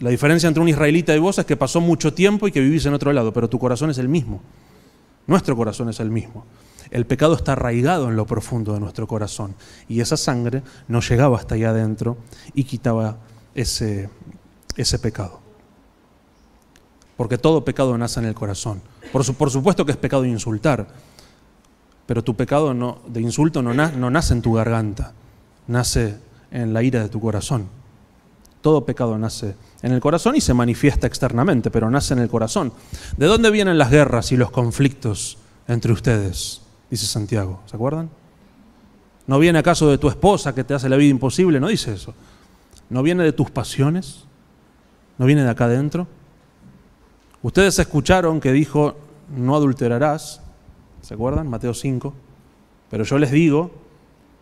La 0.00 0.08
diferencia 0.08 0.46
entre 0.46 0.62
un 0.62 0.68
israelita 0.68 1.14
y 1.14 1.18
vos 1.18 1.38
es 1.38 1.44
que 1.44 1.56
pasó 1.56 1.82
mucho 1.82 2.14
tiempo 2.14 2.48
y 2.48 2.52
que 2.52 2.60
vivís 2.60 2.86
en 2.86 2.94
otro 2.94 3.12
lado, 3.12 3.34
pero 3.34 3.50
tu 3.50 3.58
corazón 3.58 3.90
es 3.90 3.98
el 3.98 4.08
mismo. 4.08 4.40
Nuestro 5.26 5.54
corazón 5.56 5.90
es 5.90 6.00
el 6.00 6.10
mismo. 6.10 6.46
El 6.90 7.04
pecado 7.04 7.34
está 7.34 7.52
arraigado 7.52 8.08
en 8.08 8.16
lo 8.16 8.24
profundo 8.24 8.72
de 8.72 8.80
nuestro 8.80 9.06
corazón 9.06 9.54
y 9.88 10.00
esa 10.00 10.16
sangre 10.16 10.62
no 10.86 11.00
llegaba 11.00 11.36
hasta 11.36 11.56
allá 11.56 11.70
adentro 11.70 12.16
y 12.54 12.64
quitaba 12.64 13.18
ese, 13.54 14.08
ese 14.74 14.98
pecado. 14.98 15.40
Porque 17.18 17.36
todo 17.36 17.62
pecado 17.62 17.98
nace 17.98 18.20
en 18.20 18.26
el 18.26 18.34
corazón. 18.34 18.80
Por, 19.12 19.34
por 19.34 19.50
supuesto 19.50 19.84
que 19.84 19.92
es 19.92 19.98
pecado 19.98 20.24
insultar, 20.24 20.88
pero 22.06 22.24
tu 22.24 22.34
pecado 22.34 22.72
no, 22.72 23.02
de 23.06 23.20
insulto 23.20 23.60
no, 23.60 23.74
no 23.74 24.10
nace 24.10 24.32
en 24.32 24.40
tu 24.40 24.54
garganta, 24.54 25.12
nace 25.66 26.27
en 26.50 26.72
la 26.72 26.82
ira 26.82 27.02
de 27.02 27.08
tu 27.08 27.20
corazón. 27.20 27.68
Todo 28.60 28.84
pecado 28.84 29.16
nace 29.18 29.54
en 29.82 29.92
el 29.92 30.00
corazón 30.00 30.36
y 30.36 30.40
se 30.40 30.54
manifiesta 30.54 31.06
externamente, 31.06 31.70
pero 31.70 31.90
nace 31.90 32.14
en 32.14 32.20
el 32.20 32.28
corazón. 32.28 32.72
¿De 33.16 33.26
dónde 33.26 33.50
vienen 33.50 33.78
las 33.78 33.90
guerras 33.90 34.32
y 34.32 34.36
los 34.36 34.50
conflictos 34.50 35.38
entre 35.68 35.92
ustedes? 35.92 36.62
Dice 36.90 37.06
Santiago, 37.06 37.60
¿se 37.66 37.76
acuerdan? 37.76 38.10
¿No 39.26 39.38
viene 39.38 39.58
acaso 39.58 39.90
de 39.90 39.98
tu 39.98 40.08
esposa 40.08 40.54
que 40.54 40.64
te 40.64 40.74
hace 40.74 40.88
la 40.88 40.96
vida 40.96 41.10
imposible? 41.10 41.60
No 41.60 41.68
dice 41.68 41.92
eso. 41.92 42.14
¿No 42.90 43.02
viene 43.02 43.22
de 43.22 43.32
tus 43.32 43.50
pasiones? 43.50 44.24
¿No 45.18 45.26
viene 45.26 45.44
de 45.44 45.50
acá 45.50 45.66
adentro? 45.66 46.06
Ustedes 47.42 47.78
escucharon 47.78 48.40
que 48.40 48.52
dijo, 48.52 48.96
no 49.36 49.54
adulterarás, 49.54 50.40
¿se 51.02 51.14
acuerdan? 51.14 51.48
Mateo 51.48 51.74
5. 51.74 52.14
Pero 52.90 53.04
yo 53.04 53.18
les 53.18 53.30
digo 53.30 53.70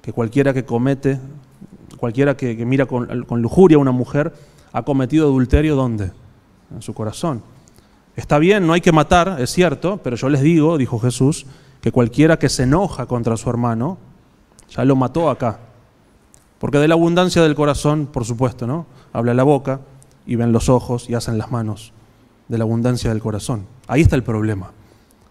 que 0.03 0.13
cualquiera 0.13 0.55
que 0.55 0.65
comete, 0.65 1.19
cualquiera 1.97 2.37
que, 2.37 2.55
mira 2.67 2.87
con, 2.87 3.25
con 3.25 3.43
lujuria 3.43 3.77
a 3.77 3.81
una 3.81 3.93
mujer, 3.93 4.33
ha 4.73 4.83
cometido 4.83 5.27
adulterio 5.27 5.77
¿dónde? 5.77 6.13
En 6.75 6.83
su 6.83 6.95
corazón. 6.95 7.43
Está 8.17 8.39
bien, 8.39 8.67
no 8.67 8.73
hay 8.73 8.81
que 8.81 8.93
matar, 8.93 9.37
es 9.41 9.51
cierto, 9.51 9.99
pero 10.03 10.17
yo 10.17 10.29
les 10.29 10.41
digo, 10.41 10.79
dijo 10.79 10.99
Jesús, 10.99 11.47
que 11.81 11.93
cualquiera 11.93 12.39
que 12.39 12.49
se 12.49 12.63
enoja 12.63 13.07
contra 13.07 13.37
su 13.37 13.51
hermano, 13.51 13.99
ya 14.71 14.85
lo 14.85 14.97
mató 14.97 15.31
acá. 15.31 15.61
Porque 16.59 16.79
de 16.79 16.89
la 16.89 16.95
abundancia 16.95 17.43
del 17.43 17.55
corazón, 17.55 18.07
por 18.07 18.25
supuesto, 18.25 18.67
¿no? 18.67 18.87
Habla 19.13 19.35
la 19.35 19.43
boca 19.43 19.81
y 20.27 20.37
ven 20.37 20.53
los 20.53 20.69
ojos 20.69 21.09
y 21.11 21.15
hacen 21.15 21.37
las 21.39 21.51
manos. 21.51 21.93
De 22.49 22.59
la 22.59 22.65
abundancia 22.65 23.11
del 23.11 23.21
corazón. 23.21 23.67
Ahí 23.87 24.01
está 24.01 24.17
el 24.17 24.23
problema. 24.23 24.73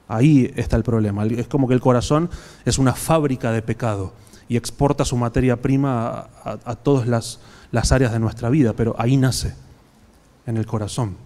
Ahí 0.07 0.51
está 0.55 0.75
el 0.75 0.83
problema. 0.83 1.25
Es 1.25 1.47
como 1.47 1.67
que 1.67 1.73
el 1.73 1.81
corazón 1.81 2.29
es 2.65 2.77
una 2.77 2.93
fábrica 2.93 3.51
de 3.51 3.61
pecado 3.61 4.13
y 4.47 4.57
exporta 4.57 5.05
su 5.05 5.17
materia 5.17 5.61
prima 5.61 6.29
a 6.43 6.75
todas 6.75 7.07
las, 7.07 7.39
las 7.71 7.91
áreas 7.91 8.11
de 8.11 8.19
nuestra 8.19 8.49
vida, 8.49 8.73
pero 8.73 8.95
ahí 8.97 9.17
nace, 9.17 9.53
en 10.45 10.57
el 10.57 10.65
corazón, 10.65 11.17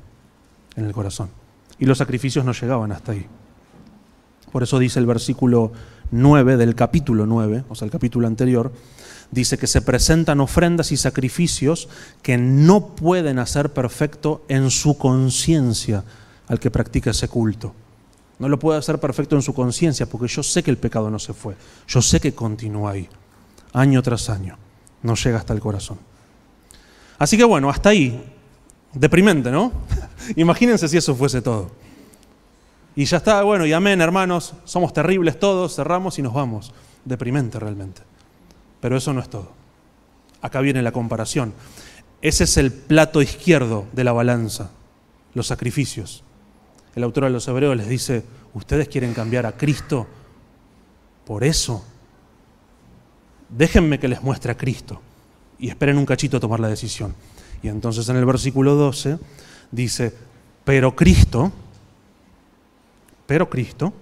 en 0.75 0.85
el 0.85 0.93
corazón. 0.93 1.29
Y 1.77 1.85
los 1.85 1.97
sacrificios 1.97 2.45
no 2.45 2.53
llegaban 2.53 2.91
hasta 2.91 3.11
ahí. 3.11 3.25
Por 4.51 4.63
eso 4.63 4.79
dice 4.79 4.99
el 4.99 5.05
versículo 5.05 5.71
9 6.11 6.57
del 6.57 6.75
capítulo 6.75 7.25
9, 7.25 7.65
o 7.69 7.75
sea, 7.75 7.85
el 7.85 7.91
capítulo 7.91 8.27
anterior, 8.27 8.71
dice 9.31 9.57
que 9.57 9.67
se 9.67 9.81
presentan 9.81 10.39
ofrendas 10.39 10.91
y 10.91 10.97
sacrificios 10.97 11.87
que 12.21 12.37
no 12.37 12.95
pueden 12.95 13.37
hacer 13.37 13.71
perfecto 13.73 14.43
en 14.47 14.71
su 14.71 14.97
conciencia 14.97 16.03
al 16.47 16.59
que 16.59 16.71
practica 16.71 17.11
ese 17.11 17.27
culto. 17.27 17.73
No 18.39 18.47
lo 18.47 18.57
puede 18.57 18.79
hacer 18.79 18.99
perfecto 18.99 19.35
en 19.35 19.41
su 19.41 19.53
conciencia 19.53 20.05
porque 20.05 20.27
yo 20.27 20.41
sé 20.41 20.63
que 20.63 20.71
el 20.71 20.77
pecado 20.77 21.09
no 21.09 21.19
se 21.19 21.33
fue, 21.33 21.55
yo 21.87 22.01
sé 22.01 22.19
que 22.19 22.33
continúa 22.33 22.91
ahí, 22.91 23.09
año 23.73 24.01
tras 24.01 24.29
año, 24.29 24.57
no 25.03 25.15
llega 25.15 25.37
hasta 25.37 25.53
el 25.53 25.59
corazón. 25.59 25.99
Así 27.17 27.37
que 27.37 27.43
bueno, 27.43 27.69
hasta 27.69 27.89
ahí. 27.89 28.35
Deprimente, 28.93 29.51
¿no? 29.51 29.71
Imagínense 30.35 30.87
si 30.87 30.97
eso 30.97 31.13
fuese 31.15 31.41
todo. 31.41 31.69
Y 32.95 33.05
ya 33.05 33.17
está, 33.17 33.43
bueno, 33.43 33.65
y 33.65 33.73
amén, 33.73 34.01
hermanos, 34.01 34.53
somos 34.63 34.93
terribles 34.93 35.39
todos, 35.39 35.75
cerramos 35.75 36.17
y 36.17 36.21
nos 36.21 36.33
vamos. 36.33 36.73
Deprimente 37.05 37.59
realmente. 37.59 38.01
Pero 38.81 38.97
eso 38.97 39.13
no 39.13 39.21
es 39.21 39.29
todo. 39.29 39.51
Acá 40.41 40.61
viene 40.61 40.81
la 40.81 40.91
comparación. 40.91 41.53
Ese 42.21 42.45
es 42.45 42.57
el 42.57 42.71
plato 42.71 43.21
izquierdo 43.21 43.85
de 43.93 44.03
la 44.03 44.11
balanza, 44.11 44.71
los 45.33 45.47
sacrificios. 45.47 46.23
El 46.95 47.03
autor 47.03 47.25
de 47.25 47.29
los 47.29 47.47
Hebreos 47.47 47.77
les 47.77 47.87
dice, 47.87 48.23
ustedes 48.53 48.87
quieren 48.87 49.13
cambiar 49.13 49.45
a 49.45 49.55
Cristo 49.55 50.07
por 51.25 51.43
eso. 51.43 51.83
Déjenme 53.49 53.99
que 53.99 54.07
les 54.07 54.21
muestre 54.21 54.51
a 54.51 54.57
Cristo 54.57 55.01
y 55.59 55.69
esperen 55.69 55.97
un 55.97 56.05
cachito 56.05 56.37
a 56.37 56.39
tomar 56.39 56.59
la 56.59 56.67
decisión. 56.67 57.13
Y 57.61 57.67
entonces 57.67 58.07
en 58.09 58.15
el 58.15 58.25
versículo 58.25 58.75
12 58.75 59.19
dice, 59.71 60.13
pero 60.63 60.95
Cristo, 60.95 61.51
pero 63.25 63.49
Cristo, 63.49 63.93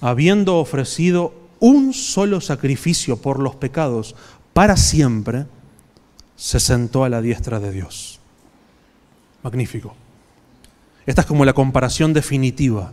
habiendo 0.00 0.58
ofrecido 0.58 1.32
un 1.60 1.92
solo 1.92 2.40
sacrificio 2.40 3.16
por 3.16 3.40
los 3.40 3.56
pecados 3.56 4.14
para 4.52 4.76
siempre, 4.76 5.46
se 6.36 6.60
sentó 6.60 7.04
a 7.04 7.08
la 7.08 7.20
diestra 7.20 7.60
de 7.60 7.72
Dios. 7.72 8.20
Magnífico. 9.42 9.94
Esta 11.08 11.22
es 11.22 11.26
como 11.26 11.46
la 11.46 11.54
comparación 11.54 12.12
definitiva 12.12 12.92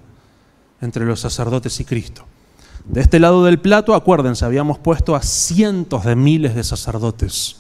entre 0.80 1.04
los 1.04 1.20
sacerdotes 1.20 1.82
y 1.82 1.84
Cristo. 1.84 2.24
De 2.86 3.02
este 3.02 3.20
lado 3.20 3.44
del 3.44 3.60
plato, 3.60 3.94
acuérdense, 3.94 4.46
habíamos 4.46 4.80
puesto 4.80 5.18
a 5.18 5.22
cientos 5.22 6.06
de 6.06 6.16
miles 6.16 6.56
de 6.56 6.64
sacerdotes 6.64 7.58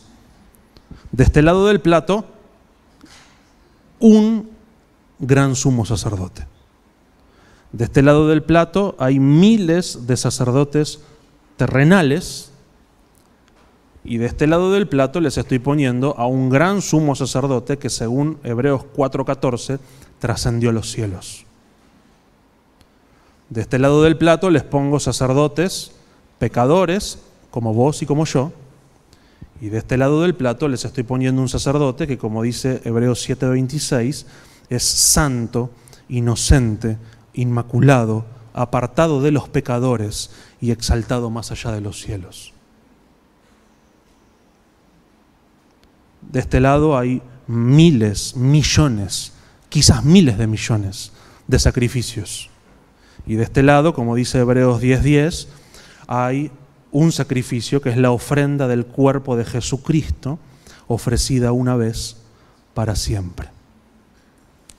de 1.11 1.25
este 1.25 1.41
lado 1.41 1.67
del 1.67 1.81
plato, 1.81 2.23
un 3.99 4.49
gran 5.19 5.57
sumo 5.57 5.85
sacerdote. 5.85 6.47
De 7.73 7.83
este 7.83 8.01
lado 8.01 8.29
del 8.29 8.41
plato 8.41 8.95
hay 8.97 9.19
miles 9.19 10.07
de 10.07 10.15
sacerdotes 10.15 11.01
terrenales 11.57 12.51
y 14.05 14.19
de 14.19 14.27
este 14.27 14.47
lado 14.47 14.71
del 14.71 14.87
plato 14.87 15.19
les 15.19 15.37
estoy 15.37 15.59
poniendo 15.59 16.17
a 16.17 16.27
un 16.27 16.49
gran 16.49 16.81
sumo 16.81 17.13
sacerdote 17.13 17.77
que 17.77 17.89
según 17.89 18.37
Hebreos 18.43 18.85
4:14 18.95 19.79
trascendió 20.19 20.71
los 20.71 20.91
cielos. 20.91 21.45
De 23.49 23.61
este 23.61 23.79
lado 23.79 24.03
del 24.03 24.17
plato 24.17 24.49
les 24.49 24.63
pongo 24.63 24.99
sacerdotes 24.99 25.91
pecadores 26.39 27.19
como 27.51 27.73
vos 27.73 28.01
y 28.01 28.05
como 28.05 28.25
yo, 28.25 28.51
Y 29.61 29.69
de 29.69 29.77
este 29.77 29.97
lado 29.97 30.21
del 30.21 30.35
plato 30.35 30.67
les 30.67 30.83
estoy 30.83 31.03
poniendo 31.03 31.41
un 31.41 31.49
sacerdote 31.49 32.07
que, 32.07 32.17
como 32.17 32.43
dice 32.43 32.81
Hebreos 32.83 33.27
7:26, 33.27 34.25
es 34.69 34.83
santo, 34.83 35.71
inocente, 36.09 36.97
inmaculado, 37.33 38.25
apartado 38.53 39.21
de 39.21 39.31
los 39.31 39.47
pecadores 39.47 40.31
y 40.59 40.71
exaltado 40.71 41.29
más 41.29 41.51
allá 41.51 41.71
de 41.71 41.81
los 41.81 42.01
cielos. 42.01 42.53
De 46.21 46.39
este 46.39 46.59
lado 46.59 46.97
hay 46.97 47.21
miles, 47.47 48.35
millones, 48.35 49.31
quizás 49.75 50.05
miles 50.05 50.37
de 50.37 50.47
millones 50.47 51.11
de 51.47 51.59
sacrificios. 51.59 52.49
Y 53.27 53.35
de 53.35 53.43
este 53.43 53.61
lado, 53.61 53.93
como 53.93 54.15
dice 54.15 54.39
Hebreos 54.39 54.81
10:10, 54.81 55.49
hay 56.07 56.49
un 56.93 57.11
sacrificio 57.11 57.81
que 57.81 57.89
es 57.89 57.97
la 57.97 58.11
ofrenda 58.11 58.69
del 58.69 58.85
cuerpo 58.85 59.35
de 59.35 59.43
Jesucristo 59.43 60.39
ofrecida 60.87 61.51
una 61.51 61.75
vez 61.75 62.15
para 62.73 62.95
siempre. 62.95 63.49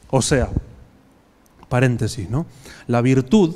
O 0.09 0.23
sea, 0.23 0.49
paréntesis, 1.69 2.31
¿no? 2.31 2.47
La 2.87 3.03
virtud 3.03 3.55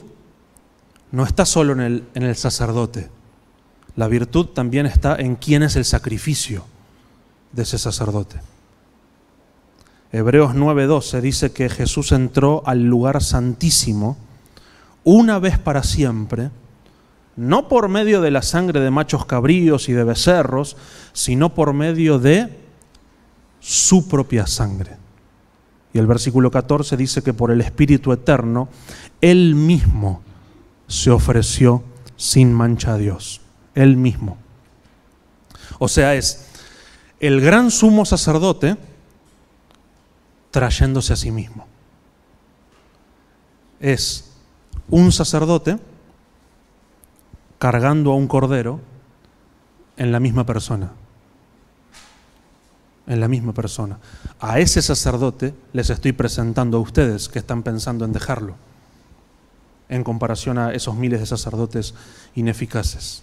no 1.11 1.25
está 1.25 1.47
solo 1.47 1.73
en 1.73 1.81
el, 1.81 2.05
en 2.13 2.25
el 2.25 2.37
sacerdote, 2.37 3.09
la 3.97 4.09
virtud 4.09 4.49
también 4.49 4.85
está 4.85 5.17
en 5.17 5.37
quién 5.37 5.63
es 5.63 5.75
el 5.77 5.87
sacrificio 5.87 6.67
de 7.51 7.63
ese 7.63 7.79
sacerdote. 7.79 8.50
Hebreos 10.13 10.55
9:12 10.55 11.21
dice 11.21 11.53
que 11.53 11.69
Jesús 11.69 12.13
entró 12.13 12.63
al 12.67 12.85
lugar 12.85 13.23
santísimo 13.23 14.17
una 15.05 15.39
vez 15.39 15.59
para 15.59 15.83
siempre, 15.83 16.51
no 17.37 17.69
por 17.69 17.89
medio 17.89 18.21
de 18.21 18.31
la 18.31 18.43
sangre 18.43 18.81
de 18.81 18.91
machos 18.91 19.25
cabríos 19.25 19.89
y 19.89 19.93
de 19.93 20.05
becerros, 20.05 20.77
sino 21.13 21.55
por 21.55 21.73
medio 21.73 22.19
de 22.19 22.59
su 23.61 24.09
propia 24.09 24.47
sangre. 24.47 24.97
Y 25.93 25.99
el 25.99 26.07
versículo 26.07 26.51
14 26.51 26.97
dice 26.97 27.23
que 27.23 27.33
por 27.33 27.51
el 27.51 27.61
Espíritu 27.61 28.13
Eterno, 28.13 28.69
Él 29.21 29.55
mismo 29.55 30.23
se 30.87 31.11
ofreció 31.11 31.83
sin 32.17 32.53
mancha 32.53 32.95
a 32.95 32.99
Dios. 32.99 33.41
Él 33.75 33.97
mismo. 33.97 34.39
O 35.79 35.89
sea, 35.89 36.15
es 36.15 36.47
el 37.21 37.41
gran 37.41 37.71
sumo 37.71 38.05
sacerdote 38.05 38.77
trayéndose 40.51 41.13
a 41.13 41.17
sí 41.17 41.31
mismo. 41.31 41.67
Es 43.81 44.33
un 44.89 45.13
sacerdote 45.13 45.79
cargando 47.59 48.13
a 48.13 48.17
un 48.17 48.27
cordero 48.27 48.81
en 49.97 50.13
la 50.13 50.21
misma 50.21 50.45
persona. 50.45 50.93
En 53.07 53.21
la 53.21 53.29
misma 53.29 53.53
persona. 53.53 53.99
A 54.41 54.61
ese 54.61 54.83
sacerdote 54.83 55.55
les 55.73 55.91
estoy 55.91 56.13
presentando 56.13 56.79
a 56.79 56.81
ustedes 56.81 57.29
que 57.29 57.39
están 57.39 57.63
pensando 57.63 58.05
en 58.05 58.13
dejarlo, 58.13 58.57
en 59.89 60.05
comparación 60.05 60.59
a 60.59 60.73
esos 60.73 60.95
miles 60.95 61.21
de 61.21 61.27
sacerdotes 61.27 61.95
ineficaces. 62.35 63.23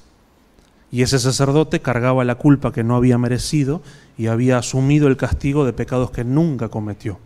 Y 0.91 1.01
ese 1.01 1.19
sacerdote 1.19 1.81
cargaba 1.81 2.23
la 2.23 2.35
culpa 2.35 2.71
que 2.71 2.83
no 2.83 2.95
había 2.95 3.17
merecido 3.17 3.81
y 4.17 4.27
había 4.27 4.57
asumido 4.57 5.07
el 5.07 5.17
castigo 5.17 5.65
de 5.65 5.73
pecados 5.73 6.11
que 6.11 6.23
nunca 6.23 6.69
cometió. 6.69 7.19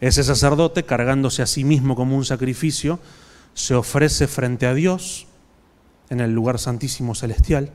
Ese 0.00 0.24
sacerdote, 0.24 0.84
cargándose 0.84 1.42
a 1.42 1.46
sí 1.46 1.64
mismo 1.64 1.96
como 1.96 2.16
un 2.16 2.24
sacrificio, 2.24 2.98
se 3.54 3.74
ofrece 3.74 4.26
frente 4.26 4.66
a 4.66 4.74
Dios 4.74 5.26
en 6.10 6.20
el 6.20 6.32
lugar 6.32 6.58
santísimo 6.58 7.14
celestial. 7.14 7.70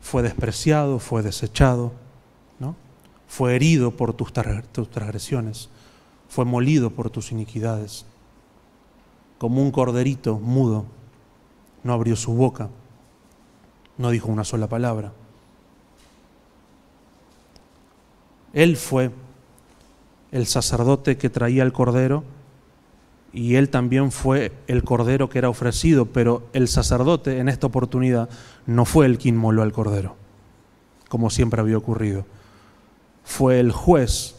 Fue 0.00 0.22
despreciado, 0.22 0.98
fue 0.98 1.22
desechado, 1.22 1.92
¿no? 2.60 2.76
fue 3.26 3.56
herido 3.56 3.90
por 3.90 4.12
tus 4.12 4.32
transgresiones, 4.32 5.68
fue 6.28 6.44
molido 6.44 6.90
por 6.90 7.10
tus 7.10 7.32
iniquidades. 7.32 8.04
Como 9.38 9.62
un 9.62 9.72
corderito 9.72 10.38
mudo 10.38 10.86
no 11.86 11.92
abrió 11.92 12.16
su 12.16 12.34
boca, 12.34 12.68
no 13.96 14.10
dijo 14.10 14.28
una 14.28 14.44
sola 14.44 14.66
palabra. 14.66 15.12
Él 18.52 18.76
fue 18.76 19.10
el 20.32 20.46
sacerdote 20.46 21.16
que 21.16 21.30
traía 21.30 21.62
el 21.62 21.72
cordero 21.72 22.24
y 23.32 23.56
él 23.56 23.68
también 23.68 24.10
fue 24.12 24.52
el 24.66 24.82
cordero 24.82 25.28
que 25.28 25.38
era 25.38 25.48
ofrecido, 25.48 26.06
pero 26.06 26.46
el 26.52 26.68
sacerdote 26.68 27.38
en 27.38 27.48
esta 27.48 27.66
oportunidad 27.66 28.28
no 28.66 28.84
fue 28.84 29.06
el 29.06 29.18
quien 29.18 29.36
moló 29.36 29.62
al 29.62 29.72
cordero, 29.72 30.16
como 31.08 31.30
siempre 31.30 31.60
había 31.60 31.78
ocurrido. 31.78 32.24
Fue 33.24 33.60
el 33.60 33.72
juez 33.72 34.36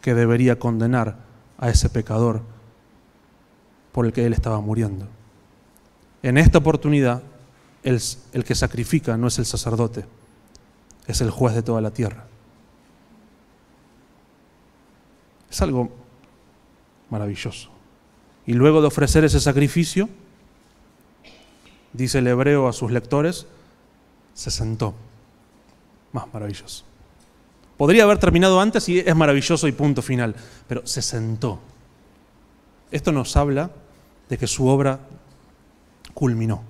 que 0.00 0.14
debería 0.14 0.58
condenar 0.58 1.16
a 1.58 1.68
ese 1.68 1.90
pecador 1.90 2.42
por 3.92 4.06
el 4.06 4.12
que 4.12 4.24
él 4.24 4.32
estaba 4.32 4.60
muriendo. 4.60 5.06
En 6.22 6.38
esta 6.38 6.58
oportunidad, 6.58 7.22
el, 7.82 8.00
el, 8.32 8.44
que 8.44 8.54
sacrifica 8.54 9.16
no 9.16 9.28
es 9.28 9.38
el 9.38 9.46
sacerdote, 9.46 10.04
es 11.06 11.20
el 11.20 11.30
juez 11.30 11.54
de 11.54 11.62
toda 11.62 11.80
la 11.80 11.90
tierra. 11.90 12.24
Es 15.50 15.62
algo 15.62 15.90
maravilloso. 17.10 17.70
Y 18.46 18.54
luego 18.54 18.80
de 18.80 18.88
ofrecer 18.88 19.24
ese 19.24 19.40
sacrificio, 19.40 20.08
dice 21.92 22.18
el 22.18 22.26
hebreo 22.26 22.68
a 22.68 22.72
sus 22.72 22.90
lectores, 22.90 23.46
se 24.34 24.50
sentó. 24.50 24.94
Más 26.12 26.32
maravilloso. 26.32 26.84
Podría 27.76 28.04
haber 28.04 28.18
terminado 28.18 28.60
antes 28.60 28.88
y 28.88 28.98
es 28.98 29.14
maravilloso 29.14 29.68
y 29.68 29.72
punto 29.72 30.02
final, 30.02 30.34
pero 30.66 30.86
se 30.86 31.02
sentó. 31.02 31.60
Esto 32.90 33.12
nos 33.12 33.36
habla 33.36 33.70
de 34.28 34.38
que 34.38 34.46
su 34.46 34.66
obra 34.66 35.00
culminó. 36.18 36.64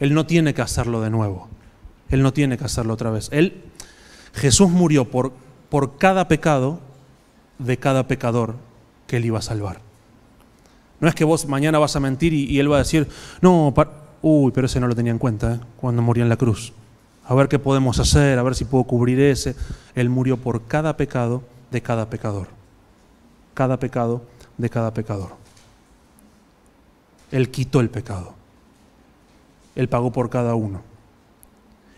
Él 0.00 0.12
no 0.12 0.26
tiene 0.26 0.54
que 0.54 0.60
hacerlo 0.60 1.00
de 1.00 1.08
nuevo. 1.08 1.46
Él 2.08 2.20
no 2.20 2.32
tiene 2.32 2.58
que 2.58 2.64
hacerlo 2.64 2.94
otra 2.94 3.08
vez. 3.12 3.28
Él, 3.30 3.62
Jesús 4.34 4.68
murió 4.70 5.04
por, 5.04 5.32
por 5.68 5.98
cada 5.98 6.26
pecado 6.26 6.80
de 7.60 7.78
cada 7.78 8.08
pecador 8.08 8.56
que 9.06 9.18
él 9.18 9.24
iba 9.24 9.38
a 9.38 9.42
salvar. 9.42 9.78
No 10.98 11.06
es 11.06 11.14
que 11.14 11.22
vos 11.22 11.46
mañana 11.46 11.78
vas 11.78 11.94
a 11.94 12.00
mentir 12.00 12.32
y, 12.32 12.58
él 12.58 12.68
va 12.68 12.74
a 12.74 12.78
decir, 12.80 13.06
no, 13.40 13.72
uy, 14.20 14.50
pero 14.50 14.66
ese 14.66 14.80
no 14.80 14.88
lo 14.88 14.96
tenía 14.96 15.12
en 15.12 15.18
cuenta 15.18 15.54
¿eh? 15.54 15.60
cuando 15.76 16.02
moría 16.02 16.24
en 16.24 16.28
la 16.28 16.36
cruz. 16.36 16.72
A 17.26 17.36
ver 17.36 17.46
qué 17.46 17.60
podemos 17.60 18.00
hacer, 18.00 18.36
a 18.36 18.42
ver 18.42 18.56
si 18.56 18.64
puedo 18.64 18.82
cubrir 18.82 19.20
ese. 19.20 19.54
Él 19.94 20.08
murió 20.08 20.38
por 20.38 20.64
cada 20.64 20.96
pecado 20.96 21.44
de 21.70 21.82
cada 21.82 22.10
pecador. 22.10 22.48
Cada 23.54 23.78
pecado 23.78 24.24
de 24.58 24.68
cada 24.70 24.92
pecador. 24.92 25.36
Él 27.30 27.52
quitó 27.52 27.78
el 27.78 27.90
pecado. 27.90 28.39
Él 29.74 29.88
pagó 29.88 30.12
por 30.12 30.30
cada 30.30 30.54
uno. 30.54 30.82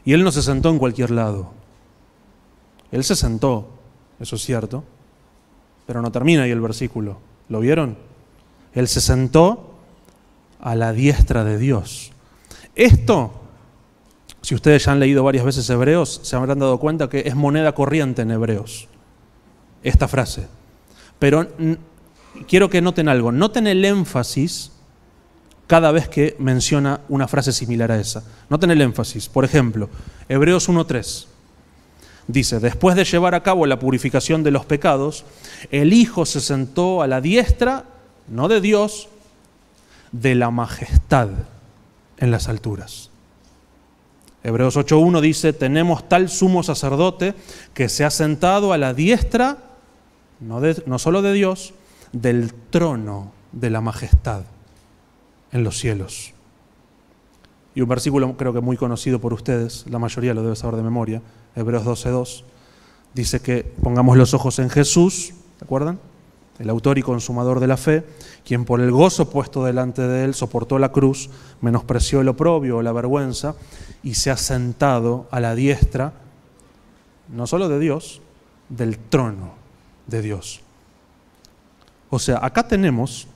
Y 0.05 0.13
Él 0.13 0.25
no 0.25 0.33
se 0.33 0.43
sentó 0.43 0.71
en 0.71 0.79
cualquier 0.79 1.11
lado. 1.11 1.53
Él 2.91 3.05
se 3.05 3.17
sentó, 3.17 3.71
eso 4.21 4.37
es 4.37 4.43
cierto, 4.43 4.85
pero 5.87 6.03
no 6.03 6.13
termina 6.13 6.43
ahí 6.43 6.51
el 6.51 6.61
versículo. 6.61 7.19
¿Lo 7.49 7.61
vieron? 7.61 7.97
Él 8.75 8.89
se 8.89 9.01
sentó 9.01 9.75
a 10.61 10.75
la 10.75 10.93
diestra 10.93 11.45
de 11.45 11.59
Dios. 11.59 12.13
Esto, 12.75 13.33
si 14.41 14.55
ustedes 14.55 14.85
ya 14.85 14.93
han 14.93 15.01
leído 15.01 15.25
varias 15.25 15.45
veces 15.45 15.69
Hebreos, 15.69 16.21
se 16.23 16.37
habrán 16.37 16.59
dado 16.59 16.79
cuenta 16.79 17.09
que 17.09 17.21
es 17.27 17.35
moneda 17.35 17.75
corriente 17.75 18.23
en 18.23 18.31
Hebreos, 18.31 18.89
esta 19.83 20.09
frase. 20.09 20.49
Pero 21.19 21.49
quiero 22.49 22.69
que 22.69 22.83
noten 22.83 23.09
algo, 23.09 23.33
noten 23.33 23.67
el 23.67 23.85
énfasis 23.85 24.72
cada 25.67 25.91
vez 25.93 26.09
que 26.09 26.37
menciona 26.39 27.01
una 27.09 27.29
frase 27.29 27.53
similar 27.53 27.91
a 27.93 28.01
esa. 28.01 28.23
Noten 28.51 28.71
el 28.71 28.81
énfasis. 28.81 29.29
Por 29.29 29.45
ejemplo, 29.45 29.89
Hebreos 30.29 30.69
1.3 30.69 31.27
dice, 32.27 32.61
después 32.61 32.97
de 32.97 33.05
llevar 33.05 33.35
a 33.35 33.43
cabo 33.43 33.67
la 33.67 33.79
purificación 33.79 34.43
de 34.43 34.51
los 34.51 34.65
pecados, 34.65 35.25
el 35.71 35.93
Hijo 35.93 36.27
se 36.27 36.41
sentó 36.41 37.03
a 37.03 37.07
la 37.07 37.21
diestra, 37.21 37.85
no 38.29 38.49
de 38.49 38.61
Dios, 38.61 39.09
de 40.13 40.35
la 40.35 40.51
majestad 40.51 41.29
en 42.19 42.31
las 42.31 42.49
alturas. 42.49 43.11
Hebreos 44.45 44.77
8.1 44.77 45.21
dice, 45.21 45.53
tenemos 45.53 46.09
tal 46.09 46.29
sumo 46.29 46.63
sacerdote 46.63 47.35
que 47.75 47.89
se 47.89 48.05
ha 48.05 48.11
sentado 48.11 48.73
a 48.73 48.79
la 48.79 48.93
diestra, 48.93 49.59
no, 50.41 50.61
no 50.87 50.99
solo 50.99 51.23
de 51.23 51.33
Dios, 51.33 51.75
del 52.13 52.53
trono 52.53 53.33
de 53.53 53.71
la 53.71 53.81
majestad 53.81 54.43
en 55.53 55.65
los 55.65 55.79
cielos. 55.79 56.33
Y 57.75 57.81
un 57.81 57.89
versículo 57.89 58.37
creo 58.37 58.53
que 58.53 58.61
muy 58.61 58.77
conocido 58.77 59.21
por 59.21 59.33
ustedes, 59.33 59.85
la 59.89 59.99
mayoría 59.99 60.35
lo 60.35 60.43
debe 60.43 60.57
saber 60.57 60.77
de 60.77 60.83
memoria, 60.83 61.23
Hebreos 61.55 61.85
12.2, 61.85 62.45
dice 63.15 63.41
que 63.41 63.65
pongamos 63.83 64.17
los 64.17 64.35
ojos 64.35 64.59
en 64.59 64.71
Jesús, 64.71 65.33
¿se 65.59 65.65
acuerdan? 65.65 65.99
el 66.59 66.71
autor 66.71 66.99
y 66.99 67.03
consumador 67.03 67.61
de 67.61 67.67
la 67.67 67.77
fe, 67.77 68.05
quien 68.45 68.65
por 68.65 68.81
el 68.81 68.91
gozo 68.91 69.31
puesto 69.31 69.65
delante 69.65 70.03
de 70.03 70.25
él 70.25 70.35
soportó 70.35 70.79
la 70.79 70.93
cruz, 70.93 71.29
menospreció 71.61 72.21
el 72.21 72.29
oprobio 72.29 72.79
o 72.79 72.83
la 72.83 72.93
vergüenza 72.93 73.57
y 74.03 74.15
se 74.15 74.31
ha 74.31 74.37
sentado 74.37 75.27
a 75.31 75.41
la 75.41 75.55
diestra, 75.55 76.13
no 77.29 77.47
solo 77.47 77.69
de 77.69 77.79
Dios, 77.79 78.21
del 78.69 78.99
trono 78.99 79.55
de 80.07 80.23
Dios. 80.23 80.61
O 82.11 82.19
sea, 82.19 82.39
acá 82.43 82.69
tenemos 82.69 83.27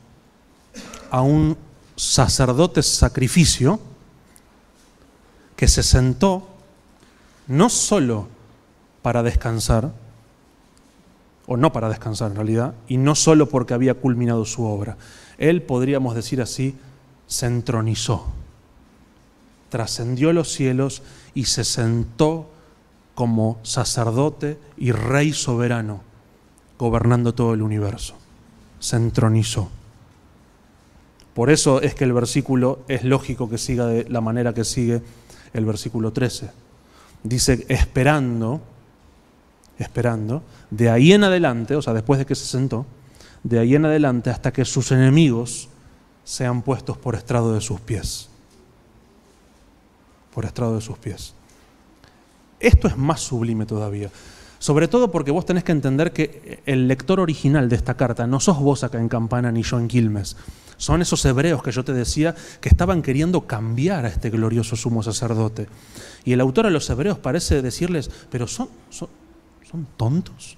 a 1.10 1.22
un 1.22 1.56
sacerdote 1.96 2.82
sacrificio 2.82 3.80
que 5.56 5.66
se 5.66 5.82
sentó 5.82 6.46
no 7.46 7.70
solo 7.70 8.28
para 9.02 9.22
descansar, 9.22 9.92
o 11.46 11.56
no 11.56 11.72
para 11.72 11.88
descansar 11.88 12.30
en 12.30 12.36
realidad, 12.36 12.74
y 12.88 12.96
no 12.96 13.14
solo 13.14 13.48
porque 13.48 13.72
había 13.72 13.94
culminado 13.94 14.44
su 14.44 14.64
obra. 14.64 14.96
Él, 15.38 15.62
podríamos 15.62 16.14
decir 16.14 16.42
así, 16.42 16.76
se 17.26 17.46
entronizó, 17.46 18.26
trascendió 19.70 20.32
los 20.32 20.52
cielos 20.52 21.02
y 21.34 21.44
se 21.44 21.64
sentó 21.64 22.50
como 23.14 23.58
sacerdote 23.62 24.58
y 24.76 24.92
rey 24.92 25.32
soberano, 25.32 26.02
gobernando 26.78 27.32
todo 27.34 27.54
el 27.54 27.62
universo. 27.62 28.14
Se 28.78 28.96
entronizó. 28.96 29.70
Por 31.36 31.50
eso 31.50 31.82
es 31.82 31.94
que 31.94 32.04
el 32.04 32.14
versículo 32.14 32.78
es 32.88 33.04
lógico 33.04 33.46
que 33.50 33.58
siga 33.58 33.84
de 33.84 34.08
la 34.08 34.22
manera 34.22 34.54
que 34.54 34.64
sigue 34.64 35.02
el 35.52 35.66
versículo 35.66 36.10
13. 36.10 36.50
Dice, 37.22 37.66
esperando, 37.68 38.62
esperando, 39.78 40.42
de 40.70 40.88
ahí 40.88 41.12
en 41.12 41.24
adelante, 41.24 41.76
o 41.76 41.82
sea, 41.82 41.92
después 41.92 42.18
de 42.18 42.24
que 42.24 42.34
se 42.34 42.46
sentó, 42.46 42.86
de 43.42 43.58
ahí 43.58 43.74
en 43.74 43.84
adelante 43.84 44.30
hasta 44.30 44.50
que 44.50 44.64
sus 44.64 44.92
enemigos 44.92 45.68
sean 46.24 46.62
puestos 46.62 46.96
por 46.96 47.14
estrado 47.14 47.52
de 47.52 47.60
sus 47.60 47.82
pies. 47.82 48.30
Por 50.34 50.46
estrado 50.46 50.76
de 50.76 50.80
sus 50.80 50.96
pies. 50.96 51.34
Esto 52.60 52.88
es 52.88 52.96
más 52.96 53.20
sublime 53.20 53.66
todavía. 53.66 54.10
Sobre 54.58 54.88
todo 54.88 55.10
porque 55.10 55.32
vos 55.32 55.44
tenés 55.44 55.64
que 55.64 55.72
entender 55.72 56.14
que 56.14 56.62
el 56.64 56.88
lector 56.88 57.20
original 57.20 57.68
de 57.68 57.76
esta 57.76 57.92
carta 57.92 58.26
no 58.26 58.40
sos 58.40 58.58
vos 58.58 58.84
acá 58.84 58.98
en 58.98 59.10
Campana 59.10 59.52
ni 59.52 59.62
yo 59.62 59.78
en 59.78 59.86
Quilmes. 59.86 60.34
Son 60.76 61.00
esos 61.02 61.24
hebreos 61.24 61.62
que 61.62 61.72
yo 61.72 61.84
te 61.84 61.92
decía 61.92 62.34
que 62.60 62.68
estaban 62.68 63.02
queriendo 63.02 63.46
cambiar 63.46 64.04
a 64.04 64.08
este 64.08 64.30
glorioso 64.30 64.76
sumo 64.76 65.02
sacerdote. 65.02 65.68
Y 66.24 66.32
el 66.32 66.40
autor 66.40 66.66
a 66.66 66.70
los 66.70 66.88
hebreos 66.90 67.18
parece 67.18 67.62
decirles, 67.62 68.10
pero 68.30 68.46
son, 68.46 68.68
son, 68.90 69.08
¿Son 69.70 69.86
tontos? 69.96 70.56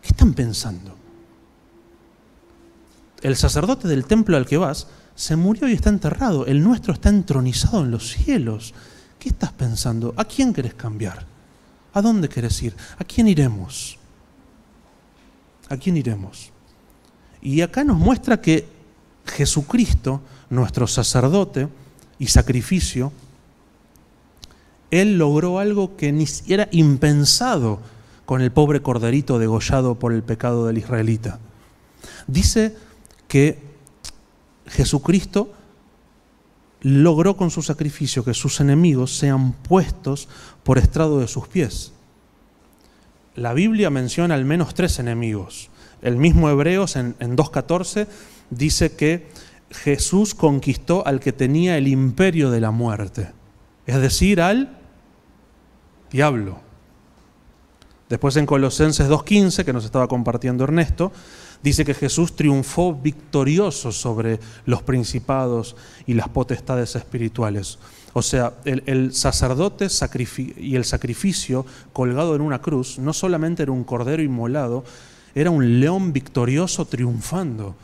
¿Qué 0.00 0.08
están 0.08 0.32
pensando? 0.32 0.96
El 3.20 3.36
sacerdote 3.36 3.88
del 3.88 4.06
templo 4.06 4.36
al 4.36 4.46
que 4.46 4.56
vas 4.56 4.86
se 5.14 5.36
murió 5.36 5.68
y 5.68 5.72
está 5.72 5.90
enterrado. 5.90 6.46
El 6.46 6.62
nuestro 6.62 6.92
está 6.92 7.08
entronizado 7.10 7.82
en 7.82 7.90
los 7.90 8.08
cielos. 8.08 8.72
¿Qué 9.18 9.28
estás 9.30 9.52
pensando? 9.52 10.14
¿A 10.16 10.24
quién 10.24 10.54
querés 10.54 10.74
cambiar? 10.74 11.26
¿A 11.92 12.00
dónde 12.00 12.28
querés 12.28 12.62
ir? 12.62 12.74
¿A 12.98 13.04
quién 13.04 13.28
iremos? 13.28 13.98
¿A 15.68 15.76
quién 15.76 15.96
iremos? 15.96 16.50
Y 17.42 17.60
acá 17.60 17.84
nos 17.84 17.98
muestra 17.98 18.40
que 18.40 18.66
Jesucristo, 19.28 20.20
nuestro 20.50 20.86
sacerdote 20.86 21.68
y 22.18 22.26
sacrificio, 22.26 23.12
Él 24.90 25.18
logró 25.18 25.58
algo 25.58 25.96
que 25.96 26.12
ni 26.12 26.26
era 26.48 26.68
impensado 26.72 27.80
con 28.26 28.42
el 28.42 28.50
pobre 28.50 28.82
corderito 28.82 29.38
degollado 29.38 29.94
por 29.94 30.12
el 30.12 30.22
pecado 30.22 30.66
del 30.66 30.78
israelita. 30.78 31.38
Dice 32.26 32.76
que 33.26 33.58
Jesucristo 34.66 35.52
logró 36.80 37.36
con 37.36 37.50
su 37.50 37.62
sacrificio 37.62 38.24
que 38.24 38.34
sus 38.34 38.60
enemigos 38.60 39.16
sean 39.16 39.52
puestos 39.52 40.28
por 40.62 40.78
estrado 40.78 41.20
de 41.20 41.28
sus 41.28 41.48
pies. 41.48 41.92
La 43.34 43.54
Biblia 43.54 43.90
menciona 43.90 44.34
al 44.34 44.44
menos 44.44 44.74
tres 44.74 44.98
enemigos. 44.98 45.70
El 46.02 46.16
mismo 46.16 46.50
Hebreos 46.50 46.96
en, 46.96 47.16
en 47.18 47.36
2.14 47.36 48.06
dice 48.50 48.92
que 48.92 49.28
Jesús 49.70 50.34
conquistó 50.34 51.06
al 51.06 51.20
que 51.20 51.32
tenía 51.32 51.76
el 51.76 51.88
imperio 51.88 52.50
de 52.50 52.60
la 52.60 52.70
muerte, 52.70 53.30
es 53.86 54.00
decir, 54.00 54.40
al 54.40 54.78
diablo. 56.10 56.60
Después 58.08 58.36
en 58.36 58.46
Colosenses 58.46 59.08
2.15, 59.08 59.64
que 59.64 59.72
nos 59.74 59.84
estaba 59.84 60.08
compartiendo 60.08 60.64
Ernesto, 60.64 61.12
dice 61.62 61.84
que 61.84 61.92
Jesús 61.92 62.34
triunfó 62.34 62.94
victorioso 62.94 63.92
sobre 63.92 64.40
los 64.64 64.82
principados 64.82 65.76
y 66.06 66.14
las 66.14 66.28
potestades 66.30 66.96
espirituales. 66.96 67.78
O 68.14 68.22
sea, 68.22 68.54
el, 68.64 69.12
sacerdote 69.12 69.88
y 70.56 70.76
el 70.76 70.84
sacrificio 70.84 71.66
colgado 71.92 72.34
en 72.34 72.40
una 72.40 72.62
cruz 72.62 72.98
no 72.98 73.12
solamente 73.12 73.62
era 73.62 73.72
un 73.72 73.84
cordero 73.84 74.22
inmolado, 74.22 74.84
era 75.34 75.50
un 75.50 75.80
león 75.80 76.14
victorioso 76.14 76.86
triunfando 76.86 77.76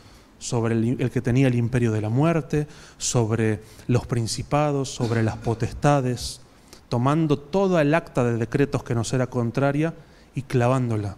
sobre 0.47 0.75
el, 0.75 1.09
que 1.11 1.21
tenía 1.21 1.47
el 1.47 1.55
imperio 1.55 1.91
de 1.91 2.01
la 2.01 2.09
muerte, 2.09 2.67
sobre 2.97 3.61
los 3.87 4.05
principados, 4.05 4.93
sobre 4.93 5.23
las 5.23 5.37
potestades, 5.37 6.41
tomando 6.87 7.39
toda 7.39 7.81
el 7.81 7.93
acta 7.93 8.23
de 8.23 8.37
decretos 8.37 8.83
que 8.83 8.95
nos 8.95 9.11
era 9.13 9.27
contraria 9.27 9.93
y 10.35 10.43
clavándola 10.43 11.15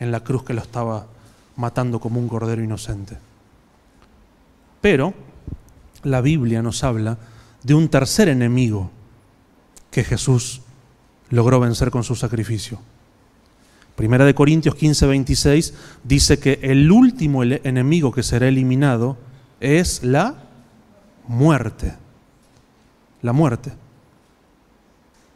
en 0.00 0.10
la 0.10 0.20
cruz 0.20 0.44
que 0.44 0.54
lo 0.54 0.60
estaba 0.60 1.06
matando 1.56 2.00
como 2.00 2.18
un 2.18 2.28
cordero 2.28 2.62
inocente. 2.62 3.16
Pero 4.80 5.14
la 6.02 6.20
Biblia 6.20 6.62
nos 6.62 6.82
habla 6.82 7.18
de 7.62 7.74
un 7.74 7.88
tercer 7.88 8.28
enemigo 8.28 8.90
que 9.90 10.04
Jesús 10.04 10.62
logró 11.30 11.60
vencer 11.60 11.90
con 11.90 12.04
su 12.04 12.14
sacrificio. 12.14 12.80
Primera 13.98 14.24
de 14.24 14.32
Corintios 14.32 14.76
15, 14.76 15.08
26 15.08 15.74
dice 16.04 16.38
que 16.38 16.60
el 16.62 16.92
último 16.92 17.42
enemigo 17.42 18.12
que 18.12 18.22
será 18.22 18.46
eliminado 18.46 19.16
es 19.58 20.04
la 20.04 20.36
muerte. 21.26 21.94
La 23.22 23.32
muerte. 23.32 23.72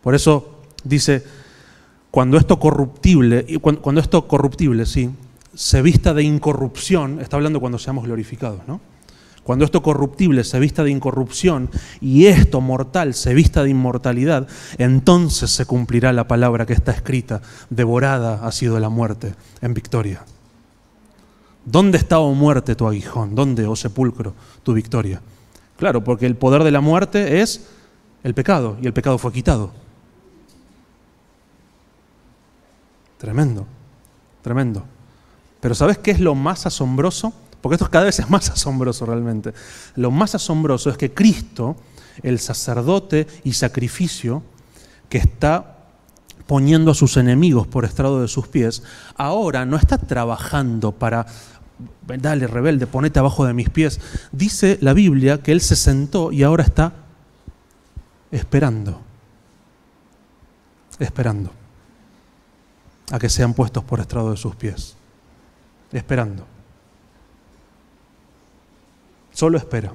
Por 0.00 0.14
eso 0.14 0.60
dice, 0.84 1.24
cuando 2.12 2.36
esto 2.36 2.60
corruptible, 2.60 3.44
cuando, 3.60 4.00
esto 4.00 4.28
corruptible, 4.28 4.86
sí, 4.86 5.10
se 5.52 5.82
vista 5.82 6.14
de 6.14 6.22
incorrupción, 6.22 7.20
está 7.20 7.38
hablando 7.38 7.58
cuando 7.58 7.80
seamos 7.80 8.04
glorificados, 8.04 8.60
¿no? 8.68 8.80
Cuando 9.44 9.64
esto 9.64 9.82
corruptible 9.82 10.44
se 10.44 10.60
vista 10.60 10.84
de 10.84 10.90
incorrupción 10.90 11.68
y 12.00 12.26
esto 12.26 12.60
mortal 12.60 13.14
se 13.14 13.34
vista 13.34 13.64
de 13.64 13.70
inmortalidad, 13.70 14.46
entonces 14.78 15.50
se 15.50 15.66
cumplirá 15.66 16.12
la 16.12 16.28
palabra 16.28 16.64
que 16.64 16.74
está 16.74 16.92
escrita, 16.92 17.42
devorada 17.68 18.46
ha 18.46 18.52
sido 18.52 18.78
la 18.78 18.88
muerte 18.88 19.34
en 19.60 19.74
victoria. 19.74 20.24
¿Dónde 21.64 21.98
está, 21.98 22.18
oh 22.18 22.34
muerte, 22.34 22.74
tu 22.74 22.86
aguijón? 22.86 23.34
¿Dónde, 23.34 23.66
oh 23.66 23.76
sepulcro, 23.76 24.34
tu 24.62 24.74
victoria? 24.74 25.20
Claro, 25.76 26.04
porque 26.04 26.26
el 26.26 26.36
poder 26.36 26.62
de 26.62 26.70
la 26.70 26.80
muerte 26.80 27.40
es 27.40 27.66
el 28.22 28.34
pecado 28.34 28.76
y 28.80 28.86
el 28.86 28.92
pecado 28.92 29.18
fue 29.18 29.32
quitado. 29.32 29.72
Tremendo, 33.18 33.66
tremendo. 34.42 34.84
Pero 35.60 35.74
¿sabes 35.74 35.98
qué 35.98 36.10
es 36.10 36.20
lo 36.20 36.34
más 36.34 36.66
asombroso? 36.66 37.32
Porque 37.62 37.76
esto 37.76 37.88
cada 37.88 38.06
vez 38.06 38.18
es 38.18 38.28
más 38.28 38.50
asombroso 38.50 39.06
realmente. 39.06 39.54
Lo 39.94 40.10
más 40.10 40.34
asombroso 40.34 40.90
es 40.90 40.98
que 40.98 41.14
Cristo, 41.14 41.76
el 42.22 42.40
sacerdote 42.40 43.26
y 43.44 43.52
sacrificio 43.52 44.42
que 45.08 45.18
está 45.18 45.78
poniendo 46.48 46.90
a 46.90 46.94
sus 46.94 47.16
enemigos 47.16 47.68
por 47.68 47.84
estrado 47.84 48.20
de 48.20 48.26
sus 48.26 48.48
pies, 48.48 48.82
ahora 49.16 49.64
no 49.64 49.76
está 49.76 49.96
trabajando 49.96 50.90
para, 50.90 51.24
dale 52.06 52.48
rebelde, 52.48 52.88
ponete 52.88 53.20
abajo 53.20 53.46
de 53.46 53.54
mis 53.54 53.70
pies. 53.70 54.00
Dice 54.32 54.76
la 54.80 54.92
Biblia 54.92 55.40
que 55.40 55.52
Él 55.52 55.60
se 55.60 55.76
sentó 55.76 56.32
y 56.32 56.42
ahora 56.42 56.64
está 56.64 56.92
esperando, 58.32 59.00
esperando 60.98 61.52
a 63.12 63.18
que 63.20 63.28
sean 63.28 63.54
puestos 63.54 63.84
por 63.84 64.00
estrado 64.00 64.32
de 64.32 64.36
sus 64.36 64.56
pies, 64.56 64.96
esperando. 65.92 66.51
Solo 69.32 69.58
espera. 69.58 69.94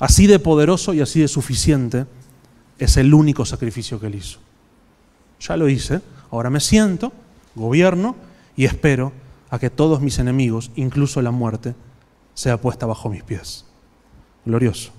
Así 0.00 0.26
de 0.26 0.38
poderoso 0.38 0.94
y 0.94 1.00
así 1.00 1.20
de 1.20 1.28
suficiente 1.28 2.06
es 2.78 2.96
el 2.96 3.14
único 3.14 3.44
sacrificio 3.44 4.00
que 4.00 4.06
él 4.06 4.16
hizo. 4.16 4.40
Ya 5.40 5.56
lo 5.56 5.68
hice, 5.68 6.00
ahora 6.30 6.50
me 6.50 6.60
siento, 6.60 7.12
gobierno 7.54 8.16
y 8.56 8.64
espero 8.64 9.12
a 9.50 9.58
que 9.58 9.70
todos 9.70 10.00
mis 10.00 10.18
enemigos, 10.18 10.70
incluso 10.76 11.20
la 11.22 11.30
muerte, 11.30 11.74
sea 12.34 12.60
puesta 12.60 12.86
bajo 12.86 13.08
mis 13.08 13.22
pies. 13.22 13.64
Glorioso. 14.44 14.92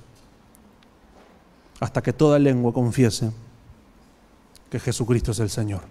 Hasta 1.79 2.01
que 2.01 2.13
toda 2.13 2.39
lengua 2.39 2.71
confiese 2.71 3.31
que 4.69 4.79
Jesucristo 4.79 5.31
es 5.31 5.39
el 5.39 5.49
Señor. 5.49 5.81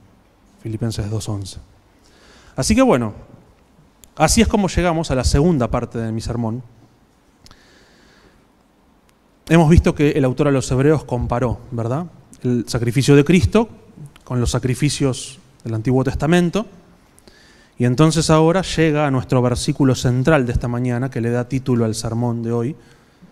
Filipenses 0.62 1.11
2.11. 1.11 1.59
Así 2.57 2.74
que 2.74 2.82
bueno, 2.82 3.14
Así 4.16 4.43
es 4.43 4.49
como 4.49 4.68
llegamos 4.68 5.11
a 5.11 5.14
la 5.14 5.24
segunda 5.24 5.68
parte 5.70 5.99
de 5.99 6.12
mi 6.12 6.20
sermón. 6.20 6.62
Hemos 9.49 9.68
visto 9.68 9.95
que 9.95 10.11
el 10.11 10.24
autor 10.24 10.49
a 10.49 10.51
los 10.53 10.70
hebreos 10.70 11.05
comparó, 11.05 11.59
¿verdad? 11.72 12.07
El 12.43 12.64
sacrificio 12.68 13.16
de 13.16 13.24
Cristo 13.24 13.68
con 14.22 14.40
los 14.40 14.51
sacrificios 14.51 15.40
del 15.64 15.74
Antiguo 15.74 16.05
Testamento. 16.05 16.64
Y 17.76 17.84
entonces 17.84 18.30
ahora 18.30 18.62
llega 18.62 19.07
a 19.07 19.11
nuestro 19.11 19.43
versículo 19.43 19.97
central 19.97 20.47
de 20.47 20.53
esta 20.53 20.68
mañana, 20.68 21.11
que 21.11 21.20
le 21.20 21.30
da 21.30 21.49
título 21.49 21.84
al 21.84 21.97
sermón 21.97 22.43
de 22.45 22.53
hoy, 22.53 22.76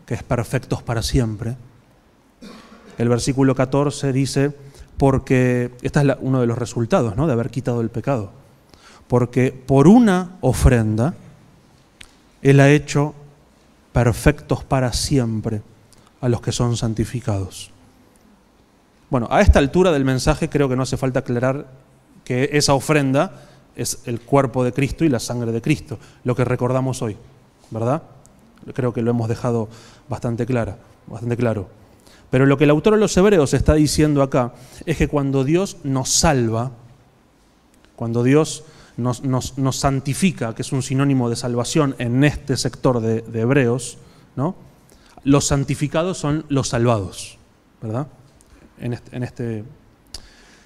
que 0.04 0.14
es 0.14 0.24
perfectos 0.24 0.82
para 0.82 1.02
siempre. 1.02 1.56
El 2.98 3.08
versículo 3.08 3.54
14 3.54 4.12
dice, 4.12 4.52
porque, 4.96 5.70
este 5.80 6.00
es 6.00 6.06
uno 6.20 6.40
de 6.40 6.46
los 6.48 6.58
resultados 6.58 7.16
¿no? 7.16 7.28
de 7.28 7.34
haber 7.34 7.50
quitado 7.50 7.80
el 7.80 7.88
pecado, 7.88 8.32
porque 9.06 9.52
por 9.52 9.86
una 9.86 10.38
ofrenda 10.40 11.14
Él 12.42 12.58
ha 12.58 12.68
hecho 12.68 13.14
perfectos 13.92 14.64
para 14.64 14.92
siempre 14.92 15.62
a 16.20 16.28
los 16.28 16.40
que 16.40 16.52
son 16.52 16.76
santificados. 16.76 17.70
Bueno, 19.10 19.26
a 19.30 19.40
esta 19.40 19.58
altura 19.58 19.90
del 19.90 20.04
mensaje 20.04 20.48
creo 20.48 20.68
que 20.68 20.76
no 20.76 20.84
hace 20.84 20.96
falta 20.96 21.20
aclarar 21.20 21.66
que 22.24 22.50
esa 22.52 22.74
ofrenda 22.74 23.32
es 23.74 24.02
el 24.04 24.20
cuerpo 24.20 24.62
de 24.62 24.72
Cristo 24.72 25.04
y 25.04 25.08
la 25.08 25.18
sangre 25.18 25.52
de 25.52 25.60
Cristo, 25.60 25.98
lo 26.24 26.36
que 26.36 26.44
recordamos 26.44 27.02
hoy, 27.02 27.16
¿verdad? 27.70 28.02
Creo 28.74 28.92
que 28.92 29.02
lo 29.02 29.10
hemos 29.10 29.28
dejado 29.28 29.68
bastante, 30.08 30.46
clara, 30.46 30.76
bastante 31.06 31.36
claro. 31.36 31.68
Pero 32.30 32.46
lo 32.46 32.56
que 32.56 32.64
el 32.64 32.70
autor 32.70 32.94
de 32.94 33.00
los 33.00 33.16
Hebreos 33.16 33.54
está 33.54 33.74
diciendo 33.74 34.22
acá 34.22 34.52
es 34.86 34.96
que 34.96 35.08
cuando 35.08 35.42
Dios 35.42 35.78
nos 35.82 36.10
salva, 36.10 36.70
cuando 37.96 38.22
Dios 38.22 38.64
nos, 38.96 39.52
santifica, 39.76 40.54
que 40.54 40.62
es 40.62 40.72
un 40.72 40.82
sinónimo 40.82 41.28
de 41.28 41.36
salvación 41.36 41.96
en 41.98 42.22
este 42.22 42.56
sector 42.56 43.00
de, 43.00 43.22
de 43.22 43.40
Hebreos, 43.40 43.98
¿no? 44.36 44.54
Los 45.24 45.46
santificados 45.46 46.18
son 46.18 46.44
los 46.48 46.68
salvados, 46.68 47.38
¿verdad? 47.82 48.06
En 48.78 48.92
este, 48.92 49.64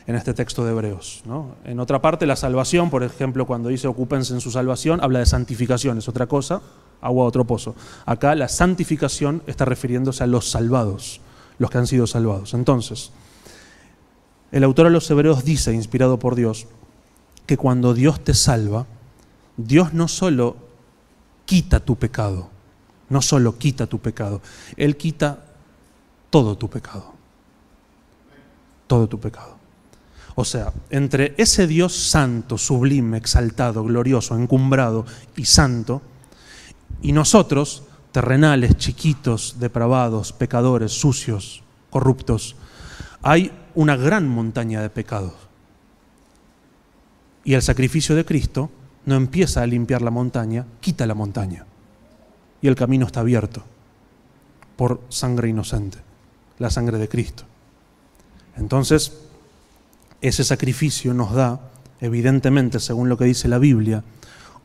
en 0.07 0.17
este, 0.17 0.35
texto 0.35 0.65
de 0.65 0.71
Hebreos. 0.71 1.23
¿no? 1.27 1.57
En 1.65 1.81
otra 1.81 2.01
parte, 2.01 2.27
la 2.27 2.37
salvación, 2.37 2.91
por 2.91 3.03
ejemplo, 3.03 3.47
cuando 3.47 3.69
dice 3.69 3.89
ocúpense 3.89 4.33
en 4.33 4.41
su 4.41 4.51
salvación, 4.51 5.01
habla 5.03 5.19
de 5.19 5.27
santificación, 5.27 5.99
es 5.99 6.09
otra 6.09 6.27
cosa, 6.27 6.63
agua 7.01 7.25
a 7.25 7.29
otro 7.29 7.45
pozo. 7.45 7.75
Acá 8.07 8.35
la 8.35 8.49
santificación 8.49 9.43
está 9.47 9.65
refiriéndose 9.65 10.23
a 10.23 10.27
los 10.27 10.51
salvados, 10.51 11.21
los 11.59 11.71
que 11.71 11.79
han 11.79 11.87
sido 11.87 12.07
salvados. 12.07 12.55
Entonces, 12.55 13.11
el 14.53 14.63
autor 14.63 14.87
de 14.87 14.93
los 14.93 15.11
Hebreos 15.11 15.45
dice, 15.45 15.73
inspirado 15.73 16.19
por 16.19 16.37
Dios, 16.37 16.69
que 17.47 17.57
cuando 17.57 17.93
Dios 17.93 18.23
te 18.23 18.35
salva, 18.35 18.87
Dios 19.57 19.93
no 19.93 20.07
solo 20.07 20.57
quita 21.45 21.81
tu 21.81 21.97
pecado, 21.97 22.51
no 23.15 23.23
solo 23.23 23.57
quita 23.57 23.87
tu 23.87 24.01
pecado, 24.01 24.43
Él 24.77 24.97
quita 24.97 25.39
todo 26.31 26.59
tu 26.59 26.69
pecado. 26.69 27.15
Todo 28.89 29.09
tu 29.09 29.21
pecado. 29.21 29.57
O 30.35 30.45
sea, 30.45 30.73
entre 30.91 31.33
ese 31.37 31.69
Dios 31.69 31.95
santo, 31.95 32.59
sublime, 32.59 33.17
exaltado, 33.17 33.85
glorioso, 33.85 34.37
encumbrado 34.37 35.07
y 35.37 35.45
santo, 35.45 36.03
y 37.03 37.13
nosotros, 37.13 37.85
terrenales, 38.11 38.79
chiquitos, 38.79 39.61
depravados, 39.61 40.33
pecadores, 40.33 40.91
sucios, 40.91 41.63
corruptos, 41.91 42.57
hay 43.23 43.53
una 43.77 43.95
gran 43.95 44.27
montaña 44.27 44.83
de 44.83 44.91
pecados. 44.91 45.35
Y 47.45 47.55
el 47.55 47.63
sacrificio 47.63 48.17
de 48.17 48.25
Cristo 48.25 48.71
no 49.07 49.15
empieza 49.15 49.63
a 49.63 49.69
limpiar 49.69 50.03
la 50.03 50.11
montaña, 50.11 50.67
quita 50.81 51.07
la 51.07 51.15
montaña 51.15 51.65
y 52.65 52.67
el 52.67 52.77
camino 52.77 53.05
está 53.05 53.21
abierto 53.21 53.63
por 54.77 55.03
sangre 55.11 55.51
inocente, 55.51 55.99
la 56.59 56.71
sangre 56.71 56.97
de 56.97 57.11
Cristo. 57.11 57.45
Entonces, 58.57 59.19
ese 60.23 60.45
sacrificio 60.45 61.13
nos 61.13 61.35
da, 61.35 61.61
evidentemente, 62.01 62.81
según 62.81 63.11
lo 63.11 63.19
que 63.19 63.27
dice 63.27 63.49
la 63.49 63.59
Biblia, 63.59 64.03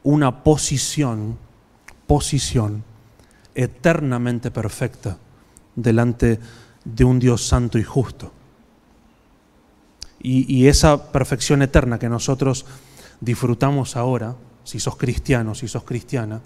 una 0.03 0.45
posición, 0.45 1.37
posición 2.07 2.85
eternamente 3.53 4.49
perfecta 4.49 5.17
delante 5.75 6.39
de 6.85 7.03
un 7.03 7.19
Dios 7.19 7.45
santo 7.45 7.77
y 7.77 7.83
justo. 7.83 8.31
Y, 10.21 10.55
y, 10.55 10.69
esa 10.69 11.11
perfección 11.11 11.63
eterna 11.63 11.99
que 11.99 12.07
nosotros 12.07 12.65
disfrutamos 13.19 13.97
ahora, 13.97 14.37
si 14.63 14.79
sos 14.79 14.95
cristiano, 14.95 15.53
si 15.53 15.67
sos 15.67 15.83
cristiana, 15.83 16.39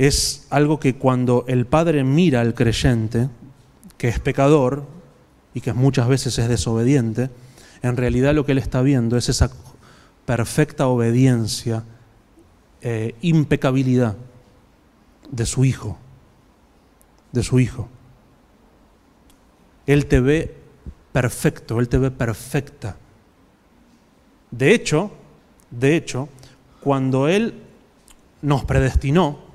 es 0.00 0.46
algo 0.48 0.80
que 0.80 0.94
cuando 0.94 1.44
el 1.46 1.66
Padre 1.66 2.04
mira 2.04 2.40
al 2.40 2.54
creyente, 2.54 3.28
que 3.98 4.08
es 4.08 4.18
pecador 4.18 4.86
y 5.52 5.60
que 5.60 5.74
muchas 5.74 6.08
veces 6.08 6.38
es 6.38 6.48
desobediente, 6.48 7.28
en 7.82 7.98
realidad 7.98 8.34
lo 8.34 8.46
que 8.46 8.52
Él 8.52 8.58
está 8.58 8.80
viendo 8.80 9.18
es 9.18 9.28
esa 9.28 9.50
perfecta 10.24 10.86
obediencia, 10.86 11.84
eh, 12.80 13.14
impecabilidad 13.20 14.16
de 15.30 15.44
su 15.44 15.66
Hijo, 15.66 15.98
de 17.32 17.42
su 17.42 17.60
Hijo. 17.60 17.86
Él 19.86 20.06
te 20.06 20.20
ve 20.20 20.56
perfecto, 21.12 21.78
Él 21.78 21.90
te 21.90 21.98
ve 21.98 22.10
perfecta. 22.10 22.96
De 24.50 24.72
hecho, 24.72 25.10
de 25.70 25.94
hecho, 25.94 26.30
cuando 26.80 27.28
Él 27.28 27.64
nos 28.40 28.64
predestinó, 28.64 29.49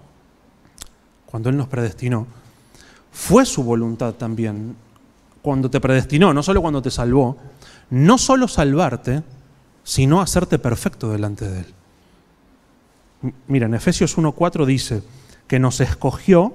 cuando 1.35 1.49
Él 1.49 1.57
nos 1.57 1.67
predestinó, 1.67 2.27
fue 3.11 3.45
su 3.45 3.61
voluntad 3.61 4.13
también, 4.13 4.73
cuando 5.41 5.69
te 5.69 5.81
predestinó, 5.81 6.33
no 6.33 6.41
solo 6.41 6.61
cuando 6.61 6.81
te 6.81 6.89
salvó, 6.89 7.35
no 7.89 8.17
solo 8.17 8.47
salvarte, 8.47 9.21
sino 9.83 10.21
hacerte 10.21 10.59
perfecto 10.59 11.11
delante 11.11 11.45
de 11.49 11.59
Él. 11.59 13.33
Mira, 13.47 13.65
en 13.65 13.73
Efesios 13.73 14.17
1.4 14.17 14.65
dice 14.65 15.03
que 15.45 15.59
nos 15.59 15.81
escogió 15.81 16.53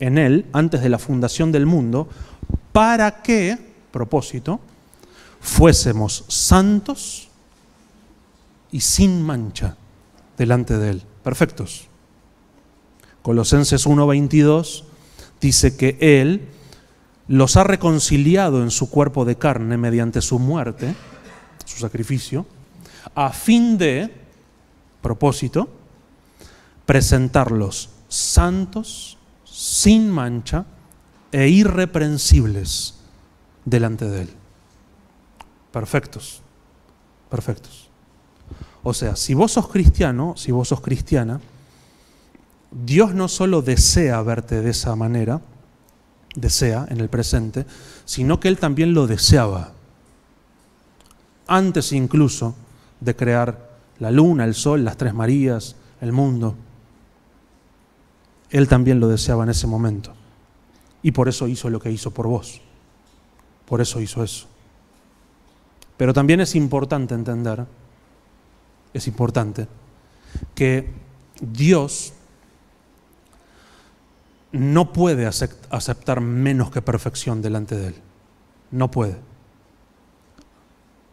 en 0.00 0.18
Él 0.18 0.46
antes 0.52 0.80
de 0.80 0.88
la 0.88 0.98
fundación 0.98 1.52
del 1.52 1.66
mundo 1.66 2.08
para 2.72 3.22
que, 3.22 3.56
propósito, 3.92 4.58
fuésemos 5.38 6.24
santos 6.26 7.28
y 8.72 8.80
sin 8.80 9.22
mancha 9.22 9.76
delante 10.36 10.78
de 10.78 10.90
Él, 10.90 11.02
perfectos. 11.22 11.85
Colosenses 13.26 13.88
1:22 13.88 14.84
dice 15.40 15.76
que 15.76 15.98
Él 16.00 16.46
los 17.26 17.56
ha 17.56 17.64
reconciliado 17.64 18.62
en 18.62 18.70
su 18.70 18.88
cuerpo 18.88 19.24
de 19.24 19.34
carne 19.34 19.76
mediante 19.76 20.22
su 20.22 20.38
muerte, 20.38 20.94
su 21.64 21.80
sacrificio, 21.80 22.46
a 23.16 23.30
fin 23.30 23.78
de, 23.78 24.14
propósito, 25.02 25.68
presentarlos 26.84 27.90
santos, 28.06 29.18
sin 29.44 30.08
mancha 30.08 30.64
e 31.32 31.48
irreprensibles 31.48 32.94
delante 33.64 34.04
de 34.04 34.22
Él. 34.22 34.30
Perfectos, 35.72 36.42
perfectos. 37.28 37.90
O 38.84 38.94
sea, 38.94 39.16
si 39.16 39.34
vos 39.34 39.50
sos 39.50 39.66
cristiano, 39.66 40.34
si 40.36 40.52
vos 40.52 40.68
sos 40.68 40.80
cristiana, 40.80 41.40
Dios 42.84 43.14
no 43.14 43.28
solo 43.28 43.62
desea 43.62 44.20
verte 44.22 44.60
de 44.60 44.70
esa 44.70 44.94
manera, 44.96 45.40
desea 46.34 46.86
en 46.90 47.00
el 47.00 47.08
presente, 47.08 47.64
sino 48.04 48.38
que 48.38 48.48
Él 48.48 48.58
también 48.58 48.92
lo 48.92 49.06
deseaba. 49.06 49.72
Antes 51.46 51.92
incluso 51.92 52.54
de 53.00 53.16
crear 53.16 53.70
la 53.98 54.10
luna, 54.10 54.44
el 54.44 54.54
sol, 54.54 54.84
las 54.84 54.98
tres 54.98 55.14
Marías, 55.14 55.76
el 56.02 56.12
mundo. 56.12 56.54
Él 58.50 58.68
también 58.68 59.00
lo 59.00 59.08
deseaba 59.08 59.44
en 59.44 59.50
ese 59.50 59.66
momento. 59.66 60.12
Y 61.02 61.12
por 61.12 61.28
eso 61.28 61.48
hizo 61.48 61.70
lo 61.70 61.80
que 61.80 61.90
hizo 61.90 62.10
por 62.10 62.26
vos. 62.26 62.60
Por 63.64 63.80
eso 63.80 64.00
hizo 64.00 64.22
eso. 64.22 64.48
Pero 65.96 66.12
también 66.12 66.40
es 66.40 66.54
importante 66.54 67.14
entender, 67.14 67.64
es 68.92 69.06
importante, 69.06 69.66
que 70.54 70.92
Dios 71.40 72.12
no 74.56 74.92
puede 74.92 75.26
aceptar 75.26 76.20
menos 76.20 76.70
que 76.70 76.82
perfección 76.82 77.42
delante 77.42 77.76
de 77.76 77.88
Él. 77.88 77.94
No 78.70 78.90
puede. 78.90 79.16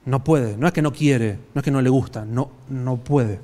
No 0.06 0.24
puede. 0.24 0.58
No 0.58 0.68
es 0.68 0.74
que 0.74 0.82
no 0.82 0.94
quiere, 0.94 1.39
no 1.54 1.60
es 1.60 1.64
que 1.66 1.72
no 1.72 1.82
le 1.82 1.89
gusta, 1.89 2.26
no, 2.26 2.52
no 2.70 2.98
puede. 2.98 3.39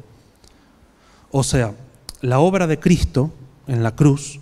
O 1.32 1.44
sea, 1.44 1.74
la 2.22 2.40
obra 2.40 2.68
de 2.68 2.80
Cristo 2.80 3.32
en 3.68 3.84
la 3.84 3.96
cruz 3.96 4.40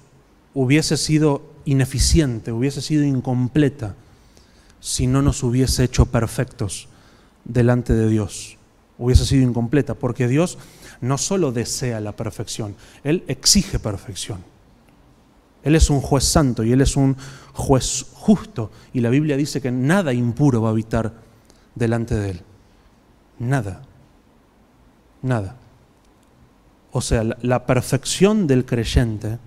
hubiese 0.54 0.98
sido 0.98 1.42
ineficiente, 1.66 2.52
hubiese 2.52 2.82
sido 2.82 3.04
incompleta 3.04 3.96
si 4.80 5.06
no 5.06 5.22
nos 5.22 5.44
hubiese 5.44 5.84
hecho 5.84 6.06
perfectos 6.06 6.88
delante 7.44 7.94
de 7.94 8.10
Dios. 8.10 8.58
Hubiese 8.98 9.26
sido 9.26 9.48
incompleta, 9.48 9.94
porque 9.94 10.28
Dios 10.28 10.58
no 11.02 11.18
solo 11.18 11.52
desea 11.52 12.00
la 12.00 12.16
perfección, 12.16 12.76
Él 13.04 13.24
exige 13.28 13.80
perfección. 13.80 14.57
Él 15.64 15.76
es 15.76 15.90
un 15.90 16.02
juez 16.02 16.24
santo 16.24 16.64
y 16.64 16.72
Él 16.72 16.82
es 16.82 16.96
un 16.96 17.16
juez 17.54 18.06
justo. 18.14 18.72
Y 18.94 19.02
la 19.02 19.10
Biblia 19.10 19.38
dice 19.38 19.62
que 19.62 19.72
nada 19.72 20.14
impuro 20.14 20.62
va 20.62 20.70
a 20.70 20.72
habitar 20.72 21.14
delante 21.76 22.16
de 22.16 22.30
Él. 22.32 22.42
Nada. 23.40 23.82
Nada. 25.22 25.56
O 26.92 27.02
sea, 27.02 27.24
la, 27.42 27.66
perfección 27.66 28.48
del 28.48 28.66
creyente 28.66 29.40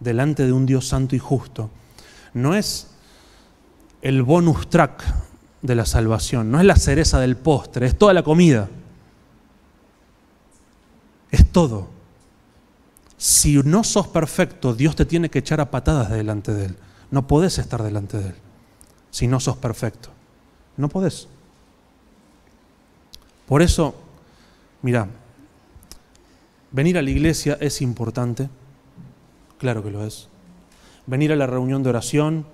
delante 0.00 0.44
de 0.44 0.52
un 0.52 0.66
Dios 0.66 0.88
santo 0.88 1.14
y 1.14 1.18
justo 1.18 1.70
no 2.32 2.54
es 2.54 2.88
el 4.02 4.22
bonus 4.22 4.68
track 4.68 5.04
de 5.62 5.74
la 5.74 5.86
salvación, 5.86 6.50
no 6.50 6.58
es 6.58 6.66
la 6.66 6.76
cereza 6.76 7.20
del 7.20 7.36
postre, 7.36 7.86
es 7.86 7.96
toda 7.96 8.12
la 8.12 8.22
comida. 8.22 8.68
Es 11.30 11.50
todo. 11.50 11.93
Si 13.24 13.56
no 13.62 13.84
sos 13.84 14.06
perfecto, 14.08 14.74
Dios 14.74 14.96
te 14.96 15.06
tiene 15.06 15.30
que 15.30 15.38
echar 15.38 15.58
a 15.58 15.70
patadas 15.70 16.10
delante 16.10 16.52
de 16.52 16.66
Él. 16.66 16.76
No 17.10 17.26
podés 17.26 17.56
estar 17.56 17.82
delante 17.82 18.18
de 18.18 18.28
Él 18.28 18.34
si 19.10 19.26
no 19.26 19.40
sos 19.40 19.56
perfecto. 19.56 20.10
No 20.76 20.90
podés. 20.90 21.26
Por 23.46 23.62
eso, 23.62 23.94
mira, 24.82 25.08
venir 26.70 26.98
a 26.98 27.02
la 27.02 27.08
iglesia 27.08 27.56
es 27.62 27.80
importante, 27.80 28.50
claro 29.56 29.82
que 29.82 29.90
lo 29.90 30.04
es. 30.04 30.28
Venir 31.06 31.32
a 31.32 31.36
la 31.36 31.46
reunión 31.46 31.82
de 31.82 31.88
oración 31.88 32.44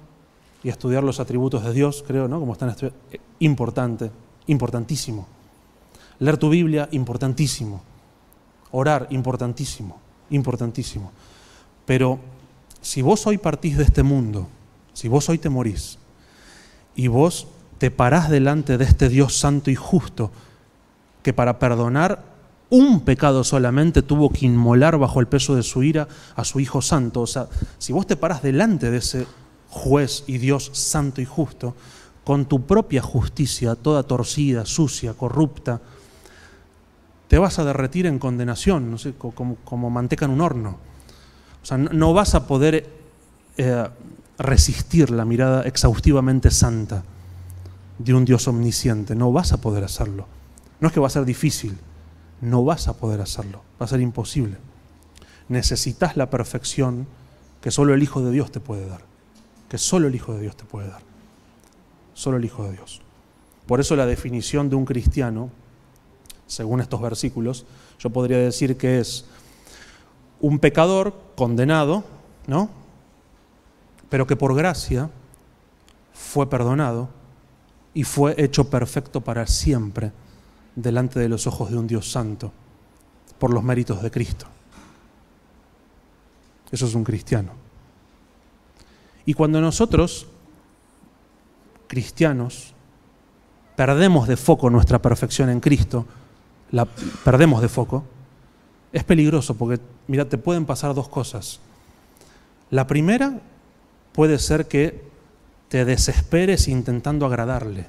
y 0.63 0.69
estudiar 0.69 1.03
los 1.03 1.19
atributos 1.19 1.65
de 1.65 1.73
Dios, 1.73 2.05
creo, 2.07 2.29
¿no? 2.29 2.39
Como 2.39 2.53
están 2.53 2.69
estudiando, 2.69 2.97
importante, 3.41 4.13
importantísimo. 4.47 5.27
Leer 6.21 6.37
tu 6.37 6.49
Biblia, 6.49 6.89
importantísimo. 6.93 7.83
Orar, 8.71 9.09
importantísimo 9.11 10.01
importantísimo. 10.31 11.13
Pero 11.87 12.19
si 12.81 13.03
vos 13.03 13.27
hoy 13.27 13.39
partís 13.39 13.77
de 13.77 13.85
este 13.85 14.03
mundo, 14.03 14.49
si 14.93 15.09
vos 15.09 15.29
hoy 15.29 15.39
te 15.39 15.49
morís, 15.49 15.99
y 16.95 17.09
vos 17.09 17.47
te 17.79 17.91
parás 17.91 18.29
delante 18.29 18.79
de 18.79 18.85
este 18.85 19.09
Dios 19.09 19.39
santo 19.39 19.71
y 19.71 19.75
justo, 19.75 20.31
que 21.23 21.33
para 21.33 21.59
perdonar 21.59 22.25
un 22.71 23.01
pecado 23.01 23.43
solamente 23.43 24.03
tuvo 24.03 24.31
que 24.31 24.47
inmolar 24.47 24.97
bajo 24.99 25.21
el 25.21 25.27
peso 25.27 25.57
de 25.57 25.63
su 25.63 25.83
ira 25.83 26.09
a 26.37 26.45
su 26.45 26.61
Hijo 26.61 26.83
Santo. 26.83 27.23
O 27.23 27.27
sea, 27.27 27.49
si 27.79 27.93
vos 27.93 28.07
te 28.07 28.17
parás 28.17 28.43
delante 28.43 28.91
de 28.91 28.99
ese 28.99 29.27
juez 29.69 30.25
y 30.27 30.39
Dios 30.39 30.71
santo 30.73 31.21
y 31.21 31.25
justo, 31.25 31.75
con 32.25 32.47
tu 32.47 32.67
propia 32.67 33.03
justicia, 33.03 33.75
toda 33.75 34.03
torcida, 34.03 34.65
sucia, 34.67 35.15
corrupta, 35.15 35.81
te 37.31 37.39
vas 37.39 37.61
a 37.61 37.65
derretir 37.65 38.07
en 38.07 38.19
condenación, 38.19 38.91
no 38.91 38.99
sé, 38.99 39.15
como, 39.15 39.89
manteca 39.89 40.25
en 40.25 40.33
un 40.33 40.41
horno. 40.41 40.79
O 41.63 41.65
sea, 41.65 41.79
no, 41.79 42.13
vas 42.13 42.35
a 42.35 42.49
poder 42.49 42.93
eh, 43.57 43.89
resistir 44.37 45.11
la 45.11 45.25
mirada 45.25 45.63
exhaustivamente 45.63 46.51
santa 46.51 47.05
de 47.99 48.15
un 48.15 48.25
Dios 48.25 48.49
omnisciente, 48.49 49.15
no 49.15 49.31
vas 49.31 49.53
a 49.53 49.61
poder 49.61 49.85
hacerlo. 49.85 50.27
No 50.81 50.89
es 50.89 50.93
que 50.93 50.99
va 50.99 51.07
a 51.07 51.11
ser 51.11 51.25
difícil, 51.25 51.79
no 52.41 52.65
vas 52.65 52.89
a 52.89 52.95
poder 52.95 53.21
hacerlo, 53.21 53.63
va 53.81 53.85
a 53.85 53.89
ser 53.89 54.01
imposible. 54.01 54.57
Necesitas 55.49 56.17
la 56.17 56.31
perfección 56.31 57.07
que 57.61 57.71
solo 57.71 57.95
el 57.95 58.03
Hijo 58.03 58.23
de 58.23 58.33
Dios 58.33 58.51
te 58.51 58.59
puede 58.59 58.89
dar, 58.89 59.03
que 59.69 59.79
solo 59.79 60.09
el 60.09 60.17
Hijo 60.17 60.35
de 60.35 60.41
Dios 60.41 60.57
te 60.57 60.65
puede 60.65 60.89
dar, 60.89 61.03
solo 62.13 62.39
el 62.39 62.45
Hijo 62.45 62.65
de 62.65 62.73
Dios. 62.73 63.03
Por 63.69 63.79
eso 63.79 63.95
la 63.95 64.07
definición 64.07 64.69
de 64.69 64.75
un 64.75 64.85
cristiano 64.85 65.53
según 66.51 66.81
estos 66.81 67.01
versículos, 67.01 67.65
yo 68.01 68.11
podría 68.11 68.39
decir 68.39 68.77
que 68.77 68.99
es 68.99 69.25
un 70.41 70.59
pecador 70.59 71.15
condenado, 71.37 72.03
¿no? 72.49 72.69
Pero 74.09 74.27
que 74.27 74.35
por 74.35 74.57
gracia 74.57 75.09
fue 76.13 76.51
perdonado 76.51 77.09
y 77.95 78.03
fue 78.03 78.35
hecho 78.37 78.69
perfecto 78.69 79.21
para 79.21 79.47
siempre 79.47 80.11
delante 80.75 81.21
de 81.21 81.29
los 81.29 81.47
ojos 81.47 81.71
de 81.71 81.79
un 81.79 81.87
Dios 81.87 82.11
santo 82.11 82.53
por 83.39 83.55
los 83.55 83.63
méritos 83.63 84.03
de 84.03 84.11
Cristo. 84.11 84.47
Eso 86.73 86.87
es 86.87 86.95
un 86.97 87.05
cristiano. 87.05 87.53
Y 89.25 89.35
cuando 89.35 89.61
nosotros, 89.61 90.27
cristianos, 91.87 92.75
perdemos 93.77 94.27
de 94.27 94.37
foco 94.37 94.69
nuestra 94.69 95.01
perfección 95.01 95.49
en 95.49 95.61
Cristo, 95.61 96.07
la 96.73 96.85
perdemos 96.85 97.63
de 97.63 97.69
foco, 97.69 98.05
es 98.93 99.05
peligroso 99.05 99.55
porque, 99.57 99.81
mira, 100.07 100.29
te 100.29 100.39
pueden 100.39 100.67
pasar 100.67 100.95
dos 100.95 101.09
cosas. 101.09 101.61
La 102.71 102.87
primera 102.87 103.41
puede 104.13 104.39
ser 104.39 104.67
que 104.67 105.09
te 105.69 105.85
desesperes 105.85 106.69
intentando 106.69 107.27
agradarle, 107.27 107.87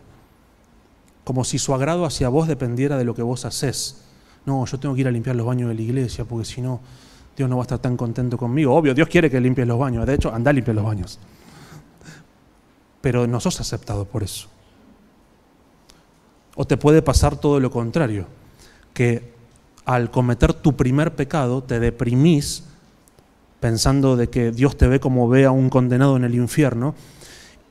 como 1.24 1.44
si 1.44 1.60
su 1.60 1.74
agrado 1.74 2.06
hacia 2.06 2.30
vos 2.30 2.48
dependiera 2.48 2.98
de 2.98 3.06
lo 3.06 3.16
que 3.16 3.24
vos 3.24 3.46
haces. 3.46 4.04
No, 4.46 4.66
yo 4.66 4.80
tengo 4.80 4.96
que 4.96 5.02
ir 5.02 5.08
a 5.08 5.12
limpiar 5.12 5.36
los 5.36 5.46
baños 5.46 5.70
de 5.70 5.76
la 5.76 5.82
iglesia 5.82 6.26
porque 6.26 6.46
si 6.46 6.62
no, 6.62 6.80
Dios 7.36 7.50
no 7.50 7.58
va 7.58 7.64
a 7.64 7.66
estar 7.66 7.80
tan 7.80 7.96
contento 7.96 8.38
conmigo. 8.38 8.76
Obvio, 8.76 8.94
Dios 8.94 9.08
quiere 9.08 9.30
que 9.30 9.40
limpies 9.40 9.68
los 9.68 9.80
baños. 9.80 10.06
De 10.06 10.16
hecho, 10.16 10.34
anda 10.34 10.50
a 10.50 10.54
limpiar 10.54 10.76
los 10.76 10.86
baños. 10.86 11.20
Pero 13.02 13.26
no 13.28 13.40
sos 13.40 13.60
aceptado 13.62 14.06
por 14.06 14.24
eso. 14.24 14.48
O 16.56 16.66
te 16.66 16.78
puede 16.78 17.02
pasar 17.02 17.36
todo 17.38 17.60
lo 17.60 17.72
contrario 17.72 18.41
que 18.94 19.34
al 19.86 20.12
cometer 20.12 20.54
tu 20.54 20.76
primer 20.76 21.16
pecado 21.16 21.64
te 21.64 21.80
deprimís 21.80 22.66
pensando 23.60 24.16
de 24.16 24.30
que 24.30 24.52
Dios 24.52 24.78
te 24.78 24.88
ve 24.88 25.00
como 25.00 25.28
ve 25.30 25.46
a 25.46 25.52
un 25.52 25.70
condenado 25.70 26.18
en 26.18 26.24
el 26.24 26.36
infierno 26.36 26.96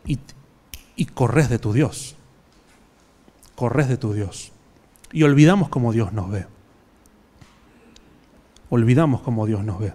y, 0.07 0.19
y 0.97 1.07
corres 1.07 1.49
de 1.49 1.59
tu 1.59 1.73
Dios. 1.73 2.17
Corres 3.55 3.89
de 3.89 3.97
tu 3.97 4.13
Dios. 4.13 4.53
Y 5.13 5.25
olvidamos 5.25 5.69
cómo 5.69 5.93
Dios 5.93 6.13
nos 6.13 6.31
ve. 6.31 6.47
Olvidamos 8.71 9.21
cómo 9.23 9.47
Dios 9.47 9.65
nos 9.65 9.81
ve. 9.81 9.93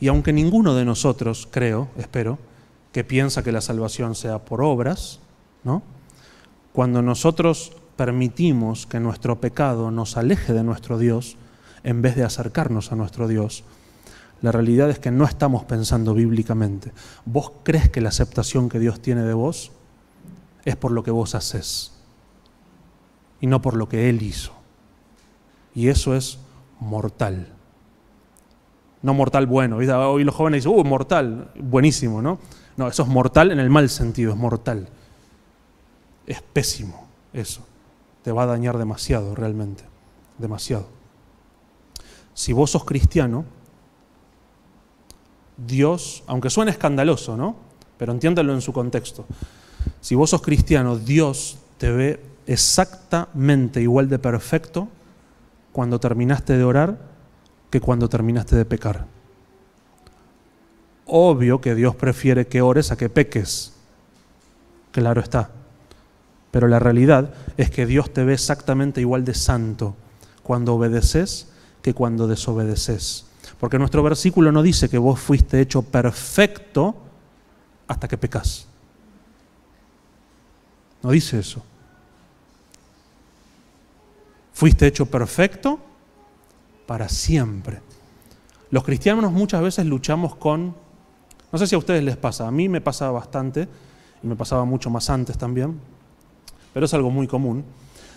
Y 0.00 0.08
aunque 0.08 0.32
ninguno 0.32 0.74
de 0.74 0.84
nosotros, 0.84 1.48
creo, 1.50 1.88
espero, 1.96 2.38
que 2.92 3.04
piensa 3.04 3.42
que 3.42 3.52
la 3.52 3.60
salvación 3.60 4.14
sea 4.14 4.44
por 4.44 4.62
obras, 4.62 5.20
¿no? 5.64 5.82
Cuando 6.72 7.00
nosotros 7.00 7.72
permitimos 7.96 8.86
que 8.86 9.00
nuestro 9.00 9.40
pecado 9.40 9.90
nos 9.90 10.16
aleje 10.16 10.52
de 10.52 10.62
nuestro 10.62 10.98
Dios 10.98 11.36
en 11.82 12.02
vez 12.02 12.14
de 12.14 12.24
acercarnos 12.24 12.92
a 12.92 12.96
nuestro 12.96 13.26
Dios, 13.26 13.64
la 14.42 14.52
realidad 14.52 14.90
es 14.90 14.98
que 14.98 15.10
no 15.10 15.24
estamos 15.24 15.64
pensando 15.64 16.12
bíblicamente. 16.12 16.92
¿Vos 17.24 17.52
crees 17.62 17.88
que 17.88 18.02
la 18.02 18.10
aceptación 18.10 18.68
que 18.68 18.78
Dios 18.78 19.00
tiene 19.00 19.22
de 19.22 19.32
vos 19.32 19.72
es 20.64 20.76
por 20.76 20.92
lo 20.92 21.02
que 21.02 21.10
vos 21.10 21.34
haces 21.34 21.92
y 23.40 23.46
no 23.46 23.62
por 23.62 23.76
lo 23.76 23.88
que 23.88 24.10
Él 24.10 24.20
hizo? 24.22 24.52
Y 25.74 25.88
eso 25.88 26.14
es 26.14 26.38
mortal. 26.80 27.48
No 29.00 29.14
mortal 29.14 29.46
bueno. 29.46 29.76
Hoy 29.76 30.24
los 30.24 30.34
jóvenes 30.34 30.64
dicen, 30.64 30.78
uh, 30.78 30.84
mortal, 30.84 31.50
buenísimo, 31.58 32.20
¿no? 32.20 32.38
No, 32.76 32.88
eso 32.88 33.04
es 33.04 33.08
mortal 33.08 33.52
en 33.52 33.60
el 33.60 33.70
mal 33.70 33.88
sentido, 33.88 34.32
es 34.32 34.38
mortal. 34.38 34.88
Es 36.26 36.42
pésimo 36.42 37.06
eso 37.32 37.62
te 38.26 38.32
va 38.32 38.42
a 38.42 38.46
dañar 38.46 38.76
demasiado 38.76 39.36
realmente, 39.36 39.84
demasiado. 40.36 40.88
Si 42.34 42.52
vos 42.52 42.72
sos 42.72 42.84
cristiano, 42.84 43.44
Dios, 45.56 46.24
aunque 46.26 46.50
suene 46.50 46.72
escandaloso, 46.72 47.36
¿no? 47.36 47.54
Pero 47.96 48.10
entiéndalo 48.10 48.52
en 48.52 48.62
su 48.62 48.72
contexto. 48.72 49.26
Si 50.00 50.16
vos 50.16 50.30
sos 50.30 50.42
cristiano, 50.42 50.98
Dios 50.98 51.58
te 51.78 51.92
ve 51.92 52.20
exactamente 52.48 53.80
igual 53.80 54.08
de 54.08 54.18
perfecto 54.18 54.88
cuando 55.70 56.00
terminaste 56.00 56.58
de 56.58 56.64
orar 56.64 56.98
que 57.70 57.80
cuando 57.80 58.08
terminaste 58.08 58.56
de 58.56 58.64
pecar. 58.64 59.06
Obvio 61.06 61.60
que 61.60 61.76
Dios 61.76 61.94
prefiere 61.94 62.48
que 62.48 62.60
ores 62.60 62.90
a 62.90 62.96
que 62.96 63.08
peques. 63.08 63.72
Claro 64.90 65.20
está. 65.20 65.50
Pero 66.50 66.68
la 66.68 66.78
realidad 66.78 67.34
es 67.56 67.70
que 67.70 67.86
Dios 67.86 68.12
te 68.12 68.24
ve 68.24 68.34
exactamente 68.34 69.00
igual 69.00 69.24
de 69.24 69.34
santo 69.34 69.96
cuando 70.42 70.74
obedeces 70.74 71.48
que 71.82 71.94
cuando 71.94 72.26
desobedeces. 72.26 73.26
Porque 73.58 73.78
nuestro 73.78 74.02
versículo 74.02 74.52
no 74.52 74.62
dice 74.62 74.88
que 74.88 74.98
vos 74.98 75.18
fuiste 75.20 75.60
hecho 75.60 75.82
perfecto 75.82 76.96
hasta 77.88 78.08
que 78.08 78.18
pecas. 78.18 78.66
No 81.02 81.10
dice 81.10 81.38
eso. 81.38 81.62
Fuiste 84.52 84.86
hecho 84.86 85.06
perfecto 85.06 85.78
para 86.86 87.08
siempre. 87.08 87.80
Los 88.70 88.84
cristianos 88.84 89.32
muchas 89.32 89.62
veces 89.62 89.86
luchamos 89.86 90.34
con, 90.36 90.74
no 91.52 91.58
sé 91.58 91.66
si 91.66 91.74
a 91.74 91.78
ustedes 91.78 92.02
les 92.02 92.16
pasa, 92.16 92.48
a 92.48 92.50
mí 92.50 92.68
me 92.68 92.80
pasaba 92.80 93.12
bastante, 93.12 93.68
y 94.22 94.26
me 94.26 94.34
pasaba 94.34 94.64
mucho 94.64 94.90
más 94.90 95.10
antes 95.10 95.38
también, 95.38 95.78
pero 96.76 96.84
es 96.84 96.92
algo 96.92 97.10
muy 97.10 97.26
común, 97.26 97.64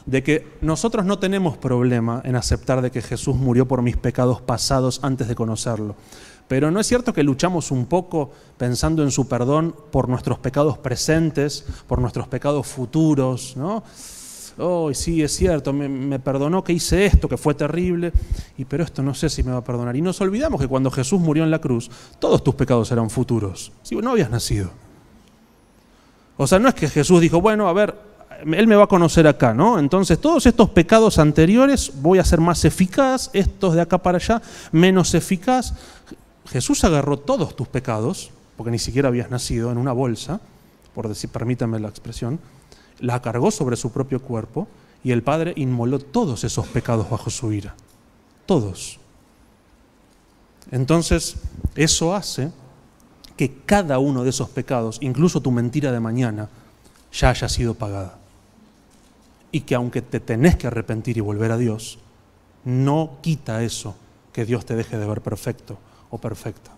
de 0.05 0.21
que 0.21 0.45
nosotros 0.59 1.05
no 1.05 1.17
tenemos 1.17 1.57
problema 1.57 2.21
en 2.25 2.35
aceptar 2.35 2.81
de 2.81 2.91
que 2.91 3.01
Jesús 3.01 3.37
murió 3.37 3.69
por 3.69 3.81
mis 3.81 3.95
pecados 3.95 4.41
pasados 4.41 4.99
antes 5.01 5.29
de 5.29 5.35
conocerlo. 5.35 5.95
Pero 6.49 6.69
no 6.69 6.81
es 6.81 6.87
cierto 6.87 7.13
que 7.13 7.23
luchamos 7.23 7.71
un 7.71 7.85
poco 7.85 8.31
pensando 8.57 9.01
en 9.01 9.11
su 9.11 9.29
perdón 9.29 9.73
por 9.93 10.09
nuestros 10.09 10.39
pecados 10.39 10.77
presentes, 10.77 11.63
por 11.87 11.99
nuestros 12.01 12.27
pecados 12.27 12.67
futuros, 12.67 13.55
¿no? 13.55 13.81
Oh, 14.57 14.93
sí, 14.93 15.23
es 15.23 15.33
cierto, 15.33 15.71
me, 15.71 16.19
perdonó 16.19 16.61
que 16.61 16.73
hice 16.73 17.05
esto, 17.05 17.29
que 17.29 17.37
fue 17.37 17.53
terrible, 17.53 18.11
y 18.57 18.65
pero 18.65 18.83
esto 18.83 19.01
no 19.01 19.13
sé 19.13 19.29
si 19.29 19.41
me 19.41 19.53
va 19.53 19.59
a 19.59 19.63
perdonar. 19.63 19.95
Y 19.95 20.01
nos 20.01 20.19
olvidamos 20.19 20.59
que 20.59 20.67
cuando 20.67 20.91
Jesús 20.91 21.21
murió 21.21 21.45
en 21.45 21.51
la 21.51 21.61
cruz, 21.61 21.89
todos 22.19 22.43
tus 22.43 22.55
pecados 22.55 22.91
eran 22.91 23.09
futuros. 23.09 23.71
Si 23.83 23.95
no 23.95 24.11
habías 24.11 24.29
nacido. 24.29 24.69
O 26.35 26.45
sea, 26.45 26.59
no 26.59 26.67
es 26.67 26.75
que 26.75 26.89
Jesús 26.89 27.21
dijo, 27.21 27.39
bueno, 27.39 27.69
a 27.69 27.73
ver, 27.73 28.08
él 28.45 28.67
me 28.67 28.75
va 28.75 28.85
a 28.85 28.87
conocer 28.87 29.27
acá, 29.27 29.53
¿no? 29.53 29.79
Entonces 29.79 30.19
todos 30.19 30.45
estos 30.45 30.69
pecados 30.69 31.19
anteriores 31.19 31.91
voy 32.01 32.19
a 32.19 32.23
ser 32.23 32.39
más 32.39 32.63
eficaz, 32.65 33.29
estos 33.33 33.73
de 33.73 33.81
acá 33.81 33.97
para 33.97 34.17
allá 34.17 34.41
menos 34.71 35.13
eficaz. 35.13 35.73
Jesús 36.47 36.83
agarró 36.83 37.17
todos 37.17 37.55
tus 37.55 37.67
pecados, 37.67 38.31
porque 38.57 38.71
ni 38.71 38.79
siquiera 38.79 39.09
habías 39.09 39.29
nacido, 39.29 39.71
en 39.71 39.77
una 39.77 39.93
bolsa, 39.93 40.39
por 40.93 41.07
decir, 41.07 41.29
permítanme 41.29 41.79
la 41.79 41.89
expresión, 41.89 42.39
la 42.99 43.21
cargó 43.21 43.51
sobre 43.51 43.75
su 43.75 43.91
propio 43.91 44.21
cuerpo 44.21 44.67
y 45.03 45.11
el 45.11 45.23
Padre 45.23 45.53
inmoló 45.55 45.99
todos 45.99 46.43
esos 46.43 46.67
pecados 46.67 47.09
bajo 47.09 47.29
su 47.29 47.51
ira. 47.53 47.75
Todos. 48.45 48.99
Entonces, 50.71 51.35
eso 51.75 52.15
hace 52.15 52.51
que 53.37 53.61
cada 53.65 53.99
uno 53.99 54.23
de 54.23 54.31
esos 54.31 54.49
pecados, 54.49 54.97
incluso 55.01 55.41
tu 55.41 55.51
mentira 55.51 55.91
de 55.91 55.99
mañana, 55.99 56.49
ya 57.13 57.29
haya 57.29 57.47
sido 57.47 57.73
pagada 57.73 58.18
y 59.51 59.61
que 59.61 59.75
aunque 59.75 60.01
te 60.01 60.19
tenés 60.19 60.55
que 60.55 60.67
arrepentir 60.67 61.17
y 61.17 61.21
volver 61.21 61.51
a 61.51 61.57
Dios, 61.57 61.99
no 62.65 63.17
quita 63.21 63.63
eso 63.63 63.95
que 64.31 64.45
Dios 64.45 64.65
te 64.65 64.75
deje 64.75 64.97
de 64.97 65.07
ver 65.07 65.21
perfecto 65.21 65.77
o 66.09 66.17
perfecta. 66.17 66.71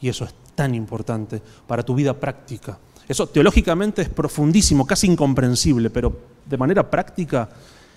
Y 0.00 0.08
eso 0.08 0.24
es 0.24 0.34
tan 0.54 0.74
importante 0.74 1.40
para 1.66 1.82
tu 1.82 1.94
vida 1.94 2.14
práctica. 2.14 2.78
Eso 3.08 3.28
teológicamente 3.28 4.02
es 4.02 4.08
profundísimo, 4.08 4.86
casi 4.86 5.06
incomprensible, 5.06 5.90
pero 5.90 6.18
de 6.44 6.56
manera 6.56 6.90
práctica 6.90 7.48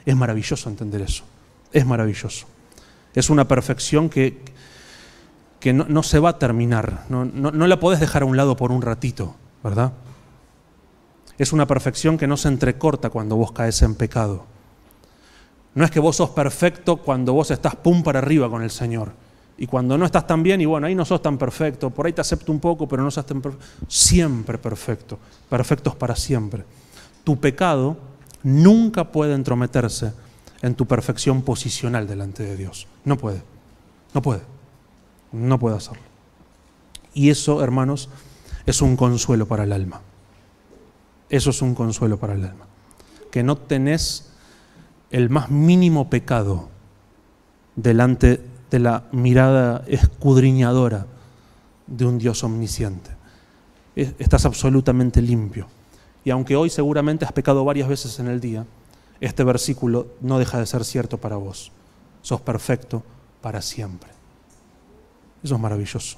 es 0.05 0.15
maravilloso 0.15 0.69
entender 0.69 1.01
eso. 1.01 1.23
Es 1.71 1.85
maravilloso. 1.85 2.45
Es 3.13 3.29
una 3.29 3.47
perfección 3.47 4.09
que, 4.09 4.41
que 5.59 5.73
no, 5.73 6.03
se 6.03 6.19
va 6.19 6.29
a 6.29 6.39
terminar, 6.39 7.05
no, 7.09 7.25
no 7.25 7.67
la 7.67 7.79
podés 7.79 7.99
dejar 7.99 8.21
a 8.21 8.25
un 8.25 8.37
lado 8.37 8.55
por 8.55 8.71
un 8.71 8.81
ratito, 8.81 9.35
¿verdad? 9.63 9.93
Es 11.39 11.53
una 11.53 11.65
perfección 11.65 12.17
que 12.17 12.27
no 12.27 12.37
se 12.37 12.49
entrecorta 12.49 13.09
cuando 13.09 13.37
vos 13.37 13.53
caes 13.53 13.81
en 13.81 13.95
pecado. 13.95 14.45
No 15.73 15.85
es 15.85 15.89
que 15.89 16.01
vos 16.01 16.17
sos 16.17 16.31
perfecto 16.31 16.97
cuando 16.97 17.33
vos 17.33 17.49
estás 17.49 17.77
pum 17.77 18.03
para 18.03 18.19
arriba 18.19 18.49
con 18.49 18.61
el 18.61 18.69
Señor. 18.69 19.13
Y 19.57 19.65
cuando 19.65 19.97
no 19.97 20.05
estás 20.05 20.27
tan 20.27 20.43
bien, 20.43 20.59
y 20.59 20.65
bueno, 20.65 20.87
ahí 20.87 20.95
no 20.95 21.05
sos 21.05 21.21
tan 21.21 21.37
perfecto, 21.37 21.89
por 21.89 22.05
ahí 22.05 22.13
te 22.13 22.21
acepto 22.21 22.51
un 22.51 22.59
poco, 22.59 22.87
pero 22.87 23.03
no 23.03 23.09
sos 23.09 23.25
tan 23.25 23.41
perfecto. 23.41 23.65
Siempre 23.87 24.57
perfecto, 24.57 25.17
perfectos 25.49 25.95
para 25.95 26.15
siempre. 26.15 26.65
Tu 27.23 27.39
pecado 27.39 27.97
nunca 28.43 29.11
puede 29.11 29.33
entrometerse 29.33 30.11
en 30.61 30.75
tu 30.75 30.85
perfección 30.85 31.41
posicional 31.41 32.05
delante 32.05 32.43
de 32.43 32.57
Dios. 32.57 32.87
No 33.05 33.17
puede, 33.17 33.41
no 34.13 34.21
puede, 34.21 34.41
no 35.31 35.57
puede 35.57 35.77
hacerlo. 35.77 36.03
Y 37.13 37.29
eso, 37.29 37.63
hermanos, 37.63 38.09
es 38.65 38.81
un 38.81 38.97
consuelo 38.97 39.47
para 39.47 39.63
el 39.63 39.71
alma. 39.71 40.01
Eso 41.29 41.51
es 41.51 41.61
un 41.61 41.75
consuelo 41.75 42.17
para 42.17 42.33
el 42.33 42.43
alma. 42.43 42.65
Que 43.31 43.43
no 43.43 43.55
tenés 43.55 44.31
el 45.11 45.29
más 45.29 45.49
mínimo 45.49 46.09
pecado 46.09 46.69
delante 47.75 48.41
de 48.69 48.79
la 48.79 49.05
mirada 49.11 49.83
escudriñadora 49.87 51.05
de 51.87 52.05
un 52.05 52.17
Dios 52.17 52.43
omnisciente. 52.43 53.11
Estás 53.95 54.45
absolutamente 54.45 55.21
limpio. 55.21 55.67
Y 56.23 56.31
aunque 56.31 56.55
hoy 56.55 56.69
seguramente 56.69 57.25
has 57.25 57.31
pecado 57.31 57.65
varias 57.65 57.87
veces 57.87 58.19
en 58.19 58.27
el 58.27 58.39
día, 58.39 58.65
este 59.19 59.43
versículo 59.43 60.07
no 60.21 60.39
deja 60.39 60.59
de 60.59 60.65
ser 60.65 60.85
cierto 60.85 61.17
para 61.17 61.37
vos. 61.37 61.71
Sos 62.21 62.41
perfecto 62.41 63.03
para 63.41 63.61
siempre. 63.61 64.09
Eso 65.43 65.55
es 65.55 65.61
maravilloso. 65.61 66.17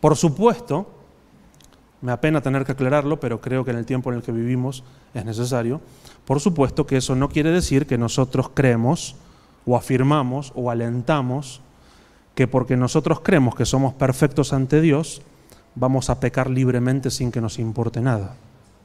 Por 0.00 0.16
supuesto, 0.16 0.95
me 2.00 2.12
apena 2.12 2.40
tener 2.40 2.64
que 2.64 2.72
aclararlo, 2.72 3.18
pero 3.18 3.40
creo 3.40 3.64
que 3.64 3.70
en 3.70 3.78
el 3.78 3.86
tiempo 3.86 4.10
en 4.10 4.18
el 4.18 4.22
que 4.22 4.32
vivimos 4.32 4.84
es 5.14 5.24
necesario. 5.24 5.80
Por 6.24 6.40
supuesto 6.40 6.86
que 6.86 6.98
eso 6.98 7.14
no 7.14 7.28
quiere 7.28 7.50
decir 7.50 7.86
que 7.86 7.98
nosotros 7.98 8.50
creemos 8.52 9.16
o 9.64 9.76
afirmamos 9.76 10.52
o 10.54 10.70
alentamos 10.70 11.60
que 12.34 12.46
porque 12.46 12.76
nosotros 12.76 13.20
creemos 13.20 13.54
que 13.54 13.64
somos 13.64 13.94
perfectos 13.94 14.52
ante 14.52 14.80
Dios, 14.80 15.22
vamos 15.74 16.10
a 16.10 16.20
pecar 16.20 16.50
libremente 16.50 17.10
sin 17.10 17.32
que 17.32 17.40
nos 17.40 17.58
importe 17.58 18.00
nada. 18.00 18.36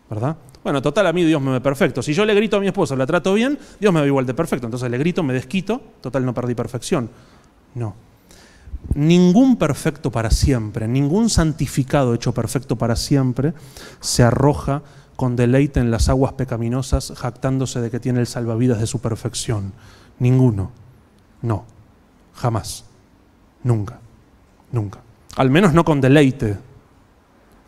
¿Verdad? 0.09 0.37
Bueno, 0.63 0.81
total, 0.81 1.07
a 1.07 1.13
mí 1.13 1.23
Dios 1.23 1.41
me 1.41 1.51
ve 1.51 1.61
perfecto. 1.61 2.01
Si 2.01 2.13
yo 2.13 2.25
le 2.25 2.33
grito 2.33 2.57
a 2.57 2.59
mi 2.59 2.67
esposa, 2.67 2.95
la 2.95 3.05
trato 3.05 3.33
bien, 3.33 3.57
Dios 3.79 3.93
me 3.93 4.01
ve 4.01 4.07
igual 4.07 4.25
de 4.25 4.33
perfecto. 4.33 4.67
Entonces 4.67 4.89
le 4.89 4.97
grito, 4.97 5.23
me 5.23 5.33
desquito, 5.33 5.81
total, 6.01 6.25
no 6.25 6.33
perdí 6.33 6.53
perfección. 6.53 7.09
No 7.75 8.10
ningún 8.93 9.57
perfecto 9.57 10.11
para 10.11 10.31
siempre, 10.31 10.87
ningún 10.87 11.29
santificado 11.29 12.13
hecho 12.13 12.33
perfecto 12.33 12.77
para 12.77 12.95
siempre 12.95 13.53
se 13.99 14.23
arroja 14.23 14.81
con 15.15 15.35
deleite 15.35 15.79
en 15.79 15.91
las 15.91 16.09
aguas 16.09 16.33
pecaminosas 16.33 17.13
jactándose 17.15 17.79
de 17.79 17.91
que 17.91 17.99
tiene 17.99 18.19
el 18.19 18.27
salvavidas 18.27 18.79
de 18.79 18.87
su 18.87 18.99
perfección. 18.99 19.73
Ninguno. 20.19 20.71
No. 21.41 21.65
Jamás. 22.33 22.85
Nunca. 23.63 23.99
Nunca. 24.71 24.99
Al 25.37 25.49
menos 25.49 25.73
no 25.73 25.85
con 25.85 26.01
deleite. 26.01 26.57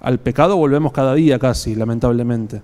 Al 0.01 0.20
pecado 0.20 0.58
volvemos 0.58 0.91
cada 0.91 1.14
día 1.14 1.39
casi, 1.39 1.76
lamentablemente. 1.76 2.62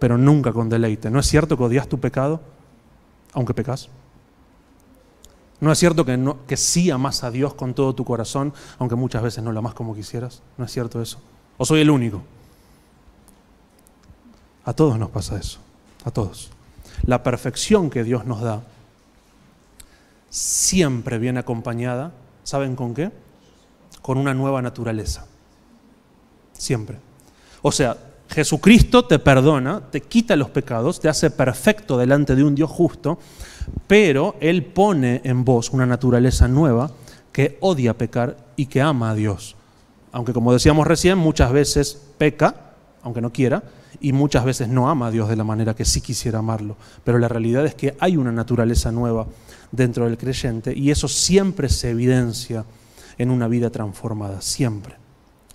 Pero 0.00 0.16
nunca 0.16 0.52
con 0.52 0.68
deleite. 0.68 1.10
¿No 1.10 1.18
es 1.18 1.26
cierto 1.26 1.56
que 1.56 1.64
odias 1.64 1.88
tu 1.88 1.98
pecado, 1.98 2.40
aunque 3.32 3.54
pecas? 3.54 3.88
¿No 5.60 5.72
es 5.72 5.78
cierto 5.78 6.04
que, 6.04 6.16
no, 6.16 6.46
que 6.46 6.56
sí 6.56 6.90
amas 6.90 7.24
a 7.24 7.30
Dios 7.30 7.54
con 7.54 7.74
todo 7.74 7.94
tu 7.94 8.04
corazón, 8.04 8.54
aunque 8.78 8.94
muchas 8.94 9.22
veces 9.22 9.42
no 9.42 9.52
lo 9.52 9.58
amas 9.58 9.74
como 9.74 9.94
quisieras? 9.94 10.42
¿No 10.56 10.64
es 10.64 10.72
cierto 10.72 11.02
eso? 11.02 11.18
¿O 11.56 11.64
soy 11.64 11.80
el 11.80 11.90
único? 11.90 12.22
A 14.64 14.72
todos 14.72 14.98
nos 14.98 15.10
pasa 15.10 15.38
eso, 15.38 15.58
a 16.04 16.10
todos. 16.10 16.50
La 17.04 17.22
perfección 17.22 17.90
que 17.90 18.04
Dios 18.04 18.24
nos 18.24 18.40
da 18.40 18.62
siempre 20.30 21.18
viene 21.18 21.40
acompañada, 21.40 22.12
¿saben 22.44 22.76
con 22.76 22.94
qué? 22.94 23.10
Con 24.02 24.18
una 24.18 24.34
nueva 24.34 24.62
naturaleza. 24.62 25.26
Siempre. 26.52 26.98
O 27.62 27.72
sea, 27.72 27.96
Jesucristo 28.28 29.04
te 29.06 29.18
perdona, 29.18 29.80
te 29.90 30.02
quita 30.02 30.36
los 30.36 30.50
pecados, 30.50 31.00
te 31.00 31.08
hace 31.08 31.30
perfecto 31.30 31.96
delante 31.96 32.36
de 32.36 32.44
un 32.44 32.54
Dios 32.54 32.70
justo, 32.70 33.18
pero 33.86 34.36
Él 34.40 34.64
pone 34.64 35.20
en 35.24 35.44
vos 35.44 35.70
una 35.70 35.86
naturaleza 35.86 36.48
nueva 36.48 36.90
que 37.32 37.56
odia 37.60 37.96
pecar 37.96 38.36
y 38.56 38.66
que 38.66 38.80
ama 38.80 39.10
a 39.10 39.14
Dios. 39.14 39.56
Aunque 40.12 40.32
como 40.32 40.52
decíamos 40.52 40.86
recién, 40.86 41.18
muchas 41.18 41.52
veces 41.52 42.00
peca, 42.18 42.72
aunque 43.02 43.20
no 43.20 43.32
quiera, 43.32 43.62
y 44.00 44.12
muchas 44.12 44.44
veces 44.44 44.68
no 44.68 44.88
ama 44.88 45.08
a 45.08 45.10
Dios 45.10 45.28
de 45.28 45.36
la 45.36 45.44
manera 45.44 45.74
que 45.74 45.84
sí 45.84 46.00
quisiera 46.00 46.38
amarlo. 46.38 46.76
Pero 47.04 47.18
la 47.18 47.28
realidad 47.28 47.64
es 47.66 47.74
que 47.74 47.96
hay 48.00 48.16
una 48.16 48.32
naturaleza 48.32 48.92
nueva 48.92 49.26
dentro 49.72 50.04
del 50.04 50.18
creyente 50.18 50.76
y 50.76 50.90
eso 50.90 51.08
siempre 51.08 51.68
se 51.68 51.90
evidencia 51.90 52.64
en 53.18 53.30
una 53.30 53.48
vida 53.48 53.70
transformada, 53.70 54.40
siempre, 54.40 54.94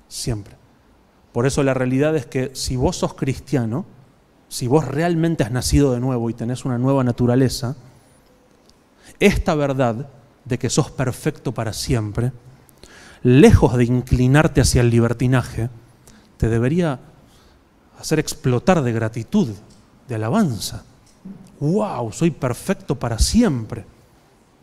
siempre. 0.07 0.55
Por 1.31 1.47
eso 1.47 1.63
la 1.63 1.73
realidad 1.73 2.15
es 2.15 2.25
que 2.25 2.51
si 2.53 2.75
vos 2.75 2.97
sos 2.97 3.13
cristiano, 3.15 3.85
si 4.49 4.67
vos 4.67 4.87
realmente 4.87 5.43
has 5.43 5.51
nacido 5.51 5.93
de 5.93 5.99
nuevo 5.99 6.29
y 6.29 6.33
tenés 6.33 6.65
una 6.65 6.77
nueva 6.77 7.03
naturaleza, 7.03 7.75
esta 9.25 9.55
verdad 9.55 10.09
de 10.43 10.59
que 10.59 10.69
sos 10.69 10.91
perfecto 10.91 11.53
para 11.53 11.71
siempre, 11.71 12.33
lejos 13.21 13.77
de 13.77 13.85
inclinarte 13.85 14.59
hacia 14.59 14.81
el 14.81 14.89
libertinaje, 14.89 15.69
te 16.35 16.49
debería 16.49 16.99
hacer 17.97 18.19
explotar 18.19 18.81
de 18.81 18.91
gratitud, 18.91 19.49
de 20.09 20.15
alabanza. 20.15 20.83
¡Wow! 21.61 22.11
Soy 22.11 22.31
perfecto 22.31 22.99
para 22.99 23.17
siempre. 23.17 23.85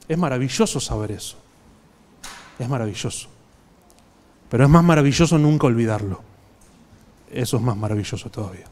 Es 0.06 0.18
maravilloso 0.18 0.78
saber 0.78 1.12
eso. 1.12 1.38
Es 2.58 2.68
maravilloso. 2.68 3.28
Pero 4.50 4.64
es 4.64 4.70
más 4.70 4.84
maravilloso 4.84 5.38
nunca 5.38 5.68
olvidarlo. 5.68 6.20
Eso 7.30 7.56
es 7.56 7.62
más 7.62 7.78
maravilloso 7.78 8.28
todavía. 8.28 8.66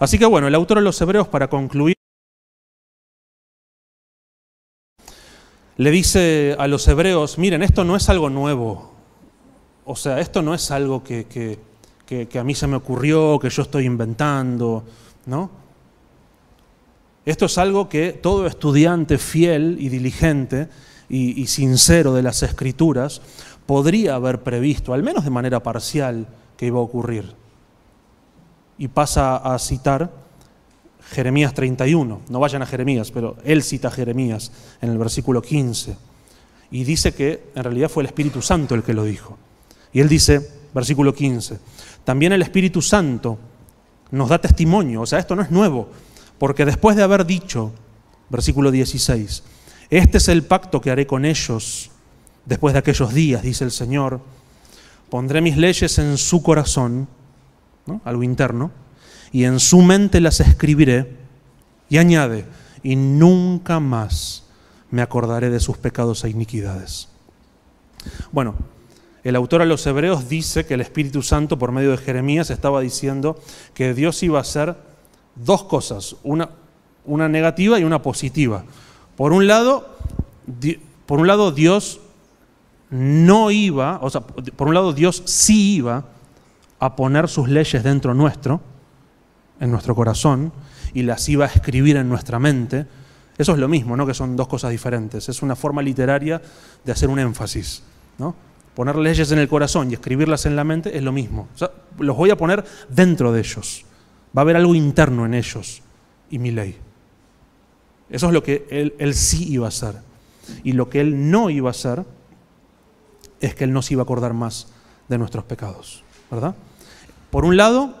Así 0.00 0.18
que 0.18 0.26
bueno, 0.26 0.48
el 0.48 0.54
autor 0.56 0.78
de 0.78 0.84
los 0.84 1.00
Hebreos, 1.00 1.28
para 1.28 1.48
concluir, 1.48 1.99
le 5.80 5.90
dice 5.90 6.54
a 6.58 6.66
los 6.66 6.86
hebreos, 6.88 7.38
miren, 7.38 7.62
esto 7.62 7.84
no 7.84 7.96
es 7.96 8.10
algo 8.10 8.28
nuevo. 8.28 8.92
O 9.86 9.96
sea, 9.96 10.20
esto 10.20 10.42
no 10.42 10.52
es 10.52 10.70
algo 10.70 11.02
que, 11.02 11.58
a 12.38 12.44
mí 12.44 12.54
se 12.54 12.66
me 12.66 12.76
ocurrió, 12.76 13.38
que 13.38 13.48
yo 13.48 13.62
estoy 13.62 13.86
inventando, 13.86 14.84
¿no? 15.24 15.50
Esto 17.24 17.46
es 17.46 17.56
algo 17.56 17.88
que 17.88 18.12
todo 18.12 18.46
estudiante 18.46 19.16
fiel 19.16 19.78
y 19.80 19.88
diligente 19.88 20.68
y 21.08 21.46
sincero 21.46 22.12
de 22.12 22.24
las 22.24 22.42
escrituras 22.42 23.22
podría 23.64 24.16
haber 24.16 24.42
previsto, 24.42 24.92
al 24.92 25.02
menos 25.02 25.24
de 25.24 25.30
manera 25.30 25.62
parcial, 25.62 26.26
que 26.58 26.66
iba 26.66 26.78
a 26.78 26.82
ocurrir. 26.82 27.34
Y 28.76 28.88
pasa 28.88 29.38
a 29.38 29.58
citar 29.58 30.10
Jeremías 31.10 31.54
31. 31.54 32.20
No 32.28 32.40
vayan 32.40 32.62
a 32.62 32.66
Jeremías, 32.66 33.10
pero 33.10 33.36
él 33.44 33.62
cita 33.62 33.88
a 33.88 33.90
Jeremías 33.90 34.52
en 34.80 34.90
el 34.90 34.98
versículo 34.98 35.42
15. 35.42 35.96
Y 36.70 36.84
dice 36.84 37.12
que 37.12 37.50
en 37.54 37.64
realidad 37.64 37.88
fue 37.88 38.02
el 38.04 38.06
Espíritu 38.06 38.40
Santo 38.40 38.74
el 38.74 38.82
que 38.82 38.94
lo 38.94 39.04
dijo. 39.04 39.36
Y 39.92 40.00
él 40.00 40.08
dice, 40.08 40.48
versículo 40.72 41.12
15, 41.12 41.58
también 42.04 42.32
el 42.32 42.42
Espíritu 42.42 42.80
Santo 42.80 43.38
nos 44.12 44.28
da 44.28 44.40
testimonio, 44.40 45.02
o 45.02 45.06
sea, 45.06 45.18
esto 45.18 45.34
no 45.34 45.42
es 45.42 45.50
nuevo, 45.50 45.88
porque 46.38 46.64
después 46.64 46.96
de 46.96 47.02
haber 47.02 47.26
dicho, 47.26 47.72
versículo 48.28 48.70
16, 48.70 49.42
este 49.90 50.18
es 50.18 50.28
el 50.28 50.44
pacto 50.44 50.80
que 50.80 50.90
haré 50.90 51.06
con 51.06 51.24
ellos 51.24 51.90
después 52.46 52.72
de 52.72 52.78
aquellos 52.78 53.12
días, 53.12 53.42
dice 53.42 53.64
el 53.64 53.72
Señor, 53.72 54.20
pondré 55.08 55.40
mis 55.40 55.56
leyes 55.56 55.98
en 55.98 56.16
su 56.16 56.42
corazón, 56.42 57.08
algo 58.04 58.22
interno, 58.22 58.70
y 59.32 59.44
en 59.44 59.60
su 59.60 59.82
mente 59.82 60.20
las 60.20 60.40
escribiré, 60.40 61.16
y 61.88 61.98
añade, 61.98 62.44
y 62.82 62.96
nunca 62.96 63.80
más 63.80 64.44
me 64.90 65.02
acordaré 65.02 65.50
de 65.50 65.60
sus 65.60 65.76
pecados 65.76 66.24
e 66.24 66.30
iniquidades. 66.30 67.08
Bueno, 68.32 68.54
el 69.22 69.36
autor 69.36 69.62
a 69.62 69.66
los 69.66 69.86
hebreos 69.86 70.28
dice 70.28 70.64
que 70.64 70.74
el 70.74 70.80
Espíritu 70.80 71.22
Santo 71.22 71.58
por 71.58 71.72
medio 71.72 71.90
de 71.90 71.98
Jeremías 71.98 72.50
estaba 72.50 72.80
diciendo 72.80 73.38
que 73.74 73.92
Dios 73.92 74.22
iba 74.22 74.38
a 74.38 74.42
hacer 74.42 74.76
dos 75.34 75.64
cosas, 75.64 76.16
una, 76.22 76.50
una 77.04 77.28
negativa 77.28 77.78
y 77.78 77.84
una 77.84 78.02
positiva. 78.02 78.64
Por 79.16 79.32
un 79.32 79.46
lado, 79.46 79.96
por 81.06 81.20
un 81.20 81.26
lado 81.26 81.52
Dios 81.52 82.00
no 82.88 83.50
iba, 83.50 83.98
o 84.02 84.10
sea, 84.10 84.22
por 84.22 84.68
un 84.68 84.74
lado 84.74 84.92
Dios 84.92 85.22
sí 85.26 85.76
iba 85.76 86.04
a 86.78 86.96
poner 86.96 87.28
sus 87.28 87.48
leyes 87.48 87.84
dentro 87.84 88.14
nuestro, 88.14 88.60
en 89.60 89.70
nuestro 89.70 89.94
corazón, 89.94 90.52
y 90.94 91.02
las 91.02 91.28
iba 91.28 91.44
a 91.44 91.48
escribir 91.48 91.96
en 91.96 92.08
nuestra 92.08 92.38
mente. 92.38 92.86
Eso 93.38 93.52
es 93.52 93.58
lo 93.58 93.68
mismo, 93.68 93.96
¿no? 93.96 94.06
Que 94.06 94.14
son 94.14 94.36
dos 94.36 94.48
cosas 94.48 94.70
diferentes. 94.70 95.28
Es 95.28 95.42
una 95.42 95.54
forma 95.54 95.82
literaria 95.82 96.40
de 96.84 96.92
hacer 96.92 97.08
un 97.08 97.18
énfasis, 97.18 97.82
¿no? 98.18 98.34
Poner 98.74 98.96
leyes 98.96 99.30
en 99.32 99.38
el 99.38 99.48
corazón 99.48 99.90
y 99.90 99.94
escribirlas 99.94 100.46
en 100.46 100.56
la 100.56 100.64
mente 100.64 100.96
es 100.96 101.02
lo 101.02 101.12
mismo. 101.12 101.48
los 101.98 102.16
voy 102.16 102.30
a 102.30 102.36
poner 102.36 102.64
dentro 102.88 103.32
de 103.32 103.40
ellos. 103.40 103.84
Va 104.36 104.40
a 104.40 104.44
haber 104.44 104.56
algo 104.56 104.74
interno 104.74 105.26
en 105.26 105.34
ellos 105.34 105.82
y 106.30 106.38
mi 106.38 106.50
ley. 106.50 106.76
Eso 108.08 108.26
es 108.28 108.32
lo 108.32 108.42
que 108.42 108.66
él, 108.70 108.94
él 108.98 109.14
sí 109.14 109.52
iba 109.52 109.66
a 109.66 109.68
hacer. 109.68 109.96
Y 110.64 110.72
lo 110.72 110.88
que 110.88 111.00
él 111.00 111.30
no 111.30 111.50
iba 111.50 111.68
a 111.68 111.72
hacer 111.72 112.04
es 113.40 113.54
que 113.54 113.64
él 113.64 113.72
no 113.72 113.82
se 113.82 113.94
iba 113.94 114.02
a 114.02 114.04
acordar 114.04 114.34
más 114.34 114.68
de 115.08 115.18
nuestros 115.18 115.44
pecados. 115.44 116.04
¿Verdad? 116.30 116.54
Por 117.30 117.44
un 117.44 117.56
lado, 117.56 117.99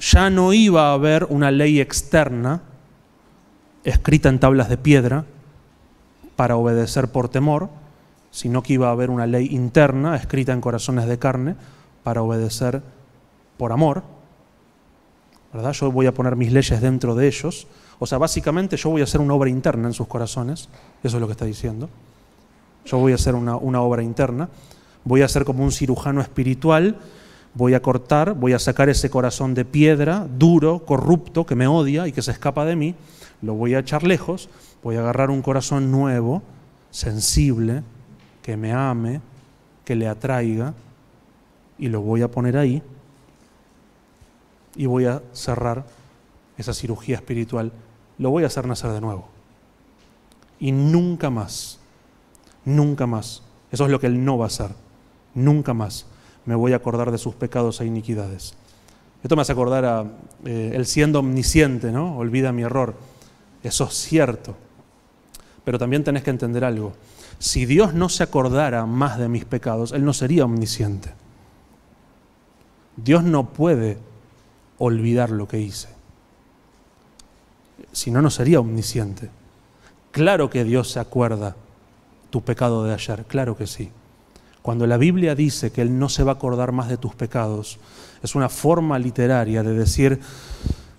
ya 0.00 0.30
no 0.30 0.52
iba 0.52 0.88
a 0.88 0.94
haber 0.94 1.26
una 1.28 1.50
ley 1.50 1.78
externa 1.78 2.62
escrita 3.84 4.28
en 4.30 4.38
tablas 4.38 4.68
de 4.68 4.78
piedra 4.78 5.26
para 6.36 6.56
obedecer 6.56 7.08
por 7.08 7.28
temor, 7.28 7.68
sino 8.30 8.62
que 8.62 8.72
iba 8.72 8.88
a 8.88 8.92
haber 8.92 9.10
una 9.10 9.26
ley 9.26 9.48
interna 9.50 10.16
escrita 10.16 10.52
en 10.52 10.62
corazones 10.62 11.06
de 11.06 11.18
carne 11.18 11.54
para 12.02 12.22
obedecer 12.22 12.82
por 13.58 13.72
amor. 13.72 14.02
¿Verdad? 15.52 15.72
Yo 15.72 15.92
voy 15.92 16.06
a 16.06 16.14
poner 16.14 16.34
mis 16.36 16.52
leyes 16.52 16.80
dentro 16.80 17.14
de 17.14 17.26
ellos. 17.26 17.66
O 17.98 18.06
sea, 18.06 18.16
básicamente 18.16 18.76
yo 18.78 18.88
voy 18.88 19.02
a 19.02 19.04
hacer 19.04 19.20
una 19.20 19.34
obra 19.34 19.50
interna 19.50 19.88
en 19.88 19.94
sus 19.94 20.06
corazones. 20.06 20.70
Eso 21.02 21.16
es 21.16 21.20
lo 21.20 21.26
que 21.26 21.32
está 21.32 21.44
diciendo. 21.44 21.90
Yo 22.86 22.98
voy 22.98 23.12
a 23.12 23.16
hacer 23.16 23.34
una, 23.34 23.56
una 23.56 23.82
obra 23.82 24.02
interna. 24.02 24.48
Voy 25.04 25.22
a 25.22 25.28
ser 25.28 25.44
como 25.44 25.64
un 25.64 25.72
cirujano 25.72 26.22
espiritual. 26.22 26.96
Voy 27.54 27.74
a 27.74 27.82
cortar, 27.82 28.34
voy 28.34 28.52
a 28.52 28.58
sacar 28.58 28.88
ese 28.88 29.10
corazón 29.10 29.54
de 29.54 29.64
piedra, 29.64 30.26
duro, 30.38 30.84
corrupto, 30.84 31.44
que 31.46 31.56
me 31.56 31.66
odia 31.66 32.06
y 32.06 32.12
que 32.12 32.22
se 32.22 32.30
escapa 32.30 32.64
de 32.64 32.76
mí. 32.76 32.94
Lo 33.42 33.54
voy 33.54 33.74
a 33.74 33.80
echar 33.80 34.04
lejos. 34.04 34.48
Voy 34.82 34.96
a 34.96 35.00
agarrar 35.00 35.30
un 35.30 35.42
corazón 35.42 35.90
nuevo, 35.90 36.42
sensible, 36.90 37.82
que 38.42 38.56
me 38.56 38.72
ame, 38.72 39.20
que 39.84 39.94
le 39.94 40.08
atraiga, 40.08 40.74
y 41.78 41.88
lo 41.88 42.00
voy 42.00 42.22
a 42.22 42.30
poner 42.30 42.56
ahí, 42.56 42.82
y 44.76 44.86
voy 44.86 45.06
a 45.06 45.22
cerrar 45.32 45.84
esa 46.56 46.72
cirugía 46.72 47.16
espiritual, 47.16 47.72
lo 48.18 48.30
voy 48.30 48.44
a 48.44 48.46
hacer 48.46 48.66
nacer 48.66 48.92
de 48.92 49.00
nuevo. 49.00 49.28
Y 50.58 50.72
nunca 50.72 51.30
más, 51.30 51.78
nunca 52.64 53.06
más, 53.06 53.42
eso 53.72 53.84
es 53.84 53.90
lo 53.90 53.98
que 53.98 54.06
Él 54.06 54.24
no 54.24 54.38
va 54.38 54.44
a 54.44 54.48
hacer, 54.48 54.70
nunca 55.34 55.74
más 55.74 56.06
me 56.44 56.54
voy 56.54 56.72
a 56.72 56.76
acordar 56.76 57.10
de 57.10 57.18
sus 57.18 57.34
pecados 57.34 57.80
e 57.80 57.86
iniquidades. 57.86 58.54
Esto 59.22 59.36
me 59.36 59.42
hace 59.42 59.52
acordar 59.52 59.84
a 59.84 60.04
eh, 60.44 60.72
el 60.74 60.86
siendo 60.86 61.20
omnisciente, 61.20 61.92
¿no? 61.92 62.16
Olvida 62.16 62.52
mi 62.52 62.62
error. 62.62 62.94
Eso 63.62 63.84
es 63.84 63.94
cierto. 63.94 64.56
Pero 65.64 65.78
también 65.78 66.04
tenés 66.04 66.22
que 66.22 66.30
entender 66.30 66.64
algo. 66.64 66.94
Si 67.38 67.66
Dios 67.66 67.94
no 67.94 68.08
se 68.08 68.22
acordara 68.22 68.86
más 68.86 69.18
de 69.18 69.28
mis 69.28 69.44
pecados, 69.44 69.92
Él 69.92 70.04
no 70.04 70.12
sería 70.12 70.44
omnisciente. 70.44 71.12
Dios 72.96 73.22
no 73.22 73.50
puede 73.50 73.98
olvidar 74.78 75.30
lo 75.30 75.46
que 75.46 75.60
hice. 75.60 75.88
Si 77.92 78.10
no, 78.10 78.22
no 78.22 78.30
sería 78.30 78.60
omnisciente. 78.60 79.30
Claro 80.12 80.50
que 80.50 80.64
Dios 80.64 80.90
se 80.90 81.00
acuerda 81.00 81.56
tu 82.30 82.42
pecado 82.42 82.84
de 82.84 82.94
ayer, 82.94 83.24
claro 83.26 83.56
que 83.56 83.66
sí. 83.66 83.90
Cuando 84.62 84.86
la 84.86 84.96
Biblia 84.96 85.34
dice 85.34 85.72
que 85.72 85.82
Él 85.82 85.98
no 85.98 86.08
se 86.08 86.22
va 86.22 86.32
a 86.32 86.34
acordar 86.34 86.72
más 86.72 86.88
de 86.88 86.96
tus 86.96 87.14
pecados, 87.14 87.78
es 88.22 88.34
una 88.34 88.48
forma 88.48 88.98
literaria 88.98 89.62
de 89.62 89.72
decir, 89.72 90.20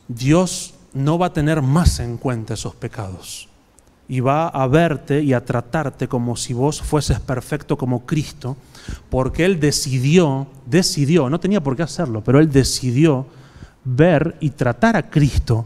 Dios 0.08 0.74
no 0.94 1.18
va 1.18 1.28
a 1.28 1.34
tener 1.34 1.62
más 1.62 2.00
en 2.00 2.18
cuenta 2.18 2.56
esos 2.56 2.76
pecados 2.76 3.48
y 4.12 4.20
va 4.20 4.50
a 4.50 4.68
verte 4.68 5.22
y 5.22 5.32
a 5.32 5.46
tratarte 5.46 6.10
como 6.10 6.36
si 6.36 6.54
vos 6.54 6.82
fueses 6.82 7.22
perfecto 7.22 7.78
como 7.78 8.06
Cristo, 8.06 8.58
porque 9.10 9.46
Él 9.46 9.58
decidió, 9.58 10.48
decidió, 10.66 11.30
no 11.30 11.40
tenía 11.40 11.64
por 11.64 11.78
qué 11.78 11.84
hacerlo, 11.84 12.22
pero 12.22 12.40
Él 12.40 12.52
decidió 12.52 13.26
ver 13.86 14.36
y 14.42 14.50
tratar 14.50 14.98
a 14.98 15.10
Cristo 15.10 15.66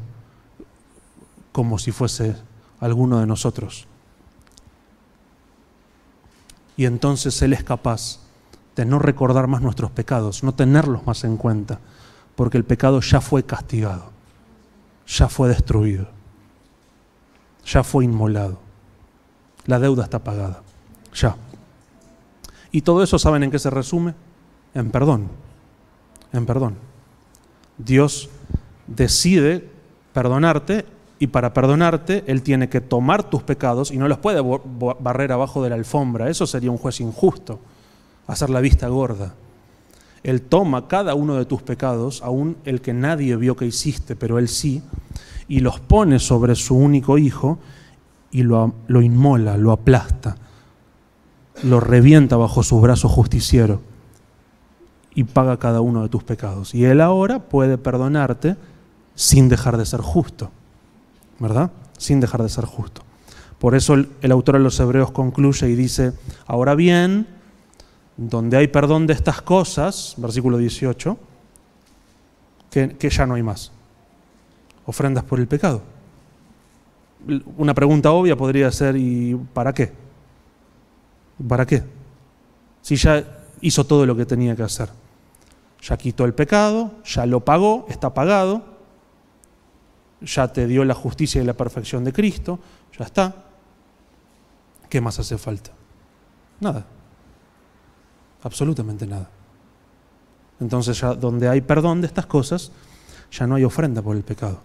como 1.51 1.79
si 1.79 1.91
fuese 1.91 2.35
alguno 2.79 3.19
de 3.19 3.25
nosotros. 3.25 3.87
Y 6.77 6.85
entonces 6.85 7.41
Él 7.41 7.53
es 7.53 7.63
capaz 7.63 8.19
de 8.75 8.85
no 8.85 8.99
recordar 8.99 9.47
más 9.47 9.61
nuestros 9.61 9.91
pecados, 9.91 10.43
no 10.43 10.53
tenerlos 10.53 11.05
más 11.05 11.23
en 11.23 11.37
cuenta, 11.37 11.79
porque 12.35 12.57
el 12.57 12.65
pecado 12.65 12.99
ya 12.99 13.21
fue 13.21 13.43
castigado, 13.43 14.11
ya 15.07 15.29
fue 15.29 15.47
destruido 15.49 16.15
ya 17.65 17.83
fue 17.83 18.05
inmolado. 18.05 18.59
La 19.65 19.79
deuda 19.79 20.03
está 20.03 20.23
pagada. 20.23 20.61
Ya. 21.13 21.35
Y 22.71 22.81
todo 22.81 23.03
eso, 23.03 23.17
¿saben 23.17 23.43
en 23.43 23.51
qué 23.51 23.59
se 23.59 23.69
resume? 23.69 24.13
En 24.73 24.91
perdón. 24.91 25.29
En 26.31 26.45
perdón. 26.45 26.77
Dios 27.77 28.29
decide 28.87 29.69
perdonarte 30.13 30.85
y 31.19 31.27
para 31.27 31.53
perdonarte 31.53 32.23
Él 32.27 32.41
tiene 32.41 32.69
que 32.69 32.81
tomar 32.81 33.29
tus 33.29 33.43
pecados 33.43 33.91
y 33.91 33.97
no 33.97 34.07
los 34.07 34.17
puede 34.17 34.41
barrer 34.99 35.31
abajo 35.31 35.63
de 35.63 35.69
la 35.69 35.75
alfombra. 35.75 36.29
Eso 36.29 36.45
sería 36.45 36.71
un 36.71 36.77
juez 36.77 36.99
injusto, 36.99 37.59
hacer 38.27 38.49
la 38.49 38.61
vista 38.61 38.87
gorda. 38.87 39.33
Él 40.23 40.41
toma 40.41 40.87
cada 40.87 41.13
uno 41.13 41.35
de 41.35 41.45
tus 41.45 41.61
pecados, 41.61 42.21
aún 42.23 42.57
el 42.65 42.81
que 42.81 42.93
nadie 42.93 43.35
vio 43.35 43.55
que 43.55 43.67
hiciste, 43.67 44.15
pero 44.15 44.39
Él 44.39 44.47
sí, 44.49 44.81
y 45.47 45.59
los 45.59 45.79
pone 45.79 46.19
sobre 46.19 46.55
su 46.55 46.75
único 46.75 47.17
hijo 47.17 47.59
y 48.31 48.41
lo, 48.41 48.73
lo 48.87 49.01
inmola, 49.01 49.55
lo 49.55 49.71
aplasta, 49.71 50.35
lo 51.63 51.79
revienta 51.79 52.37
bajo 52.37 52.63
su 52.63 52.81
brazo 52.81 53.07
justiciero 53.07 53.81
y 55.13 55.23
paga 55.23 55.57
cada 55.57 55.79
uno 55.81 56.01
de 56.03 56.09
tus 56.09 56.23
pecados. 56.23 56.73
Y 56.73 56.85
Él 56.85 57.01
ahora 57.01 57.39
puede 57.39 57.77
perdonarte 57.77 58.57
sin 59.13 59.47
dejar 59.47 59.77
de 59.77 59.85
ser 59.85 60.01
justo, 60.01 60.51
¿verdad? 61.39 61.71
Sin 61.97 62.19
dejar 62.19 62.43
de 62.43 62.49
ser 62.49 62.65
justo. 62.65 63.01
Por 63.59 63.75
eso 63.75 63.93
el, 63.93 64.31
autor 64.31 64.55
de 64.55 64.61
los 64.61 64.79
Hebreos 64.79 65.11
concluye 65.11 65.69
y 65.69 65.75
dice, 65.75 66.13
ahora 66.45 66.75
bien, 66.75 67.27
donde 68.17 68.57
hay 68.57 68.67
perdón 68.67 69.07
de 69.07 69.13
estas 69.13 69.41
cosas, 69.41 70.15
versículo 70.17 70.57
18, 70.57 71.17
que 72.71 73.09
ya 73.09 73.25
no 73.25 73.35
hay 73.35 73.43
más 73.43 73.71
ofrendas 74.85 75.23
por 75.23 75.39
el 75.39 75.47
pecado. 75.47 75.81
Una 77.57 77.73
pregunta 77.73 78.11
obvia 78.11 78.35
podría 78.35 78.71
ser, 78.71 78.95
¿y 78.95 79.35
para 79.53 79.73
qué? 79.73 79.91
¿Para 81.47 81.65
qué? 81.65 81.83
Si 82.81 82.95
ya 82.95 83.23
hizo 83.61 83.83
todo 83.85 84.05
lo 84.05 84.15
que 84.15 84.25
tenía 84.25 84.55
que 84.55 84.63
hacer. 84.63 84.89
Ya 85.81 85.97
quitó 85.97 86.25
el 86.25 86.33
pecado, 86.33 86.91
ya 87.03 87.25
lo 87.25 87.43
pagó, 87.43 87.85
está 87.89 88.13
pagado. 88.13 88.74
Ya 90.25 90.47
te 90.47 90.67
dio 90.67 90.83
la 90.83 90.93
justicia 90.93 91.41
y 91.41 91.45
la 91.45 91.53
perfección 91.53 92.03
de 92.03 92.11
Cristo, 92.11 92.59
ya 92.97 93.05
está. 93.05 93.35
¿Qué 94.89 94.99
más 95.01 95.19
hace 95.19 95.37
falta? 95.37 95.71
Nada. 96.59 96.85
Absolutamente 98.43 99.05
nada. 99.07 99.29
Entonces 100.59 100.99
ya 100.99 101.13
donde 101.13 101.47
hay 101.47 101.61
perdón 101.61 102.01
de 102.01 102.07
estas 102.07 102.25
cosas, 102.25 102.71
ya 103.31 103.47
no 103.47 103.55
hay 103.55 103.63
ofrenda 103.63 104.01
por 104.01 104.15
el 104.15 104.23
pecado. 104.23 104.61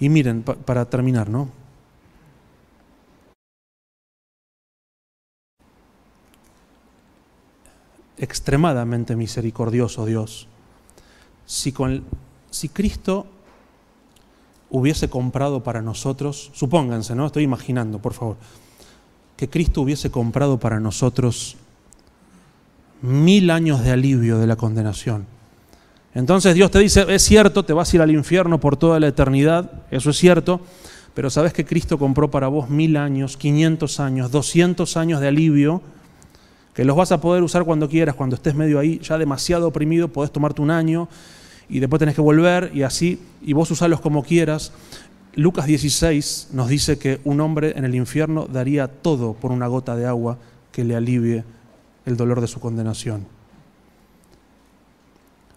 Y 0.00 0.08
miren, 0.08 0.42
para 0.42 0.84
terminar, 0.86 1.28
¿no? 1.28 1.48
Extremadamente 8.16 9.16
misericordioso 9.16 10.04
Dios. 10.04 10.48
Si, 11.46 11.72
con, 11.72 12.04
si 12.50 12.68
Cristo 12.68 13.26
hubiese 14.70 15.08
comprado 15.08 15.62
para 15.62 15.82
nosotros, 15.82 16.50
supónganse, 16.54 17.14
¿no? 17.14 17.26
Estoy 17.26 17.44
imaginando, 17.44 17.98
por 18.00 18.12
favor, 18.12 18.36
que 19.36 19.48
Cristo 19.48 19.82
hubiese 19.82 20.10
comprado 20.10 20.58
para 20.58 20.80
nosotros 20.80 21.56
mil 23.02 23.50
años 23.50 23.84
de 23.84 23.90
alivio 23.90 24.38
de 24.38 24.46
la 24.46 24.56
condenación. 24.56 25.26
Entonces 26.14 26.54
Dios 26.54 26.70
te 26.70 26.78
dice, 26.78 27.04
es 27.08 27.22
cierto, 27.22 27.64
te 27.64 27.72
vas 27.72 27.92
a 27.92 27.96
ir 27.96 28.02
al 28.02 28.10
infierno 28.10 28.60
por 28.60 28.76
toda 28.76 29.00
la 29.00 29.08
eternidad, 29.08 29.70
eso 29.90 30.10
es 30.10 30.16
cierto, 30.16 30.60
pero 31.12 31.28
sabes 31.28 31.52
que 31.52 31.64
Cristo 31.64 31.98
compró 31.98 32.30
para 32.30 32.48
vos 32.48 32.70
mil 32.70 32.96
años, 32.96 33.36
500 33.36 34.00
años, 34.00 34.30
200 34.30 34.96
años 34.96 35.20
de 35.20 35.28
alivio, 35.28 35.82
que 36.72 36.84
los 36.84 36.96
vas 36.96 37.12
a 37.12 37.20
poder 37.20 37.42
usar 37.42 37.64
cuando 37.64 37.88
quieras, 37.88 38.14
cuando 38.14 38.36
estés 38.36 38.54
medio 38.54 38.78
ahí, 38.78 38.98
ya 39.00 39.18
demasiado 39.18 39.68
oprimido, 39.68 40.08
podés 40.08 40.32
tomarte 40.32 40.62
un 40.62 40.70
año 40.70 41.08
y 41.68 41.80
después 41.80 41.98
tenés 41.98 42.14
que 42.14 42.20
volver 42.20 42.70
y 42.74 42.82
así, 42.82 43.20
y 43.42 43.52
vos 43.52 43.70
usarlos 43.70 44.00
como 44.00 44.22
quieras. 44.22 44.72
Lucas 45.34 45.66
16 45.66 46.48
nos 46.52 46.68
dice 46.68 46.98
que 46.98 47.20
un 47.24 47.40
hombre 47.40 47.74
en 47.76 47.84
el 47.84 47.94
infierno 47.94 48.46
daría 48.46 48.88
todo 48.88 49.34
por 49.34 49.52
una 49.52 49.66
gota 49.66 49.96
de 49.96 50.06
agua 50.06 50.38
que 50.70 50.84
le 50.84 50.94
alivie 50.94 51.44
el 52.06 52.16
dolor 52.16 52.40
de 52.40 52.46
su 52.46 52.60
condenación. 52.60 53.26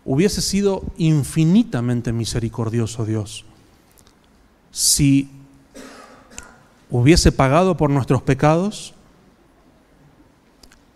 Hubiese 0.05 0.41
sido 0.41 0.83
infinitamente 0.97 2.13
misericordioso 2.13 3.05
Dios 3.05 3.45
si 4.77 5.27
hubiese 6.91 7.31
pagado 7.31 7.77
por 7.77 7.89
nuestros 7.89 8.21
pecados, 8.21 8.93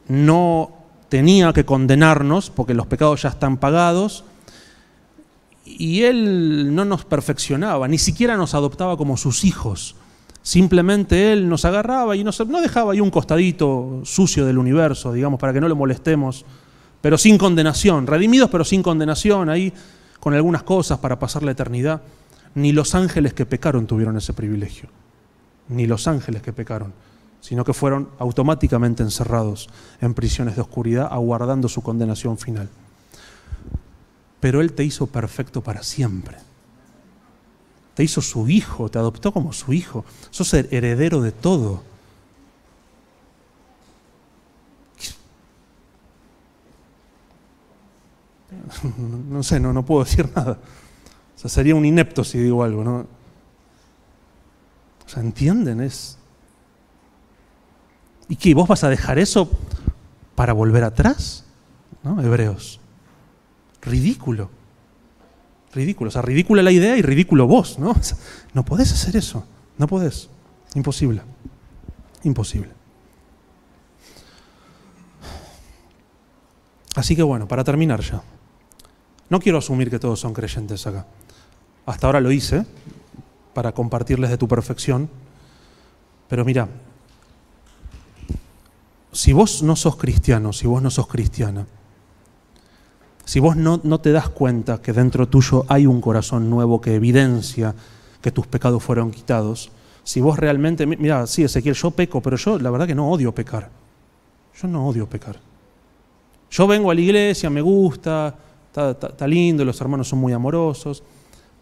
no 0.07 0.71
tenía 1.09 1.51
que 1.51 1.65
condenarnos 1.65 2.51
porque 2.51 2.75
los 2.75 2.85
pecados 2.85 3.23
ya 3.23 3.29
están 3.29 3.57
pagados, 3.57 4.23
y 5.79 6.03
Él 6.03 6.73
no 6.73 6.85
nos 6.85 7.05
perfeccionaba, 7.05 7.87
ni 7.87 7.97
siquiera 7.97 8.37
nos 8.37 8.53
adoptaba 8.53 8.97
como 8.97 9.17
sus 9.17 9.43
hijos. 9.43 9.95
Simplemente 10.43 11.33
Él 11.33 11.47
nos 11.47 11.65
agarraba 11.65 12.15
y 12.15 12.23
nos, 12.23 12.45
no 12.47 12.61
dejaba 12.61 12.93
ahí 12.93 13.01
un 13.01 13.11
costadito 13.11 14.01
sucio 14.03 14.45
del 14.45 14.57
universo, 14.57 15.13
digamos, 15.13 15.39
para 15.39 15.53
que 15.53 15.61
no 15.61 15.67
le 15.67 15.75
molestemos, 15.75 16.45
pero 16.99 17.17
sin 17.17 17.37
condenación, 17.37 18.07
redimidos 18.07 18.49
pero 18.49 18.63
sin 18.63 18.81
condenación, 18.81 19.49
ahí 19.49 19.73
con 20.19 20.33
algunas 20.33 20.63
cosas 20.63 20.99
para 20.99 21.19
pasar 21.19 21.43
la 21.43 21.51
eternidad. 21.51 22.01
Ni 22.53 22.71
los 22.71 22.95
ángeles 22.95 23.33
que 23.33 23.45
pecaron 23.45 23.87
tuvieron 23.87 24.17
ese 24.17 24.33
privilegio, 24.33 24.89
ni 25.69 25.87
los 25.87 26.07
ángeles 26.07 26.41
que 26.41 26.51
pecaron, 26.51 26.93
sino 27.39 27.63
que 27.63 27.73
fueron 27.73 28.09
automáticamente 28.19 29.03
encerrados 29.03 29.69
en 30.01 30.13
prisiones 30.13 30.55
de 30.55 30.61
oscuridad, 30.61 31.07
aguardando 31.09 31.69
su 31.69 31.81
condenación 31.81 32.37
final. 32.37 32.69
Pero 34.41 34.59
Él 34.59 34.73
te 34.73 34.83
hizo 34.83 35.07
perfecto 35.07 35.61
para 35.61 35.83
siempre 35.83 36.37
te 37.93 38.03
hizo 38.03 38.21
su 38.21 38.49
hijo, 38.49 38.89
te 38.89 38.97
adoptó 38.97 39.31
como 39.31 39.53
su 39.53 39.73
hijo, 39.73 40.05
sos 40.31 40.53
heredero 40.53 41.21
de 41.21 41.31
todo. 41.31 41.83
No 49.29 49.43
sé, 49.43 49.59
no, 49.59 49.71
no 49.71 49.85
puedo 49.85 50.03
decir 50.03 50.29
nada. 50.35 50.57
O 51.35 51.39
sea, 51.39 51.49
sería 51.49 51.75
un 51.75 51.85
inepto 51.85 52.23
si 52.23 52.37
digo 52.37 52.63
algo, 52.63 52.83
¿no? 52.83 52.97
O 55.05 55.09
sea, 55.09 55.21
¿entienden? 55.21 55.81
Es. 55.81 56.17
¿Y 58.27 58.35
qué? 58.35 58.53
¿Vos 58.53 58.67
vas 58.67 58.83
a 58.83 58.89
dejar 58.89 59.19
eso 59.19 59.49
para 60.35 60.53
volver 60.53 60.83
atrás? 60.83 61.45
¿No? 62.03 62.21
Hebreos. 62.21 62.80
Ridículo. 63.81 64.49
Ridículo. 65.73 66.09
O 66.09 66.11
sea, 66.11 66.21
ridícula 66.21 66.61
la 66.61 66.71
idea 66.71 66.97
y 66.97 67.01
ridículo 67.01 67.47
vos, 67.47 67.79
¿no? 67.79 67.95
no 68.53 68.65
podés 68.65 68.91
hacer 68.91 69.15
eso. 69.15 69.45
No 69.77 69.87
podés. 69.87 70.29
Imposible. 70.75 71.21
Imposible. 72.23 72.71
Así 76.95 77.15
que 77.15 77.23
bueno, 77.23 77.47
para 77.47 77.63
terminar 77.63 78.01
ya. 78.01 78.21
No 79.29 79.39
quiero 79.39 79.59
asumir 79.59 79.89
que 79.89 79.99
todos 79.99 80.19
son 80.19 80.33
creyentes 80.33 80.85
acá. 80.87 81.05
Hasta 81.85 82.05
ahora 82.05 82.19
lo 82.19 82.31
hice 82.31 82.65
para 83.53 83.71
compartirles 83.71 84.29
de 84.29 84.37
tu 84.37 84.47
perfección. 84.47 85.09
Pero 86.27 86.45
mira, 86.45 86.67
si 89.11 89.33
vos 89.33 89.63
no 89.63 89.75
sos 89.75 89.95
cristiano, 89.95 90.53
si 90.53 90.67
vos 90.67 90.81
no 90.81 90.89
sos 90.89 91.07
cristiana, 91.07 91.65
si 93.31 93.39
vos 93.39 93.55
no, 93.55 93.79
te 94.01 94.11
das 94.11 94.27
cuenta 94.27 94.81
que 94.81 94.91
dentro 94.91 95.25
tuyo 95.25 95.63
hay 95.69 95.87
un 95.87 96.01
corazón 96.01 96.49
nuevo 96.49 96.81
que 96.81 96.95
evidencia 96.95 97.73
que 98.19 98.29
tus 98.29 98.45
pecados 98.45 98.83
fueron 98.83 99.09
quitados, 99.09 99.71
si 100.03 100.19
vos 100.19 100.37
realmente, 100.37 100.85
mira, 100.85 101.25
sí, 101.27 101.45
Ezequiel, 101.45 101.75
yo 101.75 101.91
peco, 101.91 102.19
pero 102.19 102.35
yo 102.35 102.59
la 102.59 102.69
verdad 102.69 102.87
que 102.87 102.93
no 102.93 103.09
odio 103.09 103.33
pecar. 103.33 103.69
Yo 104.61 104.67
no 104.67 104.85
odio 104.85 105.07
pecar. 105.07 105.37
Yo 106.49 106.67
vengo 106.67 106.91
a 106.91 106.93
la 106.93 106.99
iglesia, 106.99 107.49
me 107.49 107.61
gusta, 107.61 108.35
está, 108.75 109.25
lindo, 109.27 109.63
los 109.63 109.79
hermanos 109.79 110.09
son 110.09 110.19
muy 110.19 110.33
amorosos, 110.33 111.01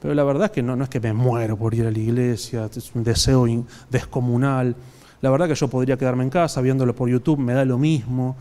pero 0.02 0.16
la 0.16 0.24
verdad 0.24 0.46
es 0.46 0.52
que 0.52 0.64
no, 0.64 0.76
no 0.76 0.86
es 0.86 0.90
que 0.90 1.00
me 1.00 1.14
muero 1.14 1.56
por 1.56 1.76
ir 1.76 1.86
a 1.86 1.92
la 1.92 2.00
iglesia, 2.00 2.68
es 2.76 2.96
un 2.96 3.04
deseo 3.04 3.46
descomunal. 3.92 4.76
La 5.22 5.30
verdad 5.30 5.48
que 5.48 5.54
yo 5.54 5.68
podría 5.68 5.98
quedarme 5.98 6.24
en 6.24 6.32
casa 6.32 6.62
viéndolo 6.62 6.96
por 6.96 7.10
YouTube, 7.10 7.38
me 7.38 7.54
da 7.54 7.64
lo 7.64 7.78
mismo. 7.78 8.36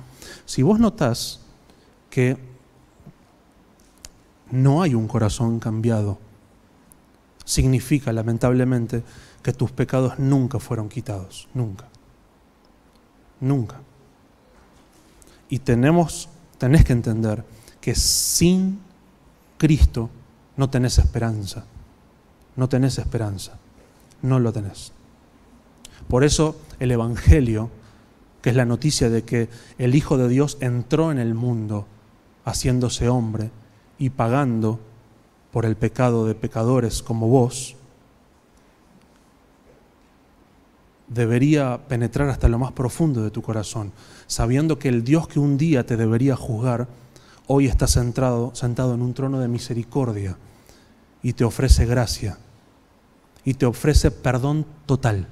Si 0.46 0.62
vos 0.62 0.80
notás 0.80 1.40
que 2.08 2.47
no 4.50 4.82
hay 4.82 4.94
un 4.94 5.08
corazón 5.08 5.58
cambiado. 5.58 6.18
Significa, 7.44 8.12
lamentablemente, 8.12 9.02
que 9.42 9.52
tus 9.52 9.70
pecados 9.70 10.18
nunca 10.18 10.58
fueron 10.58 10.88
quitados, 10.88 11.48
nunca. 11.54 11.86
Nunca. 13.40 13.80
Y 15.48 15.60
tenemos, 15.60 16.28
tenés 16.58 16.84
que 16.84 16.92
entender 16.92 17.44
que 17.80 17.94
sin 17.94 18.80
Cristo 19.56 20.10
no 20.56 20.68
tenés 20.68 20.98
esperanza. 20.98 21.64
No 22.56 22.68
tenés 22.68 22.98
esperanza. 22.98 23.58
No 24.20 24.40
lo 24.40 24.52
tenés. 24.52 24.92
Por 26.08 26.24
eso 26.24 26.60
el 26.80 26.90
Evangelio, 26.90 27.70
que 28.42 28.50
es 28.50 28.56
la 28.56 28.64
noticia 28.64 29.10
de 29.10 29.22
que 29.22 29.48
el 29.78 29.94
Hijo 29.94 30.18
de 30.18 30.28
Dios 30.28 30.58
entró 30.60 31.12
en 31.12 31.18
el 31.18 31.34
mundo 31.34 31.86
haciéndose 32.44 33.08
hombre, 33.08 33.50
y 33.98 34.10
pagando 34.10 34.80
por 35.52 35.64
el 35.64 35.76
pecado 35.76 36.26
de 36.26 36.34
pecadores 36.34 37.02
como 37.02 37.28
vos, 37.28 37.76
debería 41.08 41.80
penetrar 41.88 42.28
hasta 42.28 42.48
lo 42.48 42.58
más 42.58 42.72
profundo 42.72 43.22
de 43.22 43.30
tu 43.30 43.42
corazón, 43.42 43.92
sabiendo 44.26 44.78
que 44.78 44.88
el 44.88 45.04
Dios 45.04 45.26
que 45.26 45.40
un 45.40 45.56
día 45.56 45.86
te 45.86 45.96
debería 45.96 46.36
juzgar, 46.36 46.86
hoy 47.46 47.66
está 47.66 47.86
sentado, 47.86 48.54
sentado 48.54 48.94
en 48.94 49.02
un 49.02 49.14
trono 49.14 49.40
de 49.40 49.48
misericordia 49.48 50.36
y 51.22 51.32
te 51.32 51.44
ofrece 51.44 51.86
gracia 51.86 52.38
y 53.44 53.54
te 53.54 53.66
ofrece 53.66 54.10
perdón 54.10 54.66
total. 54.86 55.28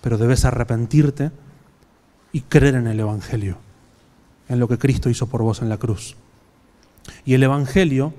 Pero 0.00 0.18
debes 0.18 0.44
arrepentirte 0.44 1.30
y 2.32 2.40
creer 2.40 2.76
en 2.76 2.86
el 2.86 2.98
Evangelio, 2.98 3.58
en 4.48 4.58
lo 4.58 4.66
que 4.66 4.78
Cristo 4.78 5.10
hizo 5.10 5.26
por 5.26 5.42
vos 5.42 5.60
en 5.60 5.68
la 5.68 5.76
cruz. 5.76 6.16
Y 7.24 7.34
el 7.34 7.42
Evangelio 7.42 8.12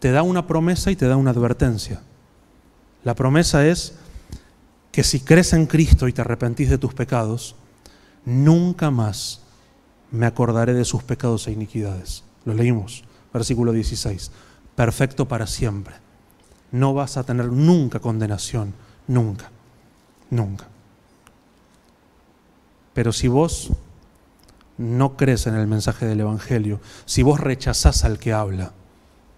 te 0.00 0.10
da 0.10 0.22
una 0.22 0.46
promesa 0.46 0.90
y 0.90 0.96
te 0.96 1.06
da 1.06 1.16
una 1.16 1.30
advertencia. 1.30 2.02
La 3.04 3.14
promesa 3.14 3.66
es 3.66 3.94
que 4.90 5.04
si 5.04 5.20
crees 5.20 5.52
en 5.52 5.66
Cristo 5.66 6.08
y 6.08 6.12
te 6.12 6.20
arrepentís 6.20 6.70
de 6.70 6.78
tus 6.78 6.94
pecados, 6.94 7.56
nunca 8.24 8.90
más 8.90 9.42
me 10.10 10.26
acordaré 10.26 10.74
de 10.74 10.84
sus 10.84 11.02
pecados 11.02 11.46
e 11.46 11.52
iniquidades. 11.52 12.24
Lo 12.44 12.54
leímos, 12.54 13.04
versículo 13.32 13.72
16. 13.72 14.30
Perfecto 14.74 15.26
para 15.26 15.46
siempre. 15.46 15.94
No 16.70 16.94
vas 16.94 17.16
a 17.16 17.24
tener 17.24 17.46
nunca 17.46 18.00
condenación, 18.00 18.74
nunca, 19.06 19.50
nunca. 20.30 20.68
Pero 22.94 23.12
si 23.12 23.28
vos 23.28 23.70
no 24.78 25.16
crees 25.16 25.46
en 25.46 25.54
el 25.54 25.66
mensaje 25.66 26.06
del 26.06 26.20
Evangelio, 26.20 26.80
si 27.04 27.22
vos 27.22 27.40
rechazás 27.40 28.04
al 28.04 28.18
que 28.18 28.32
habla 28.32 28.72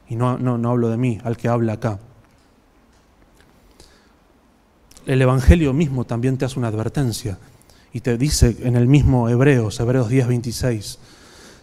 y 0.08 0.16
no, 0.16 0.38
no, 0.38 0.58
no 0.58 0.70
hablo 0.70 0.88
de 0.90 0.96
mí, 0.96 1.18
al 1.24 1.36
que 1.36 1.48
habla 1.48 1.74
acá. 1.74 1.98
El 5.06 5.20
Evangelio 5.20 5.72
mismo 5.72 6.04
también 6.04 6.38
te 6.38 6.44
hace 6.44 6.58
una 6.58 6.68
advertencia 6.68 7.38
y 7.92 8.00
te 8.00 8.16
dice 8.16 8.56
en 8.60 8.76
el 8.76 8.86
mismo 8.86 9.28
Hebreos, 9.28 9.78
Hebreos 9.80 10.08
10, 10.08 10.28
26, 10.28 10.98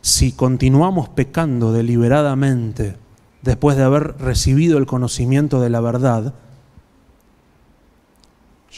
si 0.02 0.32
continuamos 0.32 1.10
pecando 1.10 1.74
deliberadamente 1.74 2.96
después 3.42 3.78
de 3.78 3.84
haber 3.84 4.18
recibido 4.18 4.78
el 4.78 4.86
conocimiento 4.86 5.60
de 5.60 5.70
la 5.70 5.82
verdad, 5.82 6.34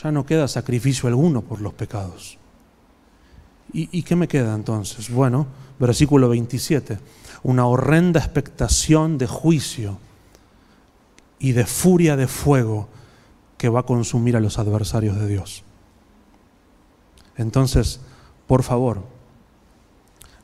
ya 0.01 0.11
no 0.11 0.25
queda 0.25 0.47
sacrificio 0.47 1.07
alguno 1.07 1.41
por 1.41 1.61
los 1.61 1.73
pecados. 1.73 2.37
¿Y, 3.75 4.03
qué 4.03 4.15
me 4.15 4.27
queda 4.27 4.53
entonces? 4.53 5.09
Bueno, 5.09 5.47
versículo 5.79 6.29
27, 6.29 6.99
una 7.41 7.65
horrenda 7.65 8.19
expectación 8.19 9.17
de 9.17 9.25
juicio 9.25 9.97
y 11.39 11.53
de 11.53 11.65
furia 11.65 12.15
de 12.15 12.27
fuego 12.27 12.87
que 13.57 13.69
va 13.69 13.79
a 13.79 13.85
consumir 13.85 14.37
a 14.37 14.39
los 14.39 14.59
adversarios 14.59 15.19
de 15.19 15.27
Dios. 15.27 15.63
Entonces, 17.35 17.99
por 18.45 18.61
favor, 18.61 19.03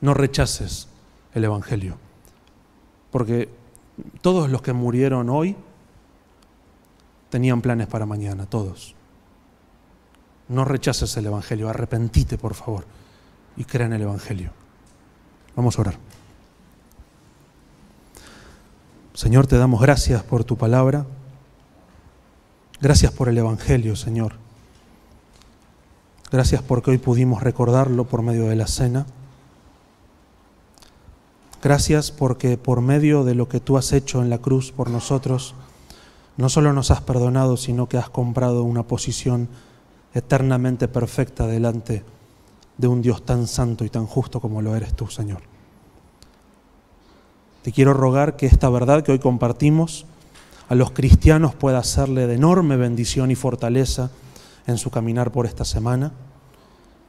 no 0.00 0.12
rechaces 0.12 0.88
el 1.32 1.44
Evangelio, 1.44 1.98
porque 3.12 3.48
todos 4.22 4.50
los 4.50 4.60
que 4.60 4.72
murieron 4.72 5.30
hoy 5.30 5.54
tenían 7.28 7.60
planes 7.60 7.86
para 7.86 8.06
mañana, 8.06 8.46
todos. 8.46 8.96
No 10.48 10.64
rechaces 10.64 11.16
el 11.16 11.26
Evangelio, 11.26 11.68
arrepentite, 11.68 12.36
por 12.36 12.54
favor 12.54 12.84
y 13.60 13.66
crea 13.66 13.84
en 13.84 13.92
el 13.92 14.00
Evangelio. 14.00 14.52
Vamos 15.54 15.76
a 15.76 15.82
orar. 15.82 15.98
Señor, 19.12 19.46
te 19.46 19.58
damos 19.58 19.82
gracias 19.82 20.22
por 20.22 20.44
tu 20.44 20.56
palabra. 20.56 21.04
Gracias 22.80 23.12
por 23.12 23.28
el 23.28 23.36
Evangelio, 23.36 23.96
Señor. 23.96 24.32
Gracias 26.32 26.62
porque 26.62 26.90
hoy 26.90 26.96
pudimos 26.96 27.42
recordarlo 27.42 28.04
por 28.06 28.22
medio 28.22 28.46
de 28.46 28.56
la 28.56 28.66
cena. 28.66 29.04
Gracias 31.62 32.10
porque 32.10 32.56
por 32.56 32.80
medio 32.80 33.24
de 33.24 33.34
lo 33.34 33.50
que 33.50 33.60
tú 33.60 33.76
has 33.76 33.92
hecho 33.92 34.22
en 34.22 34.30
la 34.30 34.38
cruz 34.38 34.72
por 34.72 34.88
nosotros, 34.88 35.54
no 36.38 36.48
solo 36.48 36.72
nos 36.72 36.90
has 36.90 37.02
perdonado, 37.02 37.58
sino 37.58 37.90
que 37.90 37.98
has 37.98 38.08
comprado 38.08 38.62
una 38.62 38.84
posición 38.84 39.50
eternamente 40.14 40.88
perfecta 40.88 41.46
delante 41.46 41.92
de 41.92 42.19
de 42.80 42.88
un 42.88 43.02
Dios 43.02 43.24
tan 43.24 43.46
santo 43.46 43.84
y 43.84 43.90
tan 43.90 44.06
justo 44.06 44.40
como 44.40 44.62
lo 44.62 44.74
eres 44.74 44.94
tú, 44.94 45.06
Señor. 45.06 45.42
Te 47.62 47.72
quiero 47.72 47.92
rogar 47.92 48.36
que 48.36 48.46
esta 48.46 48.70
verdad 48.70 49.02
que 49.02 49.12
hoy 49.12 49.18
compartimos 49.18 50.06
a 50.70 50.74
los 50.74 50.92
cristianos 50.92 51.54
pueda 51.54 51.78
hacerle 51.78 52.26
de 52.26 52.36
enorme 52.36 52.76
bendición 52.76 53.30
y 53.30 53.34
fortaleza 53.34 54.10
en 54.66 54.78
su 54.78 54.90
caminar 54.90 55.30
por 55.30 55.44
esta 55.44 55.64
semana, 55.64 56.12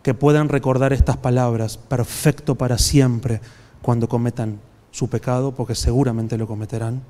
que 0.03 0.13
puedan 0.13 0.49
recordar 0.49 0.93
estas 0.93 1.15
palabras, 1.15 1.78
perfecto 1.78 2.55
para 2.55 2.78
siempre, 2.78 3.39
cuando 3.82 4.09
cometan 4.09 4.59
su 4.91 5.09
pecado, 5.09 5.53
porque 5.53 5.76
seguramente 5.76 6.38
lo 6.38 6.47
cometerán, 6.47 7.01